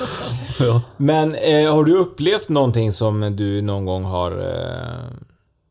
ja. 0.61 0.83
Men 0.97 1.35
eh, 1.35 1.73
har 1.75 1.85
du 1.85 1.97
upplevt 1.97 2.49
någonting 2.49 2.93
som 2.93 3.37
du 3.37 3.63
någon 3.63 3.85
gång 3.85 4.05
har 4.05 4.33
eh, 4.33 5.17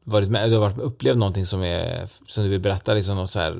varit 0.03 0.29
med, 0.29 0.49
du 0.49 0.53
har 0.55 0.61
varit, 0.61 0.77
upplevt 0.77 1.17
någonting 1.17 1.45
som 1.45 1.63
är, 1.63 2.07
som 2.27 2.43
du 2.43 2.49
vill 2.49 2.59
berätta, 2.59 2.93
liksom 2.93 3.15
något 3.15 3.29
så 3.29 3.39
här, 3.39 3.51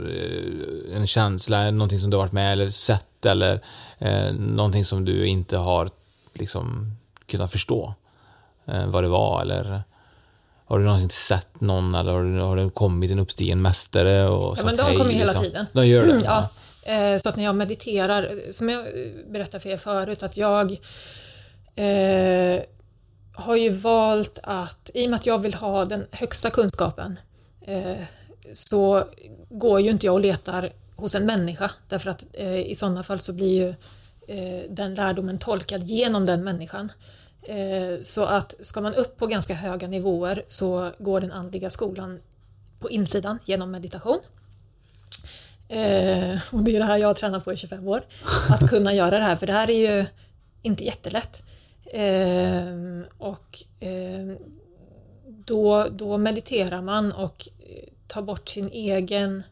eh, 0.91 0.97
en 0.97 1.07
känsla, 1.07 1.71
någonting 1.71 1.99
som 1.99 2.09
du 2.09 2.17
har 2.17 2.23
varit 2.23 2.31
med 2.31 2.53
eller 2.53 2.69
sett 2.69 3.25
eller 3.25 3.61
eh, 3.97 4.33
någonting 4.33 4.85
som 4.85 5.05
du 5.05 5.25
inte 5.27 5.57
har 5.57 5.89
liksom 6.33 6.91
kunnat 7.25 7.51
förstå 7.51 7.93
eh, 8.65 8.87
vad 8.87 9.03
det 9.03 9.07
var 9.09 9.41
eller 9.41 9.81
har 10.69 10.79
du 10.79 10.85
någonsin 10.85 11.09
sett 11.09 11.61
någon 11.61 11.95
eller 11.95 12.11
har, 12.11 12.23
du, 12.23 12.39
har 12.39 12.57
det 12.57 12.69
kommit 12.69 13.11
en 13.11 13.19
uppstigen 13.19 13.61
mästare 13.61 14.27
och 14.27 14.57
Ja, 14.57 14.65
men 14.65 14.77
de 14.77 14.83
hej, 14.83 14.97
kommer 14.97 15.11
ju 15.11 15.17
hela 15.17 15.25
liksom? 15.31 15.43
tiden. 15.43 15.65
De 15.73 15.87
gör 15.87 16.07
det? 16.07 16.21
Ja. 16.25 16.49
Eh, 16.93 17.17
Så 17.17 17.29
att 17.29 17.35
när 17.35 17.43
jag 17.43 17.55
mediterar, 17.55 18.51
som 18.51 18.69
jag 18.69 18.85
berättade 19.31 19.59
för 19.59 19.69
er 19.69 19.77
förut, 19.77 20.23
att 20.23 20.37
jag 20.37 20.71
eh, 21.75 22.59
har 23.33 23.55
ju 23.55 23.69
valt 23.69 24.39
att, 24.43 24.89
i 24.93 25.05
och 25.05 25.09
med 25.09 25.17
att 25.17 25.25
jag 25.25 25.39
vill 25.39 25.53
ha 25.53 25.85
den 25.85 26.05
högsta 26.11 26.49
kunskapen, 26.49 27.19
eh, 27.61 27.95
så 28.53 29.03
går 29.49 29.81
ju 29.81 29.89
inte 29.89 30.05
jag 30.05 30.13
och 30.13 30.21
letar 30.21 30.73
hos 30.95 31.15
en 31.15 31.25
människa, 31.25 31.71
därför 31.89 32.09
att 32.09 32.23
eh, 32.33 32.59
i 32.59 32.75
sådana 32.75 33.03
fall 33.03 33.19
så 33.19 33.33
blir 33.33 33.53
ju 33.53 33.69
eh, 34.37 34.63
den 34.69 34.95
lärdomen 34.95 35.37
tolkad 35.37 35.83
genom 35.83 36.25
den 36.25 36.43
människan. 36.43 36.91
Eh, 37.41 37.99
så 38.01 38.25
att 38.25 38.65
ska 38.65 38.81
man 38.81 38.95
upp 38.95 39.17
på 39.17 39.27
ganska 39.27 39.53
höga 39.53 39.87
nivåer 39.87 40.43
så 40.47 40.91
går 40.99 41.21
den 41.21 41.31
andliga 41.31 41.69
skolan 41.69 42.19
på 42.79 42.89
insidan 42.89 43.39
genom 43.45 43.71
meditation. 43.71 44.19
Eh, 45.67 46.39
och 46.51 46.63
det 46.63 46.75
är 46.75 46.79
det 46.79 46.85
här 46.85 46.97
jag 46.97 47.07
har 47.07 47.13
tränat 47.13 47.45
på 47.45 47.53
i 47.53 47.57
25 47.57 47.87
år. 47.87 48.03
Att 48.49 48.69
kunna 48.69 48.93
göra 48.93 49.19
det 49.19 49.25
här, 49.25 49.35
för 49.35 49.47
det 49.47 49.53
här 49.53 49.69
är 49.69 49.97
ju 49.97 50.05
inte 50.61 50.85
jättelätt. 50.85 51.43
Eh, 51.85 53.03
och 53.17 53.63
då, 55.25 55.87
då 55.91 56.17
mediterar 56.17 56.81
man 56.81 57.11
och 57.11 57.49
tar 58.07 58.21
bort 58.21 58.49
sin 58.49 58.69
egen 58.69 59.43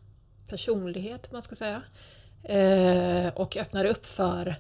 personlighet, 0.48 1.32
man 1.32 1.42
ska 1.42 1.56
säga. 1.56 1.82
Och 3.34 3.58
öppnar 3.58 3.86
upp 3.86 4.06
för 4.06 4.56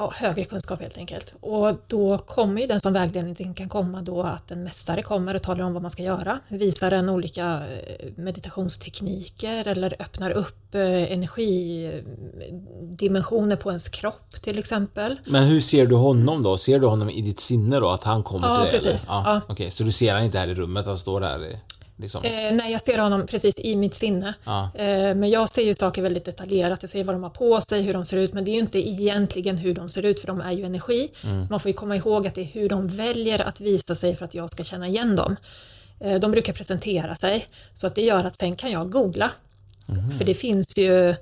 ja, 0.00 0.12
högre 0.16 0.44
kunskap 0.44 0.80
helt 0.80 0.98
enkelt. 0.98 1.34
Och 1.40 1.74
då 1.86 2.18
kommer 2.18 2.60
ju 2.60 2.66
den 2.66 2.80
som 2.80 2.92
vägledning 2.92 3.54
kan 3.54 3.68
komma 3.68 4.02
då 4.02 4.22
att 4.22 4.50
en 4.50 4.64
mästare 4.64 5.02
kommer 5.02 5.34
och 5.34 5.42
talar 5.42 5.64
om 5.64 5.72
vad 5.72 5.82
man 5.82 5.90
ska 5.90 6.02
göra, 6.02 6.38
visar 6.48 6.92
en 6.92 7.08
olika 7.10 7.44
eh, 7.44 7.60
meditationstekniker 8.16 9.68
eller 9.68 9.96
öppnar 9.98 10.30
upp 10.30 10.74
eh, 10.74 11.12
energidimensioner 11.12 13.56
på 13.56 13.68
ens 13.70 13.88
kropp 13.88 14.30
till 14.42 14.58
exempel. 14.58 15.20
Men 15.26 15.44
hur 15.44 15.60
ser 15.60 15.86
du 15.86 15.94
honom 15.94 16.42
då? 16.42 16.58
Ser 16.58 16.78
du 16.78 16.86
honom 16.86 17.10
i 17.10 17.20
ditt 17.22 17.40
sinne 17.40 17.80
då? 17.80 17.88
Att 17.90 18.04
han 18.04 18.22
kommer 18.22 18.48
Ja, 18.48 18.62
till 18.64 18.72
dig? 18.72 18.80
precis. 18.80 19.04
Eller? 19.04 19.14
Ja, 19.14 19.22
Ja. 19.26 19.40
Okej, 19.48 19.70
så 19.70 19.84
du 19.84 19.92
ser 19.92 20.14
han 20.14 20.24
inte 20.24 20.38
här 20.38 20.48
i 20.48 20.54
rummet? 20.54 20.86
Han 20.86 20.98
står 20.98 21.20
där 21.20 21.44
i- 21.44 21.56
liksom? 22.00 22.24
Eh, 22.24 22.52
nej, 22.52 22.72
jag 22.72 22.80
ser 22.80 22.98
honom 22.98 23.26
precis 23.26 23.58
i 23.58 23.76
mitt 23.76 23.94
sinne. 23.94 24.34
Ja. 24.44 24.70
Eh, 24.74 25.14
men 25.14 25.28
jag 25.28 25.48
ser 25.48 25.62
ju 25.62 25.74
saker 25.74 26.02
väldigt 26.02 26.24
detaljerat. 26.24 26.82
Jag 26.82 26.90
ser 26.90 27.04
vad 27.04 27.14
de 27.14 27.22
har 27.22 27.30
på 27.30 27.60
sig, 27.60 27.82
hur 27.82 27.92
de 27.92 28.04
ser 28.04 28.16
ut, 28.16 28.32
men 28.32 28.44
det 28.44 28.50
är 28.50 28.52
ju 28.52 28.60
inte 28.60 28.78
egentligen 28.78 29.58
hur 29.58 29.74
de 29.74 29.88
ser 29.88 30.04
ut, 30.04 30.20
för 30.20 30.26
de 30.26 30.40
är 30.40 30.52
ju 30.52 30.64
energi. 30.64 31.08
Mm. 31.24 31.44
Så 31.44 31.52
man 31.52 31.60
får 31.60 31.68
ju 31.68 31.72
komma 31.72 31.96
ihåg 31.96 32.26
att 32.26 32.34
det 32.34 32.40
är 32.40 32.44
hur 32.44 32.68
de 32.68 32.88
väljer 32.88 33.48
att 33.48 33.60
visa 33.60 33.94
sig 33.94 34.16
för 34.16 34.24
att 34.24 34.34
jag 34.34 34.50
ska 34.50 34.64
känna 34.64 34.88
igen 34.88 35.16
dem. 35.16 35.36
Eh, 36.00 36.20
de 36.20 36.30
brukar 36.30 36.52
presentera 36.52 37.16
sig, 37.16 37.46
så 37.72 37.86
att 37.86 37.94
det 37.94 38.02
gör 38.02 38.24
att 38.24 38.36
sen 38.36 38.56
kan 38.56 38.70
jag 38.70 38.90
googla. 38.90 39.30
Mhm. 39.86 40.18
För 40.18 40.24
det 40.24 40.34
finns 40.34 40.78
ju 40.78 41.14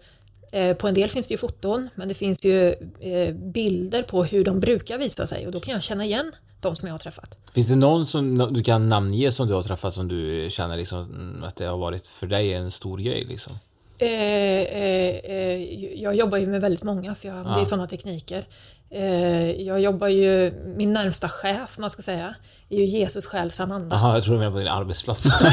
eh, 0.52 0.76
på 0.76 0.88
en 0.88 0.94
del 0.94 1.08
finns 1.08 1.26
det 1.26 1.34
ju 1.34 1.38
foton, 1.38 1.88
men 1.94 2.08
det 2.08 2.14
finns 2.14 2.44
ju 2.44 2.68
eh, 3.00 3.34
bilder 3.34 4.02
på 4.02 4.24
hur 4.24 4.44
de 4.44 4.60
brukar 4.60 4.98
visa 4.98 5.26
sig 5.26 5.46
och 5.46 5.52
då 5.52 5.60
kan 5.60 5.74
jag 5.74 5.82
känna 5.82 6.04
igen 6.04 6.32
de 6.60 6.76
som 6.76 6.88
jag 6.88 6.94
har 6.94 6.98
träffat. 6.98 7.38
Finns 7.52 7.68
det 7.68 7.76
någon 7.76 8.06
som 8.06 8.52
du 8.54 8.62
kan 8.62 8.88
namnge 8.88 9.32
som 9.32 9.48
du 9.48 9.54
har 9.54 9.62
träffat 9.62 9.94
som 9.94 10.08
du 10.08 10.46
känner 10.50 10.76
liksom 10.76 11.34
att 11.46 11.56
det 11.56 11.64
har 11.64 11.78
varit 11.78 12.08
för 12.08 12.26
dig 12.26 12.54
en 12.54 12.70
stor 12.70 12.98
grej 12.98 13.24
liksom? 13.28 13.52
Eh, 14.00 14.08
eh, 14.08 15.16
eh, 15.16 16.02
jag 16.02 16.14
jobbar 16.14 16.38
ju 16.38 16.46
med 16.46 16.60
väldigt 16.60 16.82
många, 16.82 17.14
för 17.14 17.28
jag, 17.28 17.46
det 17.46 17.60
är 17.60 17.64
sådana 17.64 17.86
tekniker. 17.86 18.44
Eh, 18.90 19.50
jag 19.50 19.80
jobbar 19.80 20.08
ju, 20.08 20.52
min 20.76 20.92
närmsta 20.92 21.28
chef, 21.28 21.78
man 21.78 21.90
ska 21.90 22.02
säga, 22.02 22.34
är 22.68 22.76
ju 22.78 22.84
Jesus 22.84 23.26
själv 23.26 23.50
Sananda. 23.50 23.96
Jaha, 23.96 24.14
jag 24.14 24.22
tror 24.24 24.34
du 24.34 24.38
menar 24.38 24.52
på 24.52 24.58
din 24.58 24.68
arbetsplats. 24.68 25.24
där 25.40 25.46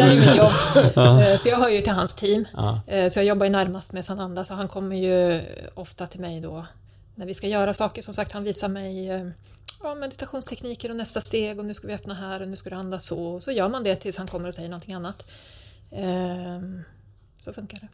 är 0.00 0.14
mitt 0.14 0.36
jobb. 0.36 0.50
Jobb. 0.96 1.20
Eh, 1.20 1.36
Så 1.36 1.48
jag 1.48 1.58
hör 1.58 1.68
ju 1.68 1.80
till 1.80 1.92
hans 1.92 2.14
team. 2.14 2.44
Ja. 2.56 2.80
Eh, 2.86 3.08
Så 3.08 3.18
jag 3.18 3.26
jobbar 3.26 3.46
ju 3.46 3.52
närmast 3.52 3.92
med 3.92 4.04
Sananda, 4.04 4.44
så 4.44 4.54
han 4.54 4.68
kommer 4.68 4.96
ju 4.96 5.42
ofta 5.74 6.06
till 6.06 6.20
mig 6.20 6.40
då 6.40 6.66
när 7.16 7.26
vi 7.26 7.34
ska 7.34 7.46
göra 7.48 7.74
saker. 7.74 8.02
Som 8.02 8.14
sagt, 8.14 8.32
han 8.32 8.44
visar 8.44 8.68
mig 8.68 9.10
eh, 9.10 9.26
ja, 9.82 9.94
meditationstekniker 9.94 10.90
och 10.90 10.96
nästa 10.96 11.20
steg 11.20 11.58
och 11.58 11.64
nu 11.64 11.74
ska 11.74 11.86
vi 11.86 11.94
öppna 11.94 12.14
här 12.14 12.42
och 12.42 12.48
nu 12.48 12.56
ska 12.56 12.70
du 12.70 12.76
andas 12.76 13.06
så. 13.06 13.26
Och 13.26 13.42
så 13.42 13.52
gör 13.52 13.68
man 13.68 13.82
det 13.84 13.96
tills 13.96 14.18
han 14.18 14.26
kommer 14.26 14.48
och 14.48 14.54
säger 14.54 14.68
någonting 14.68 14.94
annat. 14.94 15.30
Ehm, 15.92 16.82
Så 17.38 17.52
funkar 17.52 17.78
det. 17.80 17.88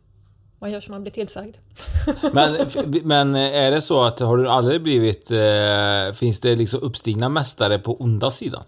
Man 0.58 0.70
gör 0.70 0.80
som 0.80 0.92
man 0.92 1.02
blir 1.02 1.12
tillsagd. 1.12 1.56
men, 2.32 2.56
men 3.02 3.34
är 3.36 3.70
det 3.70 3.82
så 3.82 4.02
att 4.02 4.20
har 4.20 4.36
du 4.36 4.48
aldrig 4.48 4.82
blivit, 4.82 5.30
eh, 5.30 6.12
finns 6.14 6.40
det 6.40 6.56
liksom 6.56 6.80
uppstigna 6.80 7.28
mästare 7.28 7.78
på 7.78 7.96
onda 8.02 8.30
sidan? 8.30 8.62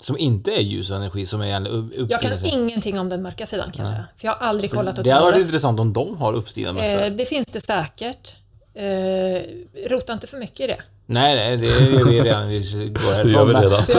Som 0.00 0.18
inte 0.18 0.50
är 0.50 0.60
ljus 0.60 0.90
och 0.90 0.96
energi, 0.96 1.26
som 1.26 1.40
är 1.40 1.46
egentligen 1.46 1.78
upp- 1.84 1.92
Jag 1.94 2.00
uppstigna 2.02 2.30
kan 2.30 2.38
sidan? 2.38 2.58
ingenting 2.60 2.98
om 3.00 3.08
den 3.08 3.22
mörka 3.22 3.46
sidan 3.46 3.72
kan 3.72 3.84
jag 3.84 3.94
säga. 3.94 4.06
För 4.16 4.26
jag 4.28 4.34
har 4.34 4.46
aldrig 4.46 4.70
kollat 4.72 4.98
åt 4.98 5.04
Det 5.04 5.10
hade 5.10 5.24
varit 5.24 5.40
intressant 5.40 5.80
om 5.80 5.92
de 5.92 6.16
har 6.16 6.32
uppstigna 6.32 6.72
mästare. 6.72 7.06
Eh, 7.06 7.12
Det 7.12 7.24
finns 7.24 7.46
det 7.46 7.60
säkert. 7.60 8.36
Eh, 8.76 9.42
rota 9.90 10.12
inte 10.12 10.26
för 10.26 10.38
mycket 10.38 10.60
i 10.60 10.66
det. 10.66 10.76
Nej, 11.06 11.34
nej, 11.34 11.56
det 11.56 11.66
gör 11.66 12.04
vi 12.04 12.20
redan. 12.20 12.48
Vi 12.48 12.58
går 12.88 13.12
härifrån. 13.12 13.24
Det 13.24 13.30
gör 13.32 13.44
vi 13.44 13.52
Men- 13.52 13.62
redan. 13.62 13.82
Jag. 13.88 13.96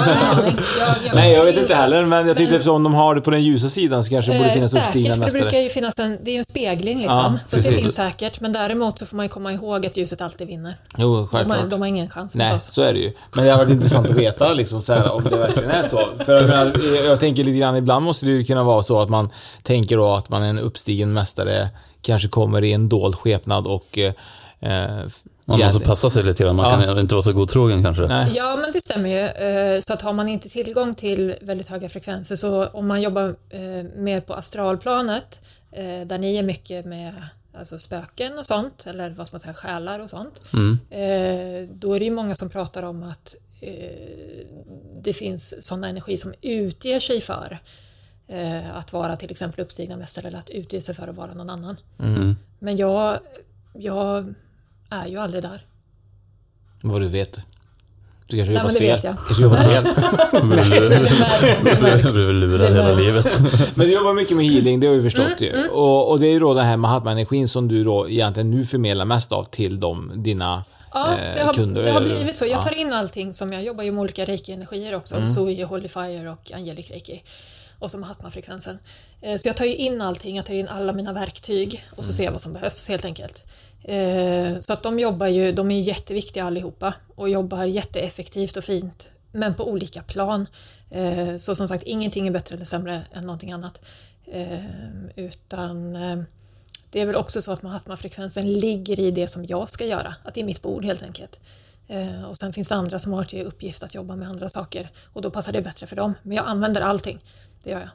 Jag, 0.87 0.97
jag, 1.05 1.15
Nej, 1.15 1.33
jag 1.33 1.45
vet 1.45 1.57
inte 1.57 1.75
heller, 1.75 2.05
men 2.05 2.27
jag 2.27 2.37
tyckte 2.37 2.55
eftersom 2.55 2.83
de 2.83 2.93
har 2.93 3.15
det 3.15 3.21
på 3.21 3.31
den 3.31 3.43
ljusa 3.43 3.69
sidan 3.69 4.03
så 4.03 4.09
kanske 4.09 4.31
det 4.31 4.37
borde 4.37 4.49
Eh, 4.49 4.53
finnas 4.55 4.71
säkert, 4.71 4.85
uppstigna 4.87 5.09
för 5.13 5.19
det 5.19 5.25
mästare. 5.25 5.41
brukar 5.41 5.59
ju 5.59 5.69
finnas 5.69 5.99
en, 5.99 6.17
det 6.23 6.31
är 6.31 6.33
ju 6.33 6.37
en 6.37 6.43
spegling 6.45 6.97
liksom. 6.99 7.15
Ja, 7.17 7.33
så 7.45 7.55
det 7.55 7.61
precis. 7.63 7.81
finns 7.81 7.95
säkert. 7.95 8.39
Men 8.41 8.53
däremot 8.53 8.99
så 8.99 9.05
får 9.05 9.15
man 9.17 9.25
ju 9.25 9.29
komma 9.29 9.53
ihåg 9.53 9.85
att 9.85 9.97
ljuset 9.97 10.21
alltid 10.21 10.47
vinner. 10.47 10.75
Jo, 10.97 11.15
De 11.15 11.19
har, 11.21 11.27
självklart. 11.27 11.69
de 11.69 11.79
har 11.81 11.87
ingen 11.87 12.09
chans 12.09 12.35
Nej, 12.35 12.59
så 12.59 12.81
är 12.81 12.93
det 12.93 12.99
ju. 12.99 13.11
Men 13.33 13.45
det 13.45 13.51
har 13.51 13.57
varit 13.57 13.69
intressant 13.71 14.09
att 14.09 14.15
veta 14.15 14.53
liksom, 14.53 14.81
så 14.81 14.93
här, 14.93 15.11
om 15.13 15.23
det 15.23 15.35
verkligen 15.37 15.71
är 15.71 15.83
så. 15.83 15.99
För 16.25 16.33
jag, 16.35 16.47
menar, 16.47 16.73
jag 17.05 17.19
tänker 17.19 17.43
lite 17.43 17.57
grann, 17.59 17.75
ibland 17.75 18.05
måste 18.05 18.25
det 18.25 18.31
ju 18.31 18.43
kunna 18.43 18.63
vara 18.63 18.83
så 18.83 19.01
att 19.01 19.09
man 19.09 19.29
tänker 19.63 19.97
då 19.97 20.13
att 20.13 20.29
man 20.29 20.43
är 20.43 20.49
en 20.49 20.59
uppstigen 20.59 21.13
mästare, 21.13 21.69
kanske 22.01 22.27
kommer 22.27 22.63
i 22.63 22.73
en 22.73 22.89
dold 22.89 23.15
skepnad 23.15 23.67
och... 23.67 23.99
Man 24.59 25.59
måste 25.59 25.79
passa 25.79 26.09
sig 26.09 26.23
lite 26.23 26.43
grann. 26.43 26.55
Man 26.55 26.81
Ja. 26.81 26.85
kan 26.87 26.99
inte 26.99 27.15
vara 27.15 27.23
så 27.23 27.33
godtrogen 27.33 27.83
kanske. 27.83 28.07
Nej. 28.07 28.33
Ja, 28.35 28.55
men 28.55 28.71
det 28.71 28.81
stämmer 28.81 29.09
ju. 29.09 29.19
Eh, 29.47 29.79
Så 29.81 29.93
att 29.93 30.01
har 30.01 30.13
man 30.13 30.27
inte 30.27 30.49
tillgång 30.49 30.95
till 30.95 31.35
väldigt 31.41 31.67
höga 31.67 31.89
frekvenser, 31.89 32.35
så 32.35 32.65
om 32.67 32.87
man 32.87 33.01
jobbar 33.01 33.35
eh, 33.49 33.61
mer 33.95 34.21
på 34.21 34.33
astralplanet, 34.33 35.47
eh, 35.71 36.07
där 36.07 36.17
ni 36.17 36.35
är 36.35 36.43
mycket 36.43 36.85
med 36.85 37.13
alltså 37.57 37.77
spöken 37.77 38.37
och 38.39 38.45
sånt, 38.45 38.85
eller 38.87 39.09
vad 39.09 39.27
ska 39.27 39.33
man 39.33 39.39
säga, 39.39 39.53
själar 39.53 39.99
och 39.99 40.09
sånt, 40.09 40.49
Mm. 40.53 40.77
då 41.79 41.93
är 41.93 41.99
det 41.99 42.05
ju 42.05 42.11
många 42.11 42.35
som 42.35 42.49
pratar 42.49 42.83
om 42.83 43.03
att 43.03 43.35
det 45.01 45.13
finns 45.13 45.65
sådana 45.67 45.87
energi 45.89 46.17
som 46.17 46.33
utger 46.41 46.99
sig 46.99 47.21
för 47.21 47.59
att 48.73 48.93
vara 48.93 49.15
till 49.15 49.31
exempel 49.31 49.61
uppstigna 49.61 49.97
mästare 49.97 50.27
eller 50.27 50.37
att 50.37 50.49
utge 50.49 50.81
sig 50.81 50.95
för 50.95 51.07
att 51.07 51.15
vara 51.15 51.33
någon 51.33 51.49
annan. 51.49 51.77
Mm. 51.99 52.35
Men 52.59 52.77
jag, 52.77 53.19
jag 53.73 54.33
är 54.89 55.07
ju 55.07 55.17
aldrig 55.19 55.43
där. 55.43 55.65
Vad 56.81 57.01
du 57.01 57.07
vet. 57.07 57.39
Du 58.27 58.37
kanske 58.37 58.53
jobbat 58.53 58.77
fel. 58.77 58.81
vet 58.95 59.03
jag. 59.03 59.15
Kanske 59.27 59.43
jobbat 59.43 59.65
fel. 59.65 59.83
Du 62.03 62.11
blir 62.11 62.33
lurad 62.33 62.73
hela 62.73 62.93
livet. 62.93 63.39
Men 63.75 63.87
du 63.87 63.93
jobbar 63.93 64.13
mycket 64.13 64.37
med 64.37 64.45
healing, 64.45 64.79
det 64.79 64.87
har 64.87 64.95
vi 64.95 65.01
förstått 65.01 65.41
Mm, 65.41 65.59
ju. 65.63 65.67
Och, 65.67 66.09
och 66.11 66.19
det 66.19 66.27
är 66.27 66.31
ju 66.31 66.39
då 66.39 66.53
den 66.53 66.65
här 66.65 66.77
Mahatma-energin 66.77 67.47
som 67.47 67.67
du 67.67 67.83
då 67.83 68.09
egentligen 68.09 68.51
nu 68.51 68.65
förmedlar 68.65 69.05
mest 69.05 69.31
av 69.31 69.43
till 69.43 69.79
de, 69.79 70.11
dina 70.15 70.63
Ja, 70.93 71.11
eh, 71.13 71.35
det 71.35 71.41
har, 71.43 71.53
kunder. 71.53 71.83
det 71.83 71.91
har 71.91 72.01
blivit 72.01 72.35
så. 72.35 72.45
Jag 72.45 72.51
Ja. 72.51 72.55
Mm. 72.61 72.65
tar 72.65 72.75
in 72.79 72.93
allting 72.93 73.33
som 73.33 73.53
jag 73.53 73.63
jobbar 73.63 73.83
ju 73.83 73.91
med 73.91 74.01
olika 74.01 74.25
reiki-energier 74.25 74.95
också. 74.95 75.27
Zoe, 75.27 75.63
Holy 75.65 75.87
Fire 75.87 76.29
och 76.29 76.51
Angelic 76.55 76.89
Reiki. 76.89 77.23
Och 77.79 77.91
så 77.91 77.97
Mahatma-frekvensen. 77.97 78.77
Eh, 79.21 79.37
Så 79.37 79.47
jag 79.47 79.57
tar 79.57 79.65
ju 79.65 79.75
in 79.75 80.01
allting, 80.01 80.35
jag 80.35 80.45
tar 80.45 80.53
in 80.53 80.67
alla 80.67 80.93
mina 80.93 81.13
verktyg 81.13 81.83
och 81.95 82.03
så 82.05 82.09
Mm. 82.09 82.13
ser 82.17 82.23
jag 82.23 82.31
vad 82.31 82.41
som 82.41 82.53
behövs 82.53 82.89
helt 82.89 83.05
enkelt. 83.05 83.43
Eh, 83.87 84.59
så 84.59 84.73
att 84.73 84.83
de 84.83 84.99
jobbar 84.99 85.27
ju, 85.27 85.51
de 85.51 85.71
är 85.71 85.79
jätteviktiga 85.79 86.43
allihopa 86.43 86.93
och 87.15 87.29
jobbar 87.29 87.63
jätteeffektivt 87.63 88.57
och 88.57 88.63
fint. 88.63 89.11
Men 89.31 89.55
på 89.55 89.69
olika 89.69 90.03
plan. 90.03 90.47
Eh, 90.89 91.37
så 91.37 91.55
som 91.55 91.67
sagt, 91.67 91.83
ingenting 91.83 92.27
är 92.27 92.31
bättre 92.31 92.55
eller 92.55 92.65
sämre 92.65 93.01
än 93.11 93.23
någonting 93.23 93.51
annat. 93.51 93.81
Eh, 94.25 94.65
utan 95.15 95.93
det 96.89 97.01
är 97.01 97.05
väl 97.05 97.15
också 97.15 97.41
så 97.41 97.51
att 97.51 97.61
Mahatma-frekvensen 97.61 98.53
ligger 98.53 98.99
i 98.99 99.11
det 99.11 99.27
som 99.27 99.45
jag 99.45 99.69
ska 99.69 99.85
göra, 99.85 100.15
att 100.23 100.33
det 100.33 100.41
är 100.41 100.45
mitt 100.45 100.61
bord 100.61 100.85
helt 100.85 101.03
enkelt. 101.03 101.39
Och 102.29 102.37
sen 102.37 102.53
finns 102.53 102.67
det 102.67 102.75
andra 102.75 102.99
som 102.99 103.13
har 103.13 103.23
till 103.23 103.45
uppgift 103.45 103.83
att 103.83 103.95
jobba 103.95 104.15
med 104.15 104.29
andra 104.29 104.49
saker 104.49 104.89
och 105.13 105.21
då 105.21 105.31
passar 105.31 105.51
det 105.51 105.61
bättre 105.61 105.87
för 105.87 105.95
dem. 105.95 106.13
Men 106.23 106.37
jag 106.37 106.45
använder 106.47 106.81
allting, 106.81 107.19
det 107.63 107.71
gör 107.71 107.79
jag. 107.79 107.89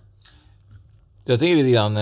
Jag 1.25 1.41
tänker 1.41 1.57
lite 1.57 1.71
grann 1.71 1.97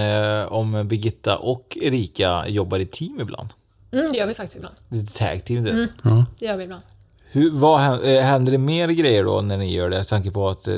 om 0.49 0.89
Birgitta 0.89 1.39
och 1.39 1.79
Erika 1.83 2.49
jobbar 2.49 2.79
i 2.79 2.87
team 2.87 3.21
ibland. 3.21 3.49
Mm, 3.93 4.13
det 4.13 4.19
gör 4.19 4.27
vi 4.27 4.35
faktiskt 4.35 4.57
ibland. 4.57 4.75
Lite 4.89 5.19
tag 5.19 5.45
team, 5.45 5.65
du 5.65 5.73
vet. 5.73 5.91
Det 6.39 6.47
gör 6.47 6.57
vi 6.57 6.65
ibland. 6.65 6.83
Hur, 7.31 7.51
vad, 7.51 7.81
hän- 7.81 8.03
eh, 8.03 8.23
händer 8.23 8.53
det 8.53 8.59
mer 8.59 8.89
grejer 8.89 9.25
då 9.25 9.41
när 9.41 9.59
ni 9.59 9.73
gör 9.75 9.91
det? 9.91 9.97
Jag 9.97 10.07
tänker 10.09 10.31
på 10.31 10.49
att 10.49 10.69
eh, 10.69 10.75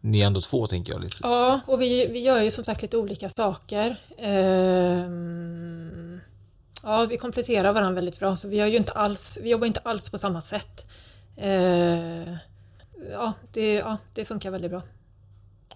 ni 0.00 0.20
är 0.20 0.26
ändå 0.26 0.40
två, 0.40 0.66
tänker 0.66 0.92
jag. 0.92 1.02
Lite. 1.02 1.16
Ja, 1.22 1.60
och 1.66 1.80
vi, 1.82 2.06
vi 2.06 2.20
gör 2.20 2.40
ju 2.40 2.50
som 2.50 2.64
sagt 2.64 2.82
lite 2.82 2.96
olika 2.96 3.28
saker. 3.28 3.96
Ehm, 4.18 6.20
ja, 6.82 7.06
vi 7.10 7.16
kompletterar 7.16 7.72
varandra 7.72 7.94
väldigt 7.94 8.18
bra, 8.18 8.36
så 8.36 8.48
vi, 8.48 8.56
gör 8.56 8.66
ju 8.66 8.76
inte 8.76 8.92
alls, 8.92 9.38
vi 9.42 9.50
jobbar 9.50 9.66
inte 9.66 9.80
alls 9.84 10.10
på 10.10 10.18
samma 10.18 10.42
sätt. 10.42 10.86
Ehm, 11.36 12.36
ja, 13.12 13.32
det, 13.52 13.72
ja, 13.74 13.96
det 14.14 14.24
funkar 14.24 14.50
väldigt 14.50 14.70
bra. 14.70 14.82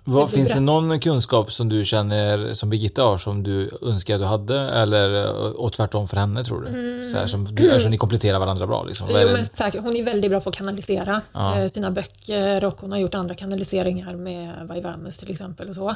Vad, 0.09 0.29
blir 0.29 0.37
finns 0.37 0.49
det 0.49 0.61
någon 0.61 1.01
kunskap 1.01 1.53
som 1.53 1.69
du 1.69 1.85
känner, 1.85 2.55
som 2.55 2.71
Birgitta 2.71 3.03
har, 3.03 3.19
som 3.19 3.43
du 3.43 3.71
önskar 3.83 4.15
att 4.15 4.21
du 4.21 4.27
hade? 4.27 4.59
Eller 4.61 5.25
eh, 5.25 5.31
och 5.51 5.73
tvärtom 5.73 6.09
för 6.09 6.17
henne, 6.17 6.45
tror 6.45 6.61
du? 6.61 7.11
Så 7.11 7.17
här, 7.17 7.27
som, 7.27 7.45
du, 7.45 7.69
eftersom 7.69 7.91
ni 7.91 7.99
kompletterar 7.99 8.39
varandra 8.39 8.67
bra, 8.67 8.85
liksom. 8.85 9.07
Jo, 9.11 9.29
men 9.33 9.47
säkert, 9.47 9.83
hon 9.83 9.97
är 9.97 10.03
väldigt 10.03 10.31
bra 10.31 10.41
på 10.41 10.49
att 10.49 10.55
kanalisera 10.55 11.21
Ja. 11.33 11.59
eh, 11.59 11.69
sina 11.69 11.91
böcker 11.91 12.65
och 12.65 12.81
hon 12.81 12.93
har 12.93 12.99
gjort 12.99 13.15
andra 13.15 13.35
kanaliseringar 13.35 14.17
med 14.17 14.67
Vaivamus 14.69 15.19
till 15.19 15.31
exempel 15.31 15.69
och 15.69 15.75
så. 15.75 15.95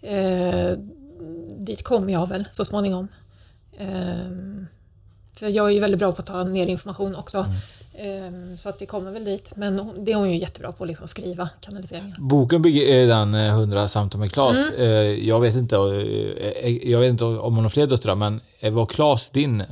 Eh, 0.00 0.76
dit 1.58 1.82
kommer 1.84 2.12
jag 2.12 2.28
väl 2.28 2.44
så 2.50 2.64
småningom. 2.64 3.08
Eh, 3.78 3.88
för 5.38 5.48
jag 5.48 5.66
är 5.66 5.70
ju 5.70 5.80
väldigt 5.80 5.98
bra 5.98 6.12
på 6.12 6.20
att 6.20 6.26
ta 6.26 6.44
ner 6.44 6.66
information 6.66 7.16
också. 7.16 7.38
Eh, 7.38 7.46
så 8.56 8.68
att 8.68 8.78
det 8.78 8.86
kommer 8.86 9.10
väl 9.12 9.24
dit. 9.24 9.52
Men 9.56 10.04
det 10.04 10.12
är 10.12 10.16
hon 10.16 10.30
ju 10.32 10.38
jättebra 10.38 10.72
på, 10.72 10.84
liksom 10.84 11.06
skriva 11.06 11.48
kanaliseringar. 11.60 12.16
Boken 12.20 12.62
bygger 12.62 12.82
är 12.82 13.06
den 13.06 13.34
eh, 13.34 13.48
100 13.48 13.88
samtal 13.88 14.20
med 14.20 14.32
Klas. 14.32 14.56
Mm. 14.56 14.80
Eh, 14.80 15.28
Jag 15.28 15.40
vet 15.40 15.54
inte, 15.54 15.76
eh, 15.76 16.90
jag 16.90 17.00
vet 17.00 17.10
inte 17.10 17.24
om 17.24 17.54
hon 17.54 17.64
har 17.64 17.70
fler 17.70 17.86
döttrar, 17.86 18.14
men 18.14 18.40
eh, 18.60 18.72
var 18.72 18.86
Klas 18.86 19.30
din, 19.30 19.62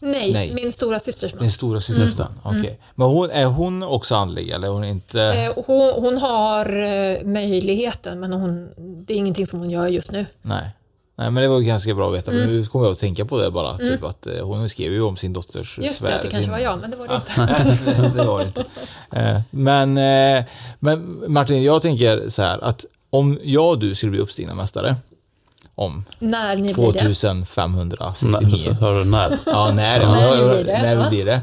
Nej, 0.00 0.32
Nej. 0.32 0.52
min 0.54 0.72
stora 0.72 0.98
systers 0.98 1.34
man. 1.34 1.42
din 1.42 1.50
stora 1.52 1.80
syster? 1.80 2.26
Okej. 2.42 2.78
Men 2.94 3.06
hon, 3.08 3.30
är 3.30 3.46
hon 3.46 3.82
också 3.82 4.14
andlig, 4.14 4.50
eller 4.50 4.68
hon 4.68 4.84
inte? 4.84 5.22
Eh, 5.22 5.52
hon, 5.66 5.92
hon 6.02 6.18
har 6.18 6.82
eh, 6.82 7.22
möjligheten 7.24 8.20
men 8.20 8.32
hon, 8.32 8.68
det 9.06 9.14
är 9.14 9.18
ingenting 9.18 9.46
som 9.46 9.58
hon 9.58 9.70
gör 9.70 9.86
just 9.86 10.12
nu. 10.12 10.26
Nej. 10.42 10.70
Nej, 11.18 11.30
men 11.30 11.42
det 11.42 11.48
var 11.48 11.60
ganska 11.60 11.94
bra 11.94 12.08
att 12.08 12.14
veta, 12.14 12.30
Mm. 12.30 12.46
nu 12.46 12.64
kommer 12.66 12.84
jag 12.86 12.92
att 12.92 12.98
tänka 12.98 13.24
på 13.24 13.40
det 13.42 13.50
bara. 13.50 13.78
Typ 13.78 14.04
att 14.04 14.26
eh, 14.26 14.46
hon 14.46 14.68
skrev 14.68 14.92
ju 14.92 15.02
om 15.02 15.16
sin 15.16 15.32
dotters 15.32 15.78
Just 15.78 16.02
det, 16.02 16.08
svär- 16.08 16.14
att 16.16 16.22
det 16.22 16.28
kanske 16.28 16.42
sin- 16.42 16.50
var 16.50 16.58
jag, 16.58 16.80
men 16.80 16.90
det 16.90 16.96
var 16.96 17.06
det 17.08 17.14
inte. 17.72 18.08
Det 18.16 18.24
var 18.26 18.38
det 18.38 18.44
inte. 18.46 18.64
Eh, 19.12 19.40
Men, 19.50 19.96
eh, 20.38 20.44
men 20.78 21.24
Martin, 21.32 21.62
jag 21.62 21.82
tänker 21.82 22.28
så 22.28 22.42
här 22.42 22.64
att 22.64 22.84
om 23.10 23.38
jag 23.42 23.68
och 23.68 23.78
du 23.78 23.94
skulle 23.94 24.10
bli 24.10 24.20
uppstigna 24.20 24.54
mästare 24.54 24.96
om 25.74 26.04
När 26.18 26.56
ni 26.56 26.62
blir 26.74 26.92
det. 26.92 27.08
2569. 27.08 28.60
Nej, 28.70 28.74
hör 28.80 28.98
du 28.98 29.04
när? 29.04 29.38
Ja, 29.46 29.72
när, 29.74 30.00
När 30.06 30.36
vi 30.36 30.48
blir 30.48 30.64
det, 30.64 30.82
när 30.82 30.94
vi 30.96 31.02
ja. 31.02 31.08
blir 31.08 31.24
det. 31.24 31.40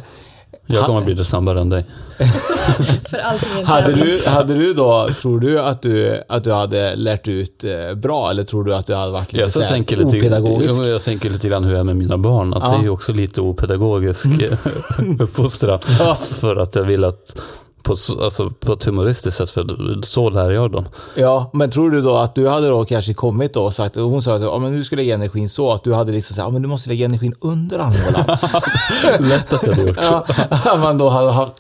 Jag 0.66 0.86
kommer 0.86 1.02
bli 1.02 1.14
det 1.14 1.26
snabbare 1.26 1.62
än 1.62 1.70
dig. 1.70 1.86
För 3.10 3.18
allting 3.18 3.66
Hade 3.66 3.94
du, 3.94 4.22
hade 4.26 4.54
du 4.54 4.74
då, 4.74 5.10
tror 5.22 5.40
du 5.40 5.60
att 5.60 5.82
du, 5.82 6.24
att 6.30 6.44
du 6.44 6.52
hade 6.52 6.96
lärt 6.96 7.28
ut 7.28 7.64
eh, 7.64 7.96
bra 7.96 8.30
eller 8.32 8.44
tror 8.44 8.64
du 8.64 8.76
att 8.76 8.86
du 8.88 8.96
hade 8.96 9.12
varit 9.12 9.34
lite 9.34 9.44
Jag, 9.44 9.52
så 9.52 9.62
här 9.62 9.70
tänker 9.70 9.98
lite, 9.98 10.18
opedagogisk? 10.18 10.74
Jo, 10.84 10.90
jag 10.90 11.02
tänker 11.02 11.30
lite 11.30 11.48
grann 11.50 11.64
hur 11.64 11.72
jag 11.72 11.80
är 11.80 11.84
med 11.84 11.96
mina 11.96 12.18
barn. 12.18 12.54
Att 12.54 12.64
Ja. 12.64 12.70
det 12.70 12.78
är 12.78 12.82
ju 12.84 12.90
också 12.90 13.14
lite 13.14 13.42
opedagogisk 13.42 14.26
uppfostran. 15.20 15.80
Ja. 16.00 16.16
För 16.16 16.56
att 16.56 16.76
jag 16.76 16.84
vill 16.84 17.04
att 17.04 17.36
på, 17.84 17.96
så- 17.96 18.24
alltså, 18.24 18.50
på 18.50 18.74
ett 18.74 18.84
humoristiskt 18.84 19.38
sätt, 19.38 19.50
för 19.50 20.02
så 20.06 20.30
lär 20.30 20.50
jag 20.52 20.72
dem. 20.72 20.86
Ja, 21.16 21.50
men 21.54 21.70
tror 21.70 21.90
du 21.92 22.02
då 22.02 22.18
att 22.18 22.36
du 22.36 22.48
hade 22.48 22.68
då 22.68 22.86
kanske 22.86 23.14
kommit 23.14 23.54
då 23.54 23.64
och 23.64 23.74
sagt, 23.74 23.98
och 23.98 24.04
hon 24.10 24.22
sa 24.22 24.36
att 24.36 24.42
ja, 24.42 24.58
men 24.58 24.72
du 24.78 24.84
ska 24.84 24.96
lägga 24.96 25.14
energin 25.16 25.50
så, 25.50 25.72
att 25.72 25.84
du 25.84 25.94
hade 25.94 26.12
liksom 26.12 26.36
sagt, 26.36 26.46
ja, 26.46 26.50
men 26.50 26.62
du 26.62 26.68
måste 26.68 26.90
lägga 26.90 27.06
energin 27.06 27.36
under 27.40 27.80
armhålan. 27.80 28.38
Lätt 29.30 29.54
att 29.54 29.64
jag 29.68 29.74
hade 29.74 29.88
gjort. 29.88 29.98
ja, 30.02 30.26
att 30.50 30.80
man 30.80 30.98
då 30.98 31.10
hade 31.10 31.32
haft, 31.32 31.54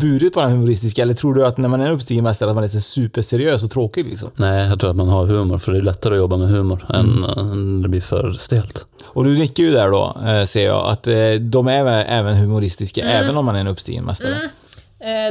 burit 0.00 0.34
på 0.34 0.40
den 0.40 0.50
humoristiska, 0.50 1.02
eller 1.02 1.14
tror 1.14 1.34
du 1.34 1.46
att 1.46 1.56
när 1.58 1.68
man 1.68 1.80
är 1.80 1.86
en 1.86 1.92
uppstigen 1.92 2.24
mästare 2.24 2.48
att 2.50 2.54
man 2.54 2.64
är 2.64 2.68
så 2.68 2.80
superseriös 2.80 3.62
och 3.64 3.70
tråkig 3.70 4.04
liksom? 4.04 4.28
Nej, 4.36 4.68
jag 4.68 4.80
tror 4.80 4.90
att 4.90 4.96
man 4.96 5.08
har 5.08 5.26
humor, 5.26 5.58
för 5.58 5.72
det 5.72 5.78
är 5.78 5.82
lättare 5.82 6.14
att 6.14 6.18
jobba 6.18 6.36
med 6.36 6.48
humor 6.48 6.86
Mm. 6.94 7.24
än, 7.24 7.38
än 7.38 7.82
det 7.82 7.88
blir 7.88 8.00
för 8.00 8.32
stelt. 8.32 8.86
Och 9.04 9.24
du 9.24 9.38
nickar 9.38 9.64
ju 9.64 9.70
där 9.70 9.90
då, 9.90 10.16
eh, 10.26 10.44
ser 10.46 10.64
jag, 10.66 10.86
att 10.90 11.06
eh, 11.06 11.14
de 11.40 11.66
är 11.68 12.04
även- 12.08 12.36
humoristiska, 12.36 13.02
även 13.02 13.36
om 13.36 13.44
man 13.44 13.56
är 13.56 13.60
en 13.60 13.66
uppstigen 13.66 14.04
mästare. 14.04 14.32
Eh, 14.32 14.38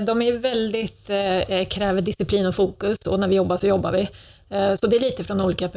De 0.06 0.22
är 0.22 0.38
väldigt, 0.38 1.10
eh, 1.10 1.66
kräver 1.66 2.02
disciplin 2.02 2.46
och 2.46 2.56
fokus 2.56 3.08
och 3.08 3.20
när 3.20 3.28
vi 3.28 3.36
jobbar 3.36 3.58
så 3.58 3.68
jobbar 3.68 3.92
vi. 3.92 4.10
Eh, 4.50 4.74
Så 4.74 4.88
det 4.88 4.96
är 4.96 5.00
lite 5.00 5.24
från 5.24 5.42
olika 5.42 5.70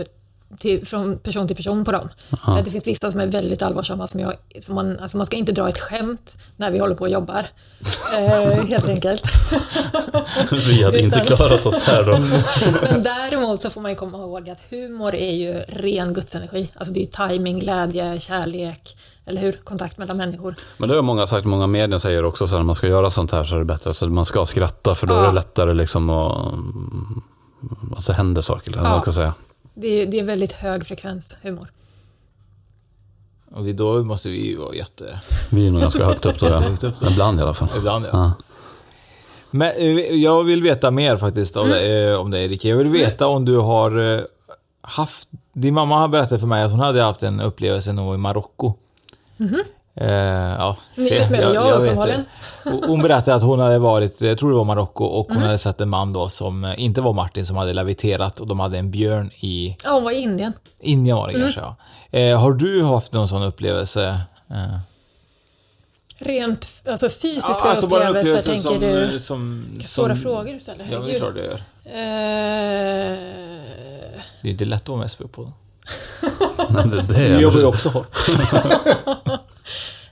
till, 0.59 0.87
från 0.87 1.19
person 1.19 1.47
till 1.49 1.57
person 1.57 1.85
på 1.85 1.93
dem. 1.93 2.09
Eh, 2.49 2.65
Det 2.65 2.71
finns 2.71 2.87
vissa 2.87 3.11
som 3.11 3.21
är 3.21 3.27
väldigt 3.27 3.63
allvarsamma, 3.63 4.07
som 4.07 4.21
jag, 4.21 4.35
som 4.61 4.75
man, 4.75 4.99
alltså 4.99 5.17
man 5.17 5.27
ska 5.27 5.37
inte 5.37 5.53
dra 5.53 5.69
ett 5.69 5.79
skämt 5.79 6.37
när 6.57 6.71
vi 6.71 6.79
håller 6.79 6.95
på 6.95 7.05
och 7.05 7.11
jobbar. 7.11 7.47
Eh, 8.17 8.65
helt 8.67 8.89
enkelt. 8.89 9.23
Vi 10.69 10.83
hade 10.85 11.01
inte 11.01 11.17
Utan- 11.21 11.37
klarat 11.37 11.67
oss 11.67 11.85
där 11.85 12.05
då. 12.05 12.19
Men 12.93 13.03
däremot 13.03 13.61
så 13.61 13.71
får 13.71 13.81
man 13.81 13.91
ju 13.91 13.95
komma 13.97 14.19
ihåg 14.19 14.51
att 14.51 14.61
humor 14.71 15.15
är 15.15 15.33
ju 15.33 15.53
ren 15.55 16.15
gudsenergi. 16.15 16.69
Alltså 16.75 16.95
det 16.95 17.01
är 17.01 17.05
ju 17.05 17.29
timing, 17.29 17.59
glädje, 17.59 18.21
kärlek, 18.21 18.97
eller 19.29 19.41
hur? 19.41 19.53
Kontakt 19.53 19.99
mellan 19.99 20.17
människor. 20.17 20.55
Men 20.77 20.89
det 20.89 20.95
har 20.95 21.03
många 21.03 21.27
sagt, 21.27 21.47
många 21.47 21.67
medier 21.67 21.99
säger 21.99 22.25
också 22.25 22.47
så 22.47 22.55
här, 22.55 22.59
när 22.59 22.67
man 22.67 22.75
ska 22.75 22.87
göra 22.89 23.11
sånt 23.11 23.33
här 23.33 23.45
så 23.45 23.55
är 23.55 23.59
det 23.59 23.65
bättre. 23.65 23.95
Så 23.95 24.09
man 24.09 24.25
ska 24.25 24.47
skratta 24.47 24.95
för 24.95 25.07
då 25.07 25.15
är 25.15 25.19
Ja. 25.21 25.27
det 25.27 25.33
lättare 25.33 25.75
liksom 25.75 26.11
att... 26.11 26.53
Att 27.97 28.07
det 28.07 28.13
händer 28.15 28.43
saker, 28.43 28.73
eller 28.73 28.83
Ja. 28.83 28.91
man 28.91 29.03
ska 29.03 29.13
säga. 29.13 29.35
Det 29.75 29.87
är, 30.03 30.07
det 30.07 30.19
är 30.21 30.25
väldigt 30.25 30.53
hög 30.53 30.87
frekvens 30.87 31.37
humor. 31.43 31.69
Och 33.55 33.65
då 33.65 34.03
måste 34.05 34.29
vi 34.29 34.47
ju 34.47 34.57
vara 34.57 34.75
jätte... 34.75 35.21
Vi 35.51 35.67
är 35.67 35.71
nog 35.71 35.81
ganska 35.81 36.05
högt 36.05 36.27
upp 36.27 36.41
då, 36.41 36.47
ja. 36.47 36.59
Högt 36.61 36.85
upp 36.85 36.99
då. 37.01 37.07
Ibland 37.11 37.41
i 37.41 37.43
alla 37.43 37.55
fall. 37.55 37.69
Ibland 37.77 38.05
ja. 38.05 38.11
Ja. 38.13 38.33
Men 39.51 39.71
eh, 39.77 40.15
jag 40.15 40.45
vill 40.45 40.63
veta 40.63 40.91
mer 40.91 41.17
faktiskt 41.17 41.57
om, 41.57 41.69
det, 41.69 42.09
eh, 42.11 42.21
om 42.21 42.31
dig 42.31 42.45
Erika. 42.45 42.69
Jag 42.69 42.77
vill 42.77 42.89
veta 42.89 43.27
om 43.27 43.45
du 43.45 43.57
har 43.57 44.15
eh, 44.17 44.21
haft... 44.81 45.29
Din 45.53 45.75
mamma 45.75 45.99
har 45.99 46.09
berättat 46.09 46.41
för 46.41 46.47
mig 46.47 46.63
att 46.65 46.71
hon 46.71 46.81
hade 46.81 47.03
haft 47.03 47.23
en 47.23 47.41
upplevelse 47.41 47.93
nog 47.93 48.15
i 48.15 48.19
Marocko. 48.19 48.75
Eh, 50.01 50.09
ja, 50.59 50.77
Ni 50.97 51.11
vet 51.11 51.31
mer 51.31 51.43
än 51.43 51.55
jag, 51.55 51.81
vet 51.81 51.97
det. 52.07 52.25
Hon 52.87 53.03
berättade 53.03 53.35
att 53.37 53.43
hon 53.43 53.61
hade 53.61 53.79
varit, 53.79 54.21
jag 54.21 54.39
tror 54.39 54.51
det 54.51 54.57
var 54.57 54.65
Marocko, 54.65 55.05
och 55.05 55.27
hon 55.33 55.43
hade 55.43 55.59
sett 55.59 55.81
en 55.81 55.89
man 55.91 56.13
då 56.13 56.29
som 56.29 56.65
eh, 56.65 56.81
inte 56.85 57.01
var 57.01 57.13
Martin 57.13 57.47
som 57.47 57.57
hade 57.57 57.73
leviterat 57.73 58.41
och 58.41 58.47
de 58.47 58.61
hade 58.61 58.79
en 58.79 58.91
björn 58.91 59.31
i 59.41 59.77
Ja, 59.85 59.91
hon 59.93 60.05
var 60.05 60.11
i 60.11 60.17
Indien. 60.21 60.53
Indien 60.81 61.17
var 61.17 61.29
det 61.29 61.33
kanske 61.41 61.61
ja. 61.61 61.77
Eh, 62.19 62.41
har 62.41 62.53
du 62.53 62.83
haft 62.85 63.13
någon 63.13 63.29
sån 63.29 63.43
upplevelse? 63.43 64.21
Eh, 64.51 64.79
Rent 66.21 66.69
alltså 66.89 67.09
fysiska 67.09 67.51
ja, 67.65 67.71
alltså 67.71 67.87
bara 67.87 68.09
upplevelser, 68.09 68.53
upplevelse 68.53 68.69
tänker 68.69 68.89
som, 68.89 69.09
du? 69.09 69.15
eh, 69.15 69.21
som... 69.21 69.65
Svåra 69.85 70.15
som, 70.15 70.23
frågor 70.23 70.53
du 70.53 70.59
ställer, 70.59 70.87
Ja, 70.91 70.99
det 70.99 71.15
är 71.15 71.19
klart 71.19 71.35
det 71.35 71.45
gör. 71.45 71.61
Eh, 71.85 73.19
Det 74.43 74.49
är 74.49 74.51
inte 74.51 74.65
lätt 74.65 74.83
att 74.83 74.89
vara 74.89 74.99
med 75.21 75.33
på. 75.33 75.53
det, 76.85 77.03
det 77.09 77.27
är, 77.27 77.41
jobbar 77.41 77.59
ju 77.59 77.67
också 77.67 77.89
hårt. 77.89 78.17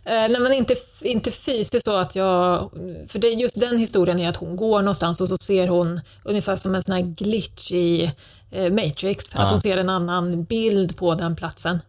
Eh, 0.09 0.13
nej 0.13 0.41
men 0.41 0.53
inte, 0.53 0.75
inte 1.01 1.31
fysiskt 1.31 1.85
så 1.85 1.97
att 1.97 2.17
jag... 2.17 2.71
För 3.09 3.19
det, 3.19 3.29
just 3.29 3.61
den 3.61 3.79
historien 3.79 4.21
är 4.21 4.29
att 4.29 4.37
hon 4.37 4.57
går 4.57 4.83
någonstans 4.83 5.21
och 5.21 5.29
så 5.29 5.37
ser 5.37 5.69
hon 5.69 6.01
ungefär 6.25 6.57
som 6.57 6.75
en 6.75 6.83
sån 6.83 6.95
här 6.95 7.03
glitch 7.03 7.73
i 7.73 8.13
eh, 8.51 8.73
Matrix. 8.73 9.37
Att 9.37 9.51
hon 9.51 9.61
ser 9.61 9.79
en 9.79 9.89
annan 9.89 10.45
bild 10.45 10.97
på 10.97 11.15
den 11.15 11.37
platsen. 11.37 11.81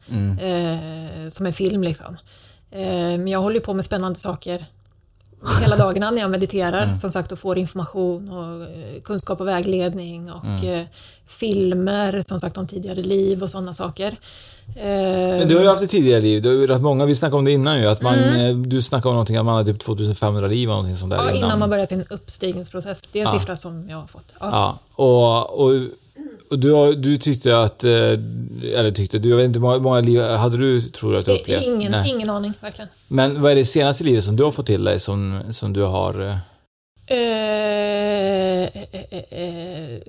Eh, 0.42 1.30
som 1.30 1.46
en 1.46 1.54
film 1.54 1.84
liksom. 1.84 2.18
Eh, 2.72 2.88
men 2.90 3.28
jag 3.28 3.42
håller 3.42 3.60
på 3.60 3.74
med 3.74 3.86
spännande 3.86 4.20
saker 4.20 4.66
hela 5.62 5.78
dagarna 5.78 6.12
när 6.12 6.22
jag 6.22 6.32
mediterar, 6.32 6.96
som 6.96 7.12
sagt, 7.12 7.32
och 7.32 7.40
får 7.40 7.58
information 7.58 8.30
och 8.32 8.64
eh, 8.64 9.02
kunskap 9.04 9.42
och 9.42 9.48
vägledning 9.48 10.32
och 10.32 10.64
eh, 10.66 10.86
filmer, 11.28 12.22
som 12.22 12.40
sagt, 12.40 12.58
om 12.58 12.68
tidigare 12.68 13.02
liv 13.02 13.44
och 13.44 13.50
sådana 13.50 13.74
saker. 13.74 14.16
Eh, 14.76 14.84
Men 14.86 15.48
du 15.48 15.56
har 15.56 15.62
ju 15.64 15.70
haft 15.70 15.84
ett 15.84 15.90
tidigare 15.90 16.22
liv, 16.22 16.42
du 16.42 16.50
har 16.50 16.56
ju 16.56 16.68
rätt 16.68 16.82
många, 16.82 17.06
vi 17.06 17.16
snackade 17.16 17.38
om 17.38 17.46
det 17.46 17.52
innan 17.52 17.80
ju, 17.82 17.88
att 17.88 18.02
man, 18.02 18.16
eh, 18.20 18.56
du 18.56 18.82
snackade 18.82 19.10
om 19.10 19.14
någonting 19.14 19.38
att 19.38 19.46
man 19.46 19.56
hade 19.56 19.74
typ 19.74 19.82
2500 19.82 20.48
liv 20.48 20.70
och 20.70 20.74
någonting 20.76 20.96
sånt 20.96 21.12
där 21.12 21.18
ja, 21.24 21.32
innan 21.32 21.60
man 21.60 21.70
börjar 21.70 21.86
sin 21.86 22.06
uppstigningsprocess. 22.10 23.02
Det 23.12 23.20
är 23.20 23.26
en 23.26 23.34
Ja. 23.34 23.40
siffra 23.40 23.56
som 23.56 23.90
jag 23.90 23.98
har 23.98 24.08
fått. 24.08 24.26
Ja. 24.40 24.48
Ja, 24.52 24.80
och, 25.04 25.60
och 25.66 25.72
du, 26.50 26.94
du 26.96 27.18
tyckte 27.18 27.60
att, 27.62 27.84
eh, 27.84 27.92
eller 28.76 28.92
tyckte, 28.92 29.20
du 29.20 29.30
jag 29.30 29.38
vet 29.38 29.46
inte 29.46 29.60
många, 29.60 29.78
många 29.78 30.02
liv 30.02 30.22
hade 30.22 30.58
du, 30.58 30.82
tror 30.82 31.12
du 31.12 31.18
att 31.20 31.26
du 31.26 31.32
Det 31.32 31.38
är 31.38 31.42
upplevt? 31.42 31.64
ingen, 31.66 31.92
Nej. 31.92 32.10
ingen 32.10 32.30
aning, 32.30 32.54
verkligen. 32.62 32.90
Men 33.08 33.42
vad 33.42 33.52
är 33.52 33.56
det 33.56 33.66
senaste 33.66 34.04
livet 34.04 34.24
som 34.24 34.36
du 34.36 34.44
har 34.44 34.52
fått 34.52 34.66
till 34.66 34.84
dig 34.84 35.00
som, 35.00 35.40
som 35.52 35.74
du 35.74 35.82
har... 35.84 36.22
eh, 36.28 36.36
Eh, 37.10 38.64
eh, 38.64 39.20
eh, 39.30 40.00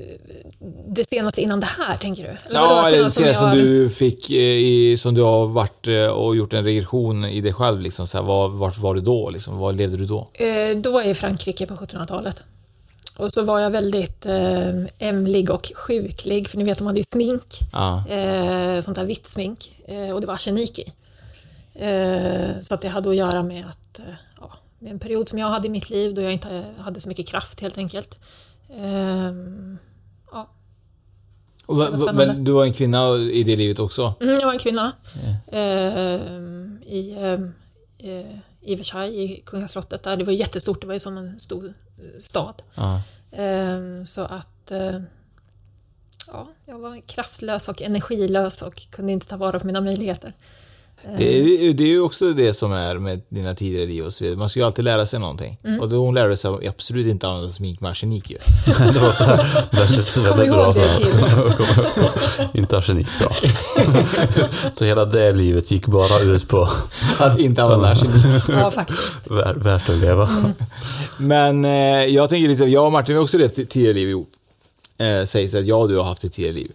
det 0.89 1.05
senaste 1.09 1.41
innan 1.43 1.61
det 1.61 1.67
här, 1.67 1.95
tänker 1.95 2.23
du? 2.23 2.29
Eller 2.29 2.39
Ja, 2.61 2.69
vadå, 2.69 2.89
eller 2.89 3.05
det 3.05 3.11
senaste 3.11 3.35
som 3.35 3.49
har- 3.49 3.57
du 3.57 3.91
fick, 3.91 4.31
eh, 4.31 4.37
i, 4.39 4.97
som 4.99 5.15
du 5.15 5.23
har 5.23 5.47
varit 5.47 5.87
och 6.15 6.37
gjort 6.37 6.53
en 6.53 6.65
regression 6.65 7.25
i 7.25 7.41
dig 7.41 7.53
själv 7.53 7.81
liksom, 7.81 8.07
så 8.07 8.19
här, 8.19 8.25
var, 8.25 8.49
vart 8.49 8.79
var 8.79 8.95
du 8.95 9.01
då 9.01 9.31
liksom? 9.31 9.59
Var 9.59 9.73
levde 9.73 9.97
du 9.97 10.05
då? 10.07 10.29
Då 10.83 10.91
var 10.91 11.01
jag 11.01 11.11
i 11.11 11.15
Frankrike 11.15 11.67
på 11.67 11.75
1700-talet. 11.75 12.43
Och 13.19 13.31
så 13.31 13.43
var 13.43 13.59
jag 13.61 13.71
väldigt 13.71 14.27
eh, 14.27 14.69
ämlig 14.99 15.51
och 15.51 15.73
sjuklig, 15.75 16.49
för 16.49 16.59
ni 16.59 16.65
vet 16.65 16.79
de 16.79 16.87
hade 16.87 17.01
ju 17.01 17.05
smink, 17.05 17.59
Ja. 17.73 18.09
eh, 18.09 18.81
sånt 18.81 18.95
där 18.95 19.05
vitt 19.05 19.27
smink, 19.27 19.73
eh, 19.85 20.11
och 20.11 20.21
det 20.21 20.27
var 20.27 20.35
arsenik 20.35 20.79
i. 20.79 20.93
Eh, 21.75 22.61
så 22.61 22.75
att 22.75 22.81
det 22.81 22.89
hade 22.89 23.09
att 23.11 23.17
göra 23.17 23.43
med 23.43 23.65
att, 23.67 23.99
eh, 23.99 24.05
ja, 24.41 24.53
med 24.79 24.93
en 24.93 24.99
period 24.99 25.29
som 25.29 25.39
jag 25.39 25.47
hade 25.49 25.67
i 25.67 25.71
mitt 25.71 25.91
liv 25.91 26.15
då 26.15 26.23
jag 26.23 26.33
inte 26.33 26.65
hade 26.79 27.01
så 27.01 27.09
mycket 27.09 27.29
kraft 27.29 27.61
helt 27.61 27.79
enkelt. 27.79 28.21
Eh, 28.71 29.33
ja. 30.33 30.49
Var 31.67 32.13
men 32.13 32.45
du 32.45 32.53
var 32.53 32.65
en 32.65 32.73
kvinna 32.73 33.17
i 33.17 33.43
det 33.43 33.57
livet 33.57 33.79
också? 33.79 34.15
Mm, 34.21 34.35
jag 34.41 34.47
var 34.47 34.53
en 34.53 34.59
kvinna 34.59 34.93
eh, 35.47 35.61
i, 36.93 37.17
eh, 37.21 38.11
eh, 38.11 38.27
i 38.61 38.75
Versailles, 38.75 39.15
i 39.15 39.43
kungaslottet 39.47 40.03
där. 40.03 40.17
Det 40.17 40.25
var 40.25 40.33
jättestort, 40.33 40.81
det 40.81 40.87
var 40.87 40.95
ju 40.95 41.01
som 41.01 41.17
en 41.17 41.41
stor 41.41 41.65
eh, 41.65 41.71
stad. 42.19 42.63
Ja. 42.75 43.03
Eh, 43.33 44.05
så 44.05 44.23
att 44.23 44.71
eh, 44.71 45.01
ja, 46.27 46.49
jag 46.65 46.79
var 46.79 47.01
kraftlös 47.01 47.69
och 47.69 47.83
energilös 47.83 48.63
och 48.63 48.91
kunde 48.91 49.13
inte 49.13 49.27
ta 49.27 49.37
vara 49.37 49.61
på 49.61 49.67
mina 49.67 49.81
möjligheter. 49.81 50.33
Det, 51.17 51.39
är, 51.39 51.43
ju- 51.43 51.73
det 51.73 51.85
är 51.85 51.89
ju 51.89 52.01
också 52.01 52.33
det 52.33 52.55
som 52.55 52.73
är 52.73 52.95
med 52.95 53.21
dina 53.29 53.55
tidigare 53.55 53.87
liv 53.87 54.05
och 54.05 54.13
så 54.13 54.25
vidare. 54.25 54.39
Man 54.39 54.49
ska 54.49 54.61
ju 54.61 54.67
alltid 54.67 54.85
lära 54.85 55.07
sig 55.07 55.21
någonting. 55.21 55.59
Mm. 55.65 55.81
Och 55.81 55.89
då 55.89 55.97
hon 55.97 56.15
lärde 56.15 56.37
sig 56.37 56.51
absolut 56.69 57.07
inte 57.07 57.29
använda 57.29 57.51
smink 57.51 57.81
med 57.81 57.91
arsenik 57.91 58.31
ju. 58.31 58.37
Det 58.93 58.99
var 58.99 59.13
så 59.13 59.25
här, 59.25 59.67
väldigt, 59.73 60.17
väldigt 60.17 60.53
bra. 60.53 60.75
Så 60.75 60.81
här. 60.81 62.49
Inte 62.59 62.79
arsenik, 62.79 63.07
bra. 63.19 63.33
Så 64.75 64.85
hela 64.85 65.05
det 65.05 65.33
livet 65.33 65.71
gick 65.71 65.87
bara 65.87 66.19
ut 66.21 66.49
på 66.49 66.69
Att 67.19 67.39
inte 67.39 67.63
använda 67.63 67.89
arsenik. 67.89 68.25
Ja, 68.49 68.71
faktiskt. 68.71 69.31
vär, 69.31 69.55
värt 69.55 69.89
att 69.89 69.97
leva. 69.99 70.53
Men 71.19 71.65
eh, 71.65 72.05
jag 72.07 72.29
tänker 72.29 72.49
lite, 72.49 72.65
jag 72.65 72.87
och 72.87 72.93
Martin 72.93 73.15
har 73.17 73.23
också 73.23 73.39
levt 73.39 73.55
tidigare 73.55 73.93
liv 73.93 74.09
ihop. 74.09 74.29
Eh, 74.99 75.25
sägs 75.25 75.53
det 75.53 75.59
att 75.59 75.67
jag 75.67 75.81
och 75.81 75.89
du 75.89 75.97
har 75.97 76.05
haft 76.05 76.25
ett 76.25 76.33
tidigare 76.33 76.55
liv. 76.55 76.71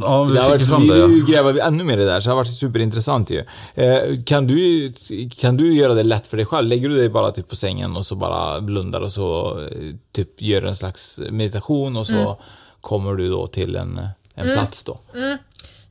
Ja, 0.00 0.24
vi 0.24 0.34
Det 0.34 0.40
har 0.40 0.44
fick 0.44 0.50
varit, 0.52 0.68
fram 0.68 0.82
vi 0.82 0.88
det. 0.88 1.06
vill 1.06 1.16
ju 1.16 1.20
Ja. 1.20 1.42
gräva 1.42 1.62
ännu 1.64 1.84
mer 1.84 1.96
i 1.96 2.00
det 2.00 2.06
där, 2.06 2.20
så 2.20 2.24
det 2.28 2.30
har 2.30 2.36
varit 2.36 2.48
superintressant 2.58 3.30
ju. 3.30 3.44
Eh, 3.74 3.98
kan, 4.26 4.46
du, 4.46 4.92
kan 5.40 5.56
du 5.56 5.74
göra 5.74 5.94
det 5.94 6.02
lätt 6.02 6.26
för 6.26 6.36
dig 6.36 6.46
själv? 6.46 6.68
Lägger 6.68 6.88
du 6.88 6.96
dig 6.96 7.08
bara 7.08 7.30
typ 7.30 7.48
på 7.48 7.56
sängen 7.56 7.96
och 7.96 8.06
så 8.06 8.14
bara 8.16 8.60
blundar 8.60 9.00
och 9.00 9.12
så 9.12 9.58
eh, 9.60 9.94
typ 10.12 10.42
gör 10.42 10.62
en 10.62 10.76
slags 10.76 11.20
meditation 11.30 11.96
och 11.96 12.06
så 12.06 12.14
Mm. 12.14 12.34
kommer 12.80 13.14
du 13.14 13.28
då 13.30 13.46
till 13.46 13.76
en, 13.76 14.00
en 14.34 14.52
plats 14.54 14.84
då? 14.84 14.98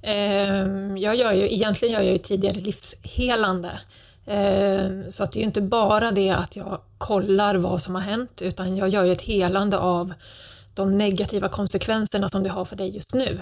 Ehm, 0.02 0.98
jag 0.98 1.16
gör 1.16 1.34
ju, 1.34 1.54
egentligen 1.54 1.94
gör 1.94 2.02
jag 2.02 2.12
ju 2.12 2.18
tidigare 2.18 2.60
livshelande. 2.60 3.72
Ehm, 4.28 5.12
så 5.12 5.24
att 5.24 5.32
det 5.32 5.38
är 5.38 5.42
ju 5.42 5.46
inte 5.48 5.62
bara 5.62 6.12
det 6.12 6.30
att 6.30 6.56
jag 6.56 6.80
kollar 6.98 7.56
vad 7.56 7.82
som 7.82 7.96
har 7.96 8.02
hänt, 8.02 8.42
utan 8.42 8.76
jag 8.78 8.90
gör 8.90 9.04
ju 9.04 9.12
ett 9.12 9.22
helande 9.22 9.78
av 9.78 10.14
de 10.74 10.98
negativa 10.98 11.48
konsekvenserna 11.50 12.30
som 12.30 12.44
det 12.44 12.50
har 12.50 12.66
för 12.66 12.76
dig 12.76 12.90
just 12.96 13.14
nu. 13.14 13.40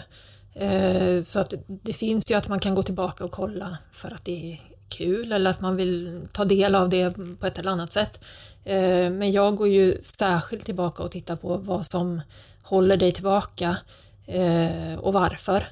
Eh, 0.54 1.22
så 1.22 1.39
att 1.39 1.54
det 1.68 1.93
finns 1.93 2.32
ju 2.32 2.36
att 2.36 2.47
man 2.47 2.60
kan 2.60 2.76
gå 2.76 2.84
tillbaka 2.84 3.24
och 3.24 3.32
kolla 3.32 3.78
för 3.91 4.14
att 4.14 4.26
det 4.26 4.54
är 4.54 4.62
kul 4.89 5.32
eller 5.32 5.49
att 5.49 5.62
man 5.62 5.76
vill 5.76 6.22
ta 6.32 6.45
del 6.45 6.76
av 6.76 6.89
det 6.89 7.14
på 7.39 7.47
ett 7.47 7.60
eller 7.60 7.72
annat 7.72 7.93
sätt. 7.93 8.24
Eh, 8.64 9.10
men 9.10 9.32
jag 9.32 9.56
går 9.56 9.68
ju 9.68 10.02
särskilt 10.02 10.66
tillbaka 10.66 11.04
och 11.04 11.12
tittar 11.12 11.36
på 11.36 11.58
vad 11.58 11.86
som 11.86 12.22
håller 12.64 12.97
dig 12.97 13.12
tillbaka 13.12 13.78
eh, 14.26 14.95
och 14.99 15.14
varför. 15.14 15.68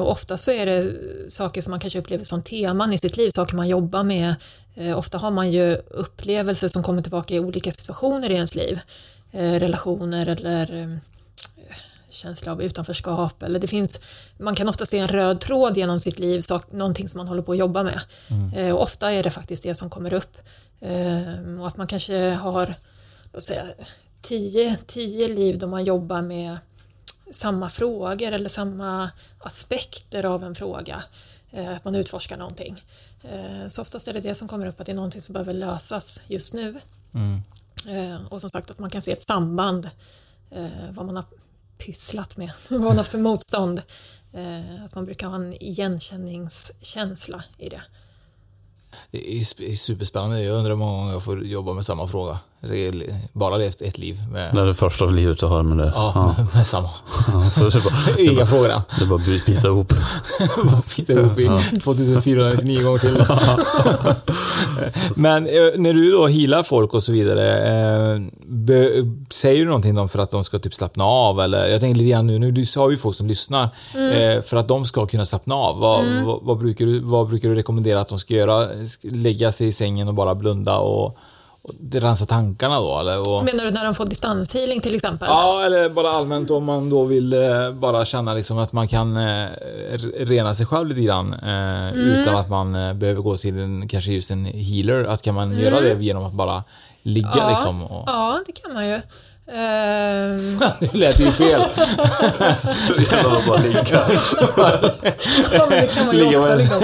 Och 0.00 0.10
ofta 0.10 0.36
så 0.36 0.50
är 0.50 0.66
det 0.66 0.92
saker 1.28 1.60
som 1.60 1.70
man 1.70 1.80
kanske 1.80 1.98
upplever 1.98 2.24
som 2.24 2.42
teman 2.42 2.92
i 2.92 2.98
sitt 2.98 3.16
liv, 3.16 3.30
saker 3.30 3.56
man 3.56 3.68
jobbar 3.68 4.02
med. 4.02 4.34
Ofta 4.96 5.18
har 5.18 5.30
man 5.30 5.50
ju 5.50 5.76
upplevelser 5.76 6.68
som 6.68 6.82
kommer 6.82 7.02
tillbaka 7.02 7.34
i 7.34 7.40
olika 7.40 7.72
situationer 7.72 8.30
i 8.30 8.34
ens 8.34 8.54
liv. 8.54 8.80
Relationer 9.32 10.26
eller 10.28 11.00
känsla 12.16 12.52
av 12.52 12.62
utanförskap. 12.62 13.42
Eller 13.42 13.58
det 13.60 13.66
finns, 13.66 14.00
man 14.38 14.54
kan 14.54 14.68
ofta 14.68 14.86
se 14.86 14.98
en 14.98 15.08
röd 15.08 15.40
tråd 15.40 15.76
genom 15.76 16.00
sitt 16.00 16.18
liv, 16.18 16.40
sak, 16.40 16.72
någonting 16.72 17.08
som 17.08 17.18
man 17.18 17.28
håller 17.28 17.42
på 17.42 17.52
att 17.52 17.58
jobba 17.58 17.82
med. 17.82 18.00
Eh, 18.54 18.74
Och 18.74 18.82
ofta 18.82 19.12
är 19.12 19.22
det 19.22 19.30
faktiskt 19.30 19.62
det 19.62 19.74
som 19.74 19.90
kommer 19.90 20.12
upp. 20.12 20.36
Eh, 20.80 21.60
Och 21.60 21.66
att 21.66 21.76
man 21.76 21.86
kanske 21.86 22.28
har 22.30 22.74
låt 23.32 23.42
säga, 23.42 23.66
tio, 24.22 24.76
tio 24.86 25.28
liv 25.28 25.58
då 25.58 25.66
man 25.66 25.84
jobbar 25.84 26.22
med 26.22 26.58
samma 27.32 27.68
frågor 27.70 28.32
eller 28.32 28.48
samma 28.48 29.10
aspekter 29.38 30.24
av 30.24 30.44
en 30.44 30.54
fråga. 30.54 31.02
Eh, 31.52 31.68
Att 31.76 31.84
man 31.84 31.94
utforskar 31.94 32.36
någonting. 32.36 32.82
Så 33.68 33.82
oftast 33.82 34.08
är 34.08 34.12
det 34.12 34.20
det 34.20 34.34
som 34.34 34.48
kommer 34.48 34.66
upp, 34.66 34.80
att 34.80 34.86
det 34.86 34.92
är 34.92 34.96
någonting 34.96 35.22
som 35.22 35.32
behöver 35.32 35.52
lösas 35.52 36.20
just 36.28 36.54
nu. 36.54 36.74
Eh, 37.86 38.26
Och 38.28 38.40
som 38.40 38.50
sagt 38.50 38.70
att 38.70 38.78
man 38.78 38.90
kan 38.90 39.02
se 39.02 39.12
ett 39.12 39.22
samband, 39.22 39.90
vad 40.90 41.06
man 41.06 41.16
har 41.16 41.24
pysslat 41.78 42.36
med, 42.36 42.52
vad 42.68 42.80
man 42.80 42.96
har 42.96 43.04
för 43.04 43.18
motstånd. 43.18 43.82
Eh, 44.32 44.84
Att 44.84 44.94
man 44.94 45.04
brukar 45.04 45.26
ha 45.26 45.34
en 45.36 45.52
igenkänningskänsla 45.62 47.44
i 47.58 47.68
det. 47.68 47.82
Det 49.10 49.34
är 49.34 49.44
superspännande. 49.76 50.42
Jag 50.42 50.56
undrar 50.58 50.70
hur 50.70 50.78
många 50.78 50.98
gånger 50.98 51.12
jag 51.12 51.24
får 51.24 51.44
jobba 51.44 51.72
med 51.72 51.84
samma 51.86 52.08
fråga. 52.08 52.40
Bara 53.32 53.56
levt 53.56 53.80
ett 53.80 53.98
liv 53.98 54.18
med, 54.32 54.54
Det 54.54 54.60
är 54.60 54.66
det 54.66 54.74
första 54.74 55.04
livet 55.04 55.38
du 55.38 55.46
har 55.46 55.62
med 55.62 55.78
det. 55.78 55.92
ja, 55.94 56.34
med 56.54 56.66
samma. 56.66 56.90
Ja, 57.28 57.50
så 57.50 57.68
det 57.68 57.84
bara, 57.84 57.94
det 58.16 58.22
Inga 58.22 58.34
bara, 58.34 58.46
frågor 58.46 58.70
än. 58.70 58.80
det 58.98 59.04
är 59.04 59.06
bara 59.06 59.20
att 59.20 59.46
bita 59.46 59.68
ihop. 59.68 59.92
Bara 60.64 60.82
Fitta 60.82 61.12
ihop 61.12 61.38
i 61.38 61.46
2499 61.80 62.82
gånger 62.82 62.98
till. 62.98 63.24
Men 65.16 65.46
eh, 65.46 65.52
när 65.76 65.94
du 65.94 66.12
då 66.12 66.26
healar 66.26 66.62
folk 66.62 66.94
och 66.94 67.02
så 67.02 67.12
vidare, 67.12 67.58
eh, 68.14 68.20
be, 68.46 68.90
säger 69.30 69.58
du 69.60 69.66
någonting 69.66 69.94
dem 69.94 70.08
för 70.08 70.18
att 70.18 70.30
de 70.30 70.44
ska 70.44 70.58
typ 70.58 70.74
slappna 70.74 71.04
av? 71.04 71.40
Eller, 71.40 71.66
jag 71.66 71.80
tänker 71.80 71.98
lite 71.98 72.10
grann 72.10 72.26
nu, 72.26 72.38
nu 72.38 72.50
du 72.50 72.64
har 72.76 72.90
ju 72.90 72.96
folk 72.96 73.16
som 73.16 73.26
lyssnar, 73.26 73.62
eh, 73.62 74.42
för 74.42 74.56
att 74.56 74.68
de 74.68 74.84
ska 74.84 75.06
kunna 75.06 75.24
slappna 75.24 75.54
av. 75.54 75.78
Vad, 75.78 76.04
vad, 76.24 76.38
vad, 76.42 76.58
brukar 76.58 76.86
du, 76.86 77.00
vad 77.00 77.28
brukar 77.28 77.48
du 77.48 77.54
rekommendera 77.54 78.00
att 78.00 78.08
de 78.08 78.18
ska 78.18 78.34
göra? 78.34 78.66
Lägga 79.02 79.52
sig 79.52 79.68
i 79.68 79.72
sängen 79.72 80.08
och 80.08 80.14
bara 80.14 80.34
blunda 80.34 80.78
och, 80.78 81.18
och 81.68 82.00
rensa 82.00 82.26
tankarna 82.26 82.80
då? 82.80 82.98
Eller? 82.98 83.28
Och, 83.28 83.44
Menar 83.44 83.64
du 83.64 83.70
när 83.70 83.84
de 83.84 83.94
får 83.94 84.06
distanshealing 84.06 84.80
till 84.80 84.94
exempel? 84.94 85.28
Ja, 85.30 85.62
eller 85.66 85.88
bara 85.88 86.08
allmänt 86.08 86.50
om 86.50 86.64
man 86.64 86.90
då 86.90 87.04
vill 87.04 87.32
eh, 87.32 87.72
bara 87.72 88.04
känna 88.04 88.34
liksom 88.34 88.58
att 88.58 88.72
man 88.72 88.88
kan 88.88 89.16
eh, 89.16 89.46
rena 90.18 90.54
sig 90.54 90.66
själv 90.66 90.88
lite 90.88 91.00
grann 91.00 91.32
eh, 91.32 91.94
utan 91.94 92.36
att 92.36 92.50
man 92.50 92.74
eh, 92.74 92.94
behöver 92.94 93.22
gå 93.22 93.36
till 93.36 93.58
en, 93.58 93.88
kanske 93.88 94.12
just 94.12 94.30
en 94.30 94.44
healer. 94.44 95.04
Att 95.04 95.22
kan 95.22 95.34
man 95.34 95.58
göra 95.60 95.80
det 95.80 96.02
genom 96.04 96.24
att 96.24 96.32
bara 96.32 96.64
ligga 97.02 97.30
Ja. 97.34 97.50
liksom? 97.50 97.82
Och... 97.82 98.02
Ja, 98.06 98.40
det 98.46 98.52
kan 98.52 98.74
man 98.74 98.88
ju. 98.88 99.00
Nu 100.80 100.88
lät 100.92 101.20
ju 101.20 101.32
fel. 101.32 101.62
bara 103.48 103.58
ligga. 103.58 104.08
ja, 105.52 105.66
men 105.70 105.80
det 105.80 105.94
kan 105.94 106.06
man 106.06 106.16
ju 106.16 106.24
Ligga 106.24 106.38
också. 106.38 106.56
Liksom. 106.56 106.82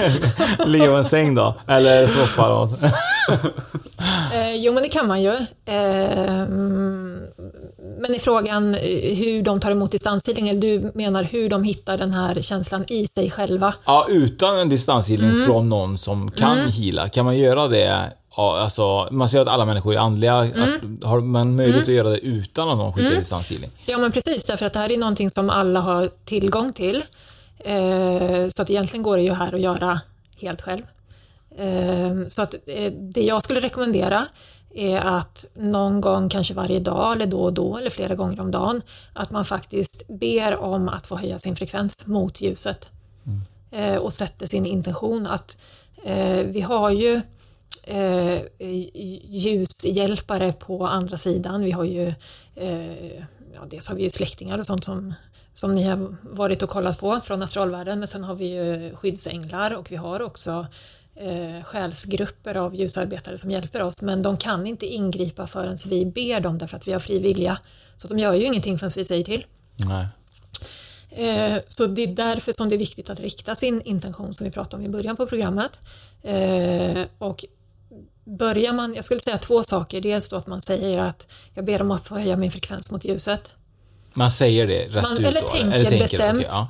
ligga 0.73 0.87
på 0.87 0.93
en 0.97 1.05
säng 1.05 1.35
då? 1.35 1.55
Eller 1.69 2.07
soffa 2.07 2.49
då? 2.49 2.71
Eh, 4.35 4.57
jo, 4.57 4.73
men 4.73 4.83
det 4.83 4.89
kan 4.89 5.07
man 5.07 5.23
ju. 5.23 5.33
Ehm, 5.67 7.19
men 8.01 8.15
i 8.15 8.19
frågan 8.19 8.75
eh, 8.75 9.17
hur 9.17 9.43
de 9.43 9.61
tar 9.61 9.71
emot 9.71 9.93
distanshealing, 9.93 10.49
eller 10.49 10.61
du 10.61 10.93
menar 10.95 11.23
hur 11.23 11.49
de 11.49 11.65
hittar 11.65 11.99
den 11.99 12.13
här 12.13 12.41
känslan 12.43 12.85
i 12.89 13.07
sig 13.07 13.31
själva? 13.31 13.75
Ja, 13.85 14.07
utan 14.09 14.59
en 14.59 14.69
distanshealing 14.69 15.45
från 15.47 15.69
någon 15.69 15.99
som 15.99 16.31
kan 16.31 16.69
heala, 16.69 17.09
kan 17.09 17.25
man 17.25 17.39
göra 17.39 17.69
det? 17.69 18.13
Ja, 18.37 18.61
alltså, 18.61 19.09
man 19.11 19.29
säger 19.29 19.43
att 19.43 19.49
alla 19.49 19.65
människor 19.65 19.95
är 19.95 19.99
andliga. 19.99 20.39
Att, 20.39 21.05
har 21.05 21.21
man 21.21 21.57
möjlighet 21.57 21.83
att 21.83 21.95
göra 21.95 22.11
det 22.11 22.19
utan 22.19 22.69
att 22.69 22.79
någon 22.79 22.93
skickar 22.93 23.17
distanshealing? 23.17 23.71
Ja, 23.87 23.99
men 23.99 24.13
precis, 24.13 24.45
därför 24.45 24.67
att 24.67 24.73
det 24.73 24.79
här 24.79 24.93
är 24.93 24.99
någonting 24.99 25.31
som 25.31 25.51
alla 25.51 25.81
har 25.81 26.11
tillgång 26.25 26.73
till. 26.73 27.03
Eh, 27.59 28.49
så 28.49 28.63
att 28.63 28.71
egentligen 28.71 29.03
går 29.03 29.17
det 29.17 29.23
ju 29.23 29.33
här 29.33 29.55
att 29.55 29.61
göra 29.61 30.01
helt 30.41 30.63
själv. 30.63 30.83
Eh, 31.57 32.27
så 32.29 32.43
att 32.43 32.55
eh, 32.67 32.93
det 32.93 33.23
jag 33.23 33.43
skulle 33.43 33.61
rekommendera 33.61 34.27
är 34.75 35.01
att 35.01 35.47
någon 35.55 36.01
gång, 36.01 36.29
kanske 36.29 36.55
varje 36.55 36.81
dag 36.81 37.13
eller 37.13 37.27
då 37.27 37.43
och 37.43 37.53
då 37.53 37.77
eller 37.77 37.91
flera 37.91 38.15
gånger 38.15 38.41
om 38.41 38.51
dagen, 38.51 38.83
att 39.13 39.31
man 39.31 39.45
faktiskt 39.45 40.09
ber 40.09 40.61
om 40.61 40.89
att 40.89 41.07
få 41.07 41.17
höja 41.17 41.39
sin 41.39 41.57
frekvens 41.57 42.07
mot 42.07 42.41
ljuset. 42.41 42.91
Eh, 43.71 43.97
och 43.97 44.13
sätter 44.13 44.47
sin 44.47 44.67
intention 44.67 45.27
att 45.27 45.59
eh, 46.05 46.47
vi 46.47 46.61
har 46.61 46.91
ju 46.91 47.21
eh, 47.83 48.43
ljushjälpare 49.25 50.53
på 50.53 50.87
andra 50.87 51.17
sidan. 51.17 51.63
Vi 51.63 51.71
har 51.71 51.85
ju, 51.85 52.15
eh, 52.55 53.17
ja, 53.55 53.67
dels 53.71 53.89
har 53.89 53.97
vi 53.97 54.03
ju 54.03 54.11
släktingar 54.11 54.59
och 54.59 54.67
sånt 54.67 54.85
som, 54.85 55.15
som 55.55 55.75
ni 55.75 55.83
har 55.83 56.17
varit 56.23 56.63
och 56.63 56.71
kollat 56.71 57.01
på 57.01 57.21
från 57.25 57.43
astralvärlden, 57.43 57.99
men 57.99 58.09
sen 58.09 58.25
har 58.25 58.35
vi 58.35 58.47
ju 58.47 58.95
skyddsänglar 58.97 59.79
och 59.79 59.93
vi 59.93 59.97
har 59.97 60.23
också 60.23 60.67
eh, 61.15 61.63
själsgrupper 61.65 62.57
av 62.57 62.75
ljusarbetare 62.75 63.39
som 63.39 63.51
hjälper 63.51 63.83
oss, 63.83 64.03
men 64.03 64.23
de 64.23 64.37
kan 64.37 64.67
inte 64.67 64.87
ingripa 64.87 65.47
förrän 65.47 65.77
vi 65.89 66.07
ber 66.07 66.41
dem 66.41 66.59
därför 66.59 66.77
att 66.77 66.89
vi 66.89 66.93
har 66.93 67.01
fri 67.01 67.19
vilja. 67.19 67.59
Så 67.97 68.09
de 68.09 68.19
gör 68.19 68.35
ju 68.35 68.45
ingenting 68.45 68.79
förrän 68.79 68.93
vi 68.97 69.05
säger 69.05 69.25
till. 69.25 69.45
Nej. 69.77 70.07
Eh, 71.11 71.61
Så 71.67 71.87
det 71.87 72.03
är 72.03 72.07
därför 72.07 72.53
som 72.53 72.69
det 72.69 72.77
är 72.77 72.79
viktigt 72.79 73.11
att 73.11 73.21
rikta 73.21 73.55
sin 73.55 73.83
intention 73.83 74.35
som 74.35 74.45
vi 74.45 74.51
pratade 74.51 74.77
om 74.83 74.87
i 74.87 74.93
början 74.93 75.17
på 75.17 75.27
programmet. 75.27 75.81
Eh, 76.23 77.05
Och 77.19 77.45
börjar 78.25 78.73
man, 78.73 78.95
jag 78.95 79.05
skulle 79.05 79.21
säga 79.21 79.39
två 79.39 79.63
saker, 79.63 80.01
dels 80.01 80.29
då 80.29 80.37
att 80.37 80.47
man 80.47 80.61
säger 80.61 80.99
att 80.99 81.27
jag 81.55 81.65
ber 81.65 81.83
om 81.83 81.91
att 81.91 82.07
få 82.09 82.15
höja 82.15 82.37
min 82.37 82.51
frekvens 82.51 82.91
mot 82.91 83.05
ljuset. 83.05 83.57
Man 84.15 84.31
säger 84.31 84.67
det 84.67 84.87
rätt 84.89 85.03
Man, 85.03 85.13
ut 85.13 85.19
eller 85.27 85.41
då? 85.41 85.49
tänker 85.49 85.99
bestämt, 85.99 86.39
okej, 86.39 86.49
ja. 86.51 86.69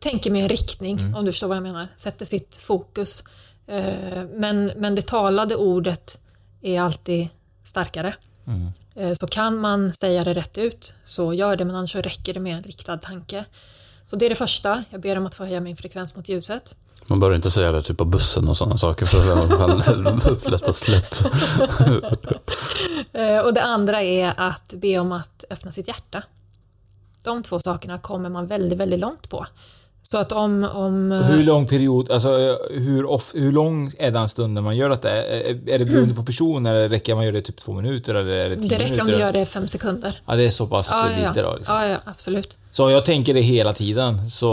tänker 0.00 0.30
med 0.30 0.42
en 0.42 0.48
riktning 0.48 0.98
Mm. 0.98 1.14
om 1.14 1.24
du 1.24 1.32
förstår 1.32 1.48
vad 1.48 1.56
jag 1.56 1.62
menar, 1.62 1.86
sätter 1.96 2.24
sitt 2.24 2.56
fokus. 2.56 3.24
Eh, 3.66 4.24
Men, 4.34 4.66
men 4.66 4.94
det 4.94 5.06
talade 5.06 5.56
ordet 5.56 6.20
är 6.62 6.80
alltid 6.80 7.28
starkare. 7.64 8.14
Mm. 8.46 8.66
Eh, 8.94 9.12
Så 9.12 9.26
kan 9.26 9.58
man 9.58 9.92
säga 9.92 10.24
det 10.24 10.32
rätt 10.32 10.58
ut 10.58 10.94
så 11.04 11.34
gör 11.34 11.56
det, 11.56 11.64
men 11.64 11.76
annars 11.76 11.94
räcker 11.96 12.34
det 12.34 12.40
med 12.40 12.56
en 12.56 12.62
riktad 12.62 12.96
tanke. 12.98 13.44
Så 14.06 14.16
det 14.16 14.26
är 14.26 14.30
det 14.30 14.36
första, 14.36 14.84
jag 14.90 15.00
ber 15.00 15.18
om 15.18 15.26
att 15.26 15.34
få 15.34 15.44
höja 15.44 15.60
min 15.60 15.76
frekvens 15.76 16.16
mot 16.16 16.28
ljuset. 16.28 16.74
Man 17.10 17.20
bör 17.20 17.34
inte 17.34 17.50
säga 17.50 17.72
det 17.72 17.82
typ 17.82 17.96
på 17.98 18.04
bussen 18.04 18.48
och 18.48 18.56
sådana 18.56 18.78
saker 18.78 19.06
för 19.06 19.18
att 19.18 20.24
det 20.24 20.30
upplättas 20.30 20.88
lätt. 20.88 21.22
Eh, 23.12 23.40
Och 23.40 23.54
det 23.54 23.62
andra 23.62 24.02
är 24.02 24.34
att 24.36 24.74
be 24.76 24.98
om 24.98 25.12
att 25.12 25.44
öppna 25.50 25.72
sitt 25.72 25.88
hjärta. 25.88 26.22
De 27.24 27.42
två 27.42 27.60
sakerna 27.60 27.98
kommer 27.98 28.28
man 28.28 28.46
väldigt, 28.46 28.78
väldigt 28.78 29.00
långt 29.00 29.28
på. 29.28 29.46
Så 30.02 30.18
att 30.18 30.32
om... 30.32 30.64
om 30.74 31.12
Och 31.12 31.24
Hur 31.24 31.44
lång 31.44 31.66
period, 31.66 32.10
alltså 32.10 32.58
hur, 32.70 33.04
off, 33.10 33.32
hur 33.34 33.52
lång 33.52 33.92
är 33.98 34.10
den 34.10 34.28
stunden 34.28 34.64
man 34.64 34.76
gör 34.76 34.88
detta? 34.88 35.10
Är, 35.10 35.68
är 35.68 35.78
det 35.78 35.84
beroende 35.84 36.14
på 36.14 36.22
person 36.22 36.66
eller 36.66 36.88
räcker 36.88 37.14
man 37.14 37.24
göra 37.24 37.34
det 37.34 37.40
typ 37.40 37.56
två 37.56 37.72
minuter 37.72 38.14
eller 38.14 38.30
är 38.30 38.48
det 38.50 38.56
tio 38.56 38.68
det 38.68 38.74
räcker 38.74 38.84
minuter? 38.84 39.00
om 39.00 39.06
du 39.06 39.18
gör 39.18 39.32
det 39.32 39.46
fem 39.46 39.68
sekunder. 39.68 40.20
Ja, 40.26 40.36
det 40.36 40.46
är 40.46 40.50
så 40.50 40.66
pass 40.66 40.90
Ja, 40.92 41.10
ja, 41.22 41.28
lite 41.28 41.42
då. 41.42 41.56
Liksom. 41.56 41.74
ja, 41.76 41.86
ja, 41.86 41.96
absolut. 42.04 42.57
Så 42.70 42.84
om 42.84 42.90
jag 42.90 43.04
tänker 43.04 43.34
det 43.34 43.40
hela 43.40 43.72
tiden 43.72 44.30
så... 44.30 44.46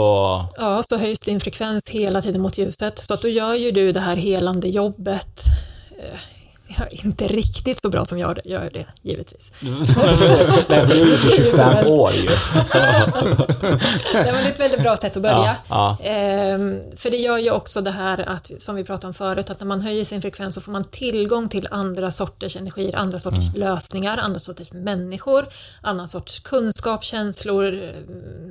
Ja, 0.56 0.82
så 0.82 0.96
höjs 0.96 1.18
din 1.18 1.40
frekvens 1.40 1.88
hela 1.88 2.22
tiden 2.22 2.40
mot 2.40 2.58
ljuset. 2.58 2.98
Så 2.98 3.14
att 3.14 3.22
då 3.22 3.28
gör 3.28 3.54
ju 3.54 3.70
du 3.70 3.92
det 3.92 4.00
här 4.00 4.16
helande 4.16 4.68
jobbet. 4.68 5.42
Eh, 5.98 6.20
Ja, 6.68 6.86
inte 6.90 7.24
riktigt 7.26 7.80
så 7.82 7.88
bra 7.88 8.04
som 8.04 8.18
jag 8.18 8.38
gör 8.44 8.70
det, 8.72 8.86
givetvis. 9.02 9.52
Nej, 9.60 10.78
har 10.78 10.86
det 10.86 10.94
i 10.94 11.16
25 11.36 11.86
år 11.86 12.12
ju. 12.12 12.28
Det 14.12 14.32
var 14.32 14.50
ett 14.50 14.60
väldigt 14.60 14.80
bra 14.82 14.96
sätt 14.96 15.16
att 15.16 15.22
börja. 15.22 15.56
Ja, 15.68 15.96
Ehm, 16.02 16.80
för 16.96 17.10
det 17.10 17.16
gör 17.16 17.38
ju 17.38 17.50
också 17.50 17.80
det 17.80 17.90
här 17.90 18.28
att, 18.28 18.50
som 18.58 18.76
vi 18.76 18.84
pratade 18.84 19.06
om 19.06 19.14
förut, 19.14 19.50
att 19.50 19.60
när 19.60 19.66
man 19.66 19.80
höjer 19.80 20.04
sin 20.04 20.22
frekvens 20.22 20.54
så 20.54 20.60
får 20.60 20.72
man 20.72 20.84
tillgång 20.84 21.48
till 21.48 21.68
andra 21.70 22.10
sorters 22.10 22.56
energier, 22.56 22.96
andra 22.96 23.18
sorters 23.18 23.48
Mm. 23.48 23.60
lösningar, 23.60 24.18
andra 24.18 24.40
sorters 24.40 24.72
människor, 24.72 25.46
annan 25.80 26.08
sorts 26.08 26.40
kunskap, 26.40 27.04
känslor, 27.04 27.92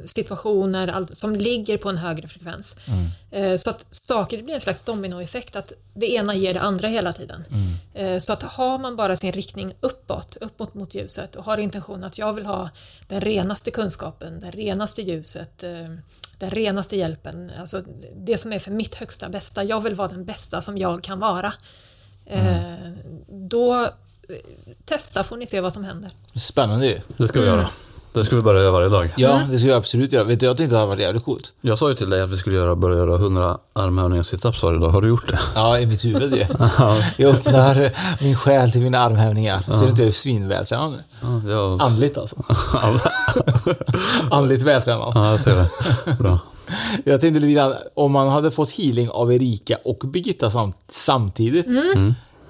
situationer 0.06 0.88
allt, 0.88 1.18
som 1.18 1.36
ligger 1.36 1.78
på 1.78 1.90
en 1.90 1.98
högre 1.98 2.28
frekvens. 2.28 2.76
Mm. 2.88 3.06
Eh, 3.52 3.58
Så 3.58 3.70
att 3.70 3.86
saker, 3.90 4.38
det 4.38 4.44
blir 4.44 4.54
en 4.56 4.62
slags 4.62 4.82
dominoeffekt, 4.82 5.56
att 5.56 5.74
det 5.94 6.06
ena 6.12 6.36
ger 6.36 6.54
det 6.54 6.60
andra 6.62 6.88
hela 6.88 7.14
tiden. 7.14 7.44
Mm. 7.52 7.74
Eh, 8.14 8.18
Så 8.18 8.34
att 8.34 8.44
har 8.44 8.78
man 8.80 8.96
bara 8.96 9.16
sin 9.16 9.32
riktning 9.32 9.74
uppåt, 9.82 10.38
uppåt 10.42 10.74
mot 10.74 10.94
ljuset 10.96 11.36
och 11.36 11.46
har 11.46 11.58
intention 11.58 12.04
att 12.04 12.18
jag 12.18 12.34
vill 12.34 12.46
ha 12.46 12.70
den 13.08 13.22
renaste 13.22 13.72
kunskapen, 13.72 14.40
det 14.40 14.52
renaste 14.52 15.02
ljuset, 15.02 15.64
eh, 15.64 15.72
den 16.40 16.50
renaste 16.52 16.98
hjälpen, 16.98 17.52
alltså 17.60 17.82
det 18.16 18.38
som 18.38 18.54
är 18.54 18.60
för 18.60 18.72
mitt 18.72 18.96
högsta 18.96 19.30
bästa. 19.30 19.64
Jag 19.64 19.82
vill 19.82 19.96
vara 19.96 20.08
den 20.08 20.26
bästa 20.26 20.62
som 20.62 20.78
jag 20.78 21.04
kan 21.04 21.20
vara. 21.20 21.54
Eh, 22.26 22.74
Då 23.28 23.84
eh, 23.84 23.90
testa 24.86 25.24
får 25.24 25.38
ni 25.38 25.48
se 25.48 25.62
vad 25.62 25.74
som 25.74 25.84
händer. 25.84 26.12
Spännande 26.36 26.88
ju. 26.88 27.00
Det 27.18 27.28
ska 27.28 27.40
vi 27.40 27.46
göra. 27.48 27.70
Det 28.16 28.26
ska 28.26 28.36
vi 28.36 28.42
börja 28.42 28.62
göra 28.62 28.72
varje 28.72 28.90
dag. 28.90 29.14
Ja, 29.16 29.42
det 29.52 29.58
ska 29.58 29.68
jag 29.70 29.78
absolut 29.78 30.12
göra. 30.14 30.24
Vet 30.24 30.40
du, 30.40 30.46
jag 30.46 30.58
tänkte 30.58 30.76
att 30.76 30.80
det 30.80 30.82
hade 30.82 30.90
varit 30.90 31.02
jävligt 31.02 31.24
coolt. 31.26 31.54
Jag 31.62 31.80
sa 31.80 31.90
ju 31.90 31.96
till 31.96 32.10
dig 32.10 32.22
att 32.22 32.32
vi 32.32 32.38
skulle 32.38 32.56
göra, 32.56 32.76
börja 32.76 32.98
göra 32.98 33.16
100 33.16 33.58
armhävningar 33.74 34.20
och 34.20 34.26
situps 34.26 34.64
varje 34.64 34.80
dag. 34.80 34.90
Har 34.90 35.02
du 35.02 35.08
gjort 35.08 35.28
det? 35.28 35.40
Ja, 35.56 35.80
i 35.80 35.86
mitt 35.86 36.06
huvud 36.06 36.34
ju. 36.36 36.46
Jag 37.18 37.36
öppnar 37.36 37.92
min 38.24 38.36
själ 38.36 38.72
till 38.72 38.82
mina 38.82 39.00
armhävningar. 39.00 39.62
Ser 39.62 39.84
du 39.84 39.90
inte 39.90 40.04
hur 40.04 40.12
svinvältränad 40.12 40.92
nu? 40.92 40.98
Ja, 41.22 41.52
jag, 41.52 41.82
Andligt 41.82 42.18
alltså. 42.18 42.36
Andligt 44.32 44.64
vältränad. 44.64 45.12
ja, 45.16 45.32
jag 45.32 45.42
ser 45.42 45.56
det. 45.56 45.70
Bra. 46.20 46.40
Jag 47.04 47.22
tänkte 47.22 47.40
lite 47.40 47.54
grann, 47.54 47.74
om 47.94 48.12
man 48.12 48.30
hade 48.30 48.52
fått 48.52 48.72
healing 48.72 49.10
av 49.10 49.34
Erika 49.34 49.78
och 49.86 49.98
Birgitta 50.08 50.50
samt, 50.50 50.78
samtidigt. 50.90 51.66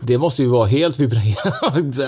Det 0.08 0.18
måste 0.18 0.42
ju 0.42 0.48
vara 0.48 0.68
helt 0.68 1.00
vibrerande. 1.00 2.06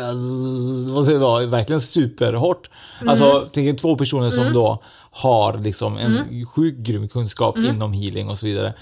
Det 0.88 0.94
måste 0.94 1.12
ju 1.12 1.18
vara 1.18 1.46
verkligen 1.46 1.82
superhårt. 1.82 2.70
Alltså, 3.06 3.48
tänk 3.52 3.68
er 3.68 3.74
två 3.74 3.96
personer 3.96 4.30
som 4.30 4.54
då 4.54 4.84
har 5.12 5.58
liksom 5.58 5.98
en 5.98 6.46
sjukt 6.46 6.78
grym 6.78 7.08
kunskap 7.08 7.58
inom 7.58 7.94
healing 7.94 8.30
och 8.30 8.38
så 8.38 8.46
vidare. 8.46 8.74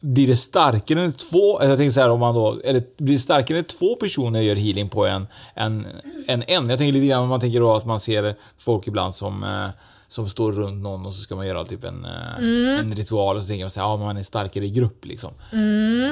Blir 0.00 0.26
det 0.26 0.36
starkare 0.36 1.02
än 1.02 1.12
två, 1.12 1.62
jag 1.62 1.76
tänker 1.76 1.90
så 1.90 2.00
här 2.00 2.10
om 2.10 2.20
man 2.20 2.34
då, 2.34 2.60
eller 2.64 2.82
blir 2.98 3.14
det 3.14 3.20
starkare 3.20 3.56
när 3.56 3.64
två 3.64 3.96
personer 3.96 4.40
gör 4.40 4.56
healing 4.56 4.88
på 4.88 5.06
en, 5.06 5.26
en, 5.54 5.86
en, 6.26 6.42
en? 6.46 6.70
Jag 6.70 6.78
tänker 6.78 6.92
lite 6.92 7.06
grann 7.06 7.22
om 7.22 7.28
man 7.28 7.40
tänker 7.40 7.60
då 7.60 7.74
att 7.74 7.86
man 7.86 8.00
ser 8.00 8.34
folk 8.58 8.86
ibland 8.86 9.14
som 9.14 9.44
eh, 9.44 9.68
som 10.08 10.28
står 10.28 10.52
runt 10.52 10.82
någon 10.82 11.06
och 11.06 11.14
så 11.14 11.20
ska 11.20 11.36
man 11.36 11.46
göra 11.46 11.64
typ 11.64 11.84
en, 11.84 12.04
eh, 12.04 12.78
en 12.80 12.94
ritual 12.94 13.36
och 13.36 13.42
så 13.42 13.48
tänker 13.48 13.64
man 13.64 13.70
sig 13.70 13.80
ja 13.80 13.96
man 13.96 14.16
är 14.16 14.22
starkare 14.22 14.64
i 14.64 14.70
grupp 14.70 15.04
liksom. 15.04 15.30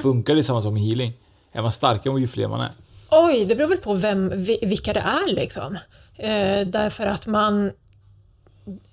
Funkar 0.03 0.35
det 0.35 0.45
samma 0.45 0.61
som 0.61 0.77
healing? 0.77 1.13
Är 1.55 1.63
man 1.63 1.73
starkare 1.73 2.21
ju 2.21 2.27
fler 2.27 2.49
man 2.49 2.61
är? 2.61 2.71
Oj, 3.11 3.45
det 3.45 3.55
beror 3.55 3.69
väl 3.69 3.79
på 3.79 3.95
vem, 3.95 4.33
vi- 4.37 4.59
vilka 4.63 4.93
det 4.93 5.01
är 5.01 5.35
liksom. 5.35 5.75
Eh, 6.17 6.67
därför 6.67 7.07
att 7.07 7.27
man... 7.27 7.73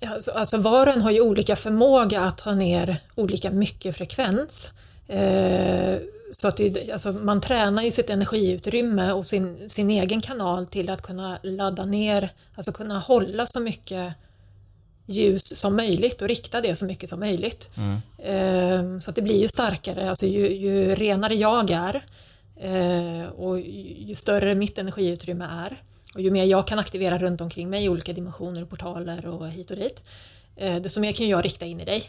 Alltså, 0.06 0.30
alltså 0.30 0.56
var 0.58 0.86
och 0.86 0.92
en 0.92 1.02
har 1.02 1.10
ju 1.10 1.20
olika 1.20 1.56
förmåga 1.56 2.20
att 2.20 2.38
ta 2.38 2.52
ner 2.54 2.96
olika 3.14 3.50
mycket 3.50 3.96
frekvens. 3.96 4.70
Eh, 5.08 5.96
så 6.30 6.48
att 6.48 6.56
det, 6.56 6.90
alltså, 6.92 7.12
man 7.12 7.40
tränar 7.40 7.82
ju 7.82 7.90
sitt 7.90 8.10
energiutrymme 8.10 9.12
och 9.12 9.26
sin, 9.26 9.68
sin 9.68 9.90
egen 9.90 10.20
kanal 10.20 10.66
till 10.66 10.90
att 10.90 11.02
kunna 11.02 11.38
ladda 11.42 11.84
ner, 11.84 12.30
alltså 12.54 12.72
kunna 12.72 12.98
hålla 12.98 13.46
så 13.46 13.60
mycket 13.60 14.14
ljus 15.06 15.58
som 15.60 15.76
möjligt 15.76 16.22
och 16.22 16.28
rikta 16.28 16.60
det 16.60 16.74
så 16.74 16.84
mycket 16.84 17.08
som 17.08 17.20
möjligt. 17.20 17.70
Eh, 18.18 18.98
Så 19.00 19.10
att 19.10 19.16
det 19.16 19.22
blir 19.22 19.40
ju 19.40 19.48
starkare, 19.48 20.08
alltså 20.08 20.26
ju, 20.26 20.48
ju 20.56 20.94
renare 20.94 21.34
jag 21.34 21.70
är 21.70 22.04
och 23.36 23.60
ju 23.60 24.14
större 24.14 24.54
mitt 24.54 24.78
energiutrymme 24.78 25.44
är 25.44 25.76
och 26.14 26.20
ju 26.20 26.30
mer 26.30 26.44
jag 26.44 26.66
kan 26.66 26.78
aktivera 26.78 27.18
runt 27.18 27.40
omkring 27.40 27.70
mig 27.70 27.84
i 27.84 27.88
olika 27.88 28.12
dimensioner 28.12 28.62
och 28.62 28.70
portaler 28.70 29.26
och 29.26 29.48
hit 29.48 29.70
och 29.70 29.76
dit, 29.76 30.08
eh, 30.56 30.76
desto 30.76 31.00
mer 31.00 31.12
kan 31.12 31.28
jag 31.28 31.44
rikta 31.44 31.64
in 31.66 31.80
i 31.80 31.84
dig. 31.84 32.02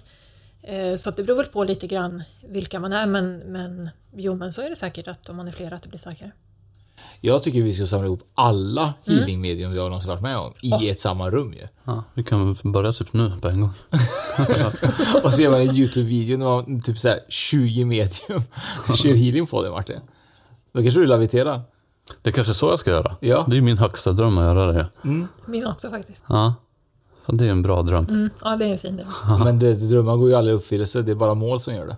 Eh, 0.63 0.95
Så 0.95 1.09
att 1.09 1.17
det 1.17 1.23
beror 1.23 1.37
väl 1.37 1.45
på 1.45 1.63
lite 1.63 1.87
grann 1.87 2.23
vilka 2.49 2.79
man 2.79 2.93
är, 2.93 3.07
men, 3.07 3.37
men 3.37 3.89
jo, 4.15 4.35
men 4.35 4.53
så 4.53 4.61
är 4.61 4.69
det 4.69 4.75
säkert 4.75 5.07
att 5.07 5.29
om 5.29 5.35
man 5.35 5.47
är 5.47 5.51
flera 5.51 5.75
att 5.75 5.83
det 5.83 5.89
blir 5.89 5.99
starkare. 5.99 6.31
Jag 7.21 7.43
tycker 7.43 7.61
vi 7.61 7.73
ska 7.73 7.85
samla 7.85 8.05
ihop 8.05 8.23
alla 8.33 8.93
healingmedium 9.05 9.71
vi 9.71 9.79
har 9.79 9.85
någonsin 9.85 10.09
varit 10.09 10.21
med 10.21 10.37
om 10.37 10.53
i 10.61 10.89
ett 10.89 10.99
samma 10.99 11.29
rum 11.29 11.53
ju. 11.53 11.67
Ja, 11.83 12.03
vi 12.13 12.23
kan 12.23 12.57
börja 12.63 12.93
typ 12.93 13.13
nu 13.13 13.31
på 13.41 13.47
en 13.47 13.61
gång. 13.61 13.71
Och 15.23 15.33
så 15.33 15.41
gör 15.41 15.51
man 15.51 15.61
en 15.61 15.75
YouTube-video 15.75 16.37
när 16.37 16.45
man 16.45 16.81
typ 16.81 16.99
såhär 16.99 17.19
20 17.29 17.85
medium 17.85 18.43
kör 18.95 19.15
healing 19.15 19.47
på 19.47 19.63
det 19.63 19.71
Martin. 19.71 19.99
Då 20.73 20.81
kanske 20.83 20.99
du 20.99 21.05
laviterar. 21.05 21.61
Det 22.21 22.29
är 22.29 22.33
kanske 22.33 22.53
så 22.53 22.65
jag 22.69 22.79
ska 22.79 22.89
göra. 22.91 23.15
Ja. 23.19 23.45
Det 23.47 23.57
är 23.57 23.61
min 23.61 23.77
högsta 23.77 24.11
dröm 24.11 24.37
att 24.37 24.43
göra 24.43 24.71
det. 24.71 24.87
Min 25.45 25.67
också 25.67 25.89
faktiskt. 25.89 26.23
Ja. 26.29 26.53
Fan, 27.25 27.37
det 27.37 27.45
är 27.45 27.49
en 27.49 27.61
bra 27.61 27.81
dröm. 27.81 28.05
Mm, 28.09 28.29
ja, 28.43 28.55
det 28.55 28.65
är 28.65 28.69
en 28.69 28.77
fin 28.77 28.97
del. 28.97 29.05
Men 29.43 29.59
det, 29.59 29.73
drömmar 29.89 30.15
går 30.17 30.29
ju 30.29 30.35
aldrig 30.35 30.53
i 30.53 30.57
uppfyllelse, 30.57 31.01
det 31.01 31.11
är 31.11 31.15
bara 31.15 31.33
mål 31.33 31.59
som 31.59 31.75
gör 31.75 31.85
det. 31.85 31.97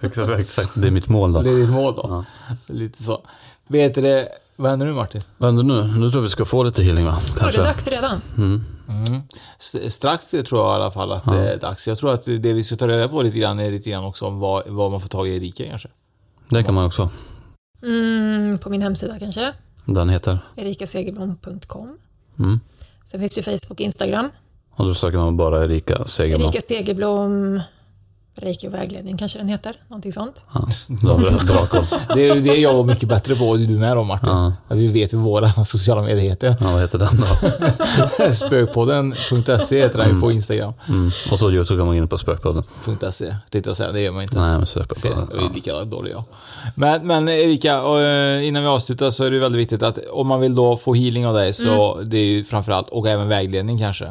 exakt, 0.06 0.30
exakt. 0.40 0.70
Det 0.74 0.86
är 0.86 0.90
mitt 0.90 1.08
mål 1.08 1.32
då. 1.32 1.42
Det 1.42 1.50
är 1.50 1.56
ditt 1.56 1.70
mål 1.70 1.94
då. 1.96 2.24
Lite 2.66 3.02
så. 3.02 3.22
Vet 3.66 3.94
du 3.94 4.28
vad 4.56 4.70
händer 4.70 4.86
nu 4.86 4.92
Martin? 4.92 5.20
Vad 5.38 5.48
händer 5.54 5.62
nu? 5.74 5.82
Nu 5.86 5.98
tror 5.98 6.14
jag 6.14 6.20
vi 6.20 6.28
ska 6.28 6.44
få 6.44 6.62
lite 6.62 6.82
healing 6.82 7.04
va? 7.06 7.18
Ja, 7.40 7.46
det 7.46 7.56
är 7.58 7.64
dags 7.64 7.86
redan. 7.86 8.20
S- 9.58 9.92
Strax 9.94 10.30
tror 10.30 10.60
jag 10.60 10.72
i 10.72 10.74
alla 10.82 10.90
fall 10.90 11.12
att 11.12 11.24
det 11.24 11.52
är 11.52 11.56
dags. 11.60 11.88
Jag 11.88 11.98
tror 11.98 12.12
att 12.12 12.22
det 12.24 12.52
vi 12.52 12.62
ska 12.62 12.76
ta 12.76 12.88
reda 12.88 13.08
på 13.08 13.22
lite 13.22 13.38
grann 13.38 13.60
är 13.60 13.70
lite 13.70 13.90
grann 13.90 14.04
också 14.04 14.26
om 14.26 14.38
vad, 14.40 14.62
vad 14.66 14.90
man 14.90 15.00
får 15.00 15.08
tag 15.08 15.28
i 15.28 15.30
i 15.30 15.36
Erika 15.36 15.64
kanske. 15.70 15.88
Det 16.48 16.62
kan 16.62 16.74
man 16.74 16.84
också. 16.86 17.10
Mm, 17.82 18.58
på 18.58 18.70
min 18.70 18.82
hemsida 18.82 19.18
kanske. 19.18 19.52
Den 19.84 20.08
heter? 20.08 20.38
erikasegerblom.com. 20.56 21.98
Mm. 22.38 22.60
Sen 23.04 23.20
finns 23.20 23.34
det 23.34 23.42
Facebook 23.42 23.70
och 23.70 23.80
Instagram. 23.80 24.28
Och 24.70 24.86
då 24.86 24.94
söker 24.94 25.18
man 25.18 25.36
bara 25.36 25.64
Erika 25.64 26.06
Segerblom. 26.06 26.48
Erika 26.48 26.60
Segerblom, 26.60 27.60
Reiki 28.36 28.68
och 28.68 28.74
vägledning 28.74 29.16
kanske 29.16 29.38
den 29.38 29.48
heter. 29.48 29.72
Någonting 29.88 30.12
sånt. 30.12 30.44
Ja, 31.02 31.16
bra 31.48 31.66
koll. 31.66 31.84
Det 32.14 32.28
är 32.28 32.34
det 32.40 32.56
jag 32.56 32.74
var 32.74 32.84
mycket 32.84 33.08
bättre 33.08 33.34
på, 33.34 33.44
och 33.48 33.58
du 33.58 33.66
med 33.78 33.96
då 33.96 34.04
Martin. 34.04 34.28
Ja. 34.28 34.52
Vi 34.68 34.88
vet 34.88 35.14
ju 35.14 35.18
våra 35.18 35.64
sociala 35.64 36.02
medier 36.02 36.20
heter. 36.30 36.56
Ja, 36.60 36.72
vad 36.72 36.80
heter 36.80 36.98
den 36.98 37.20
då? 37.20 38.32
Spökpodden.se 38.32 39.78
heter 39.82 39.98
den 39.98 40.14
ju 40.14 40.20
på 40.20 40.32
Instagram. 40.32 40.72
Mm. 40.88 41.10
Och 41.30 41.38
så 41.38 41.50
Youtube 41.50 41.78
kan 41.80 41.86
man 41.86 41.96
in 41.96 42.08
på 42.08 42.18
Spökpodden. 42.18 42.62
.se 43.10 43.34
tänkte 43.50 43.70
jag 43.70 43.76
säga, 43.76 43.92
det 43.92 44.00
gör 44.00 44.12
man 44.12 44.22
inte. 44.22 44.40
Nej, 44.40 44.50
men 44.58 44.66
sök 44.66 44.88
på 44.88 44.94
Se, 44.94 45.08
den. 45.08 45.28
jag 45.34 45.44
är 45.50 45.54
lika 45.54 45.84
dålig 45.84 46.12
jag. 46.12 46.24
Men, 46.74 47.06
men 47.06 47.28
Erika, 47.28 47.74
eh, 48.00 48.48
innan 48.48 48.62
vi 48.62 48.68
avslutar 48.68 49.10
så 49.10 49.24
är 49.24 49.30
det 49.30 49.38
väldigt 49.38 49.60
viktigt 49.60 49.82
att 49.82 49.98
om 50.12 50.26
man 50.26 50.40
vill 50.40 50.54
då 50.54 50.76
få 50.76 50.94
healing 50.94 51.26
av 51.26 51.34
dig 51.34 51.52
så 51.52 51.94
Mm. 51.94 52.08
det 52.10 52.18
är 52.18 52.24
ju 52.24 52.44
framförallt, 52.44 52.88
och 52.88 53.08
även 53.08 53.28
vägledning 53.28 53.78
kanske. 53.78 54.04
Eh, 54.04 54.10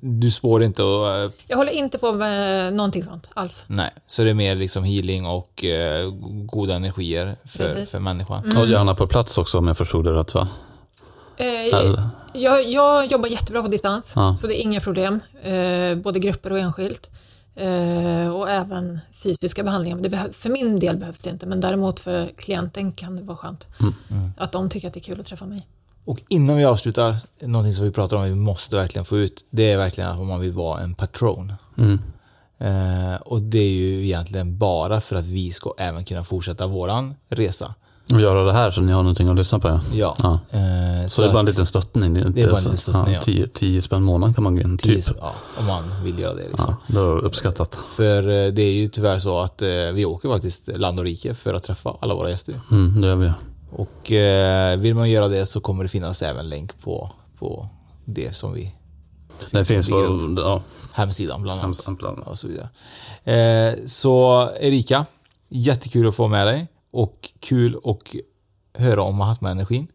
du 0.00 0.30
spår 0.30 0.62
inte 0.62 0.82
och, 0.82 1.08
eh, 1.08 1.30
Jag 1.46 1.56
håller 1.56 1.72
inte 1.72 1.98
på 1.98 2.12
med 2.12 2.72
någonting 2.74 3.02
sånt 3.02 3.30
alls. 3.34 3.64
nej, 3.66 3.90
så 4.06 4.24
det 4.24 4.30
är 4.30 4.34
mer 4.34 4.54
liksom 4.56 4.84
healing 4.84 5.26
och 5.26 5.64
eh, 5.64 6.10
goda 6.44 6.74
energier 6.74 7.36
för, 7.44 7.58
Precis. 7.58 7.90
för 7.90 8.00
människan. 8.00 8.44
Mm. 8.44 8.56
Och 8.58 8.66
gärna 8.66 8.94
på 8.94 9.06
plats 9.06 9.38
också 9.38 9.58
om 9.58 9.66
jag 9.68 9.76
förstod 9.78 10.04
det 10.04 10.12
rätt 10.12 10.34
va? 10.34 10.48
Eh, 11.36 11.46
jag, 12.34 12.68
jag 12.68 13.12
jobbar 13.12 13.28
jättebra 13.28 13.62
på 13.62 13.68
distans, 13.68 14.12
Ja. 14.16 14.36
så 14.36 14.46
det 14.46 14.60
är 14.60 14.62
inga 14.62 14.80
problem. 14.80 15.20
Eh, 15.42 15.94
både 15.96 16.18
grupper 16.18 16.52
och 16.52 16.58
enskilt. 16.58 17.10
Eh, 17.56 18.28
och 18.36 18.50
även 18.50 19.00
fysiska 19.22 19.62
behandlingar. 19.62 20.32
För 20.32 20.50
min 20.50 20.80
del 20.80 20.96
behövs 20.96 21.22
det 21.22 21.30
inte, 21.30 21.46
men 21.46 21.60
däremot 21.60 22.00
för 22.00 22.26
klienten 22.36 22.92
kan 22.92 23.16
det 23.16 23.22
vara 23.22 23.36
skönt. 23.36 23.68
Att 24.36 24.52
de 24.52 24.70
tycker 24.70 24.88
att 24.88 24.94
det 24.94 25.00
är 25.00 25.02
kul 25.02 25.20
att 25.20 25.26
träffa 25.26 25.46
mig. 25.46 25.66
Och 26.04 26.18
innan 26.28 26.56
vi 26.56 26.64
avslutar, 26.64 27.16
någonting 27.42 27.72
som 27.72 27.84
vi 27.84 27.90
pratar 27.90 28.16
om 28.16 28.22
vi 28.22 28.34
måste 28.34 28.76
verkligen 28.76 29.04
få 29.04 29.18
ut, 29.18 29.44
det 29.50 29.72
är 29.72 29.76
verkligen 29.78 30.10
att 30.10 30.26
man 30.26 30.40
vill 30.40 30.52
vara 30.52 30.80
en 30.80 30.94
patron. 30.94 31.52
Mm. 31.78 31.98
Eh, 32.58 33.16
och 33.20 33.42
det 33.42 33.58
är 33.58 33.70
ju 33.72 34.04
egentligen 34.04 34.58
bara 34.58 35.00
för 35.00 35.16
att 35.16 35.26
vi 35.26 35.52
ska 35.52 35.74
även 35.78 36.04
kunna 36.04 36.24
fortsätta 36.24 36.66
våran 36.66 37.14
resa. 37.28 37.74
Och 38.12 38.20
göra 38.20 38.44
det 38.44 38.52
här 38.52 38.70
så 38.70 38.80
ni 38.80 38.92
har 38.92 39.02
någonting 39.02 39.28
att 39.28 39.36
lyssna 39.36 39.58
på 39.58 39.68
ja. 39.68 39.80
Ja. 39.92 40.14
Ja. 40.22 40.32
Eh, 40.58 41.06
Så, 41.06 41.22
det 41.22 41.28
är 41.28 41.32
bara 41.32 41.40
en 41.40 41.46
liten 41.46 41.66
stöttning. 41.66 42.14
Det 42.14 42.20
är, 42.20 42.24
Det 42.28 42.42
är 42.42 42.46
bara 42.46 42.56
en 42.56 42.62
så- 42.62 42.68
liten 42.68 42.78
stöttning, 42.78 43.14
ja. 43.14 43.20
10, 43.22 43.46
10 43.46 43.82
spänn 43.82 44.02
månaden 44.02 44.34
kan 44.34 44.44
man 44.44 44.54
gå 44.56 44.60
in, 44.62 44.78
typ. 44.78 45.04
ja, 45.20 45.34
om 45.58 45.66
man 45.66 46.04
vill 46.04 46.18
göra 46.18 46.34
det. 46.34 46.48
Liksom. 46.48 46.76
Ja, 46.86 46.94
det 46.94 46.98
är 47.00 47.18
uppskattat. 47.24 47.78
För 47.96 48.18
eh, 48.28 48.52
det 48.52 48.62
är 48.62 48.72
ju 48.72 48.86
tyvärr 48.86 49.18
så 49.18 49.40
att 49.40 49.62
eh, 49.62 49.68
vi 49.94 50.04
åker 50.04 50.28
faktiskt 50.28 50.76
land 50.76 50.98
och 50.98 51.04
rike 51.04 51.34
för 51.34 51.54
att 51.54 51.62
träffa 51.62 51.96
alla 52.00 52.14
våra 52.14 52.30
gäster. 52.30 52.54
Mm, 52.70 53.00
det 53.00 53.06
gör 53.06 53.16
vi. 53.16 53.32
Och 53.70 54.12
eh, 54.12 54.76
vill 54.78 54.94
man 54.94 55.10
göra 55.10 55.28
det 55.28 55.46
så 55.46 55.60
kommer 55.60 55.82
det 55.82 55.88
finnas 55.88 56.22
även 56.22 56.48
länk 56.48 56.80
på, 56.80 57.10
på 57.38 57.68
det 58.04 58.36
som 58.36 58.52
vi 58.52 58.74
Det 59.50 59.64
finns 59.64 59.88
på 59.88 60.34
ja, 60.38 60.62
hemsidan 60.92 61.42
bland 61.42 61.60
annat. 61.60 61.64
hemsidan 61.64 61.94
bland 61.96 62.16
annat. 62.16 62.28
och 62.28 62.38
så 62.38 62.48
vidare. 62.48 62.68
Eh, 63.24 63.78
så 63.86 64.48
Erika, 64.60 65.06
jättekul 65.48 66.08
att 66.08 66.14
få 66.14 66.28
med 66.28 66.46
dig 66.46 66.68
och 66.92 67.30
kul 67.40 67.76
att 67.84 67.98
höra 68.82 69.02
om 69.02 69.16
Mahatma-energin 69.16 69.86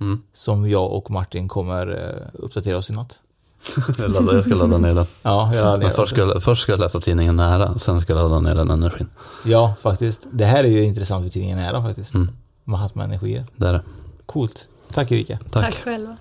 Mm. 0.00 0.22
som 0.32 0.70
jag 0.70 0.92
och 0.92 1.10
Martin 1.10 1.48
kommer 1.48 1.86
eh, 1.86 2.40
uppdatera 2.44 2.78
oss 2.78 2.90
i 2.90 2.92
natt. 2.92 3.20
Jag, 3.98 4.10
laddar, 4.10 4.34
jag 4.34 4.44
ska 4.44 4.54
ladda 4.54 4.78
ner 4.78 4.94
den. 4.94 5.06
Ja, 5.22 5.54
jag 5.54 5.78
Men 5.78 5.92
först, 5.92 6.12
ska, 6.12 6.40
först 6.40 6.62
ska 6.62 6.72
jag 6.72 6.80
läsa 6.80 7.00
tidningen 7.00 7.36
Nära, 7.36 7.78
sen 7.78 8.00
ska 8.00 8.12
jag 8.12 8.22
ladda 8.30 8.40
ner 8.40 8.54
den 8.54 8.70
energin. 8.70 9.06
ja, 9.44 9.74
faktiskt. 9.80 10.26
Det 10.32 10.44
här 10.44 10.64
är 10.64 10.68
ju 10.68 10.84
intressant 10.84 11.24
för 11.24 11.30
tidningen 11.32 11.58
Nära 11.58 11.82
faktiskt. 11.82 12.14
Mm. 12.14 12.28
Mahatma-energier. 12.70 13.44
Det 13.56 13.68
är 13.68 13.72
det. 13.72 13.82
Coolt. 14.26 14.68
Tack 14.92 15.12
Erika. 15.12 15.38
Tack. 15.38 15.62
Tack 15.64 15.74
själva. 15.74 16.16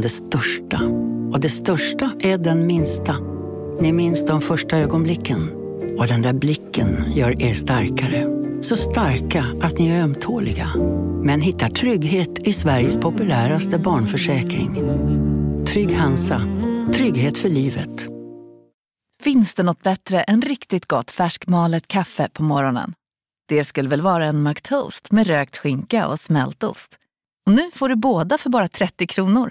Om 0.00 0.02
det 0.02 0.10
största. 0.10 0.80
Och 1.32 1.40
det 1.40 1.50
största 1.50 2.10
är 2.20 2.38
den 2.38 2.66
minsta. 2.66 3.16
Ni 3.80 3.92
minns 3.92 4.26
de 4.26 4.40
första 4.40 4.78
ögonblicken. 4.78 5.50
Och 5.98 6.06
den 6.06 6.22
där 6.22 6.32
blicken 6.32 7.12
gör 7.12 7.42
er 7.42 7.54
starkare. 7.54 8.26
Så 8.60 8.76
starka 8.76 9.44
att 9.62 9.78
ni 9.78 9.88
är 9.88 10.02
ömtåliga. 10.02 10.68
Men 11.24 11.40
hittar 11.40 11.68
trygghet 11.68 12.38
i 12.38 12.52
Sveriges 12.52 12.98
populäraste 12.98 13.78
barnförsäkring. 13.78 14.74
Trygg 15.66 15.92
Hansa. 15.92 16.42
Trygghet 16.94 17.38
för 17.38 17.48
livet. 17.48 18.06
Finns 19.22 19.54
det 19.54 19.62
något 19.62 19.82
bättre 19.82 20.22
än 20.22 20.42
riktigt 20.42 20.86
gott 20.86 21.10
färskmalet 21.10 21.88
kaffe 21.88 22.28
på 22.32 22.42
morgonen? 22.42 22.92
Det 23.48 23.64
skulle 23.64 23.88
väl 23.88 24.02
vara 24.02 24.26
en 24.26 24.42
McToast 24.42 25.12
med 25.12 25.26
rökt 25.26 25.56
skinka 25.56 26.08
och 26.08 26.20
smältost. 26.20 26.96
Och 27.46 27.52
nu 27.52 27.70
får 27.74 27.88
du 27.88 27.96
båda 27.96 28.38
för 28.38 28.50
bara 28.50 28.68
30 28.68 29.06
kronor. 29.06 29.50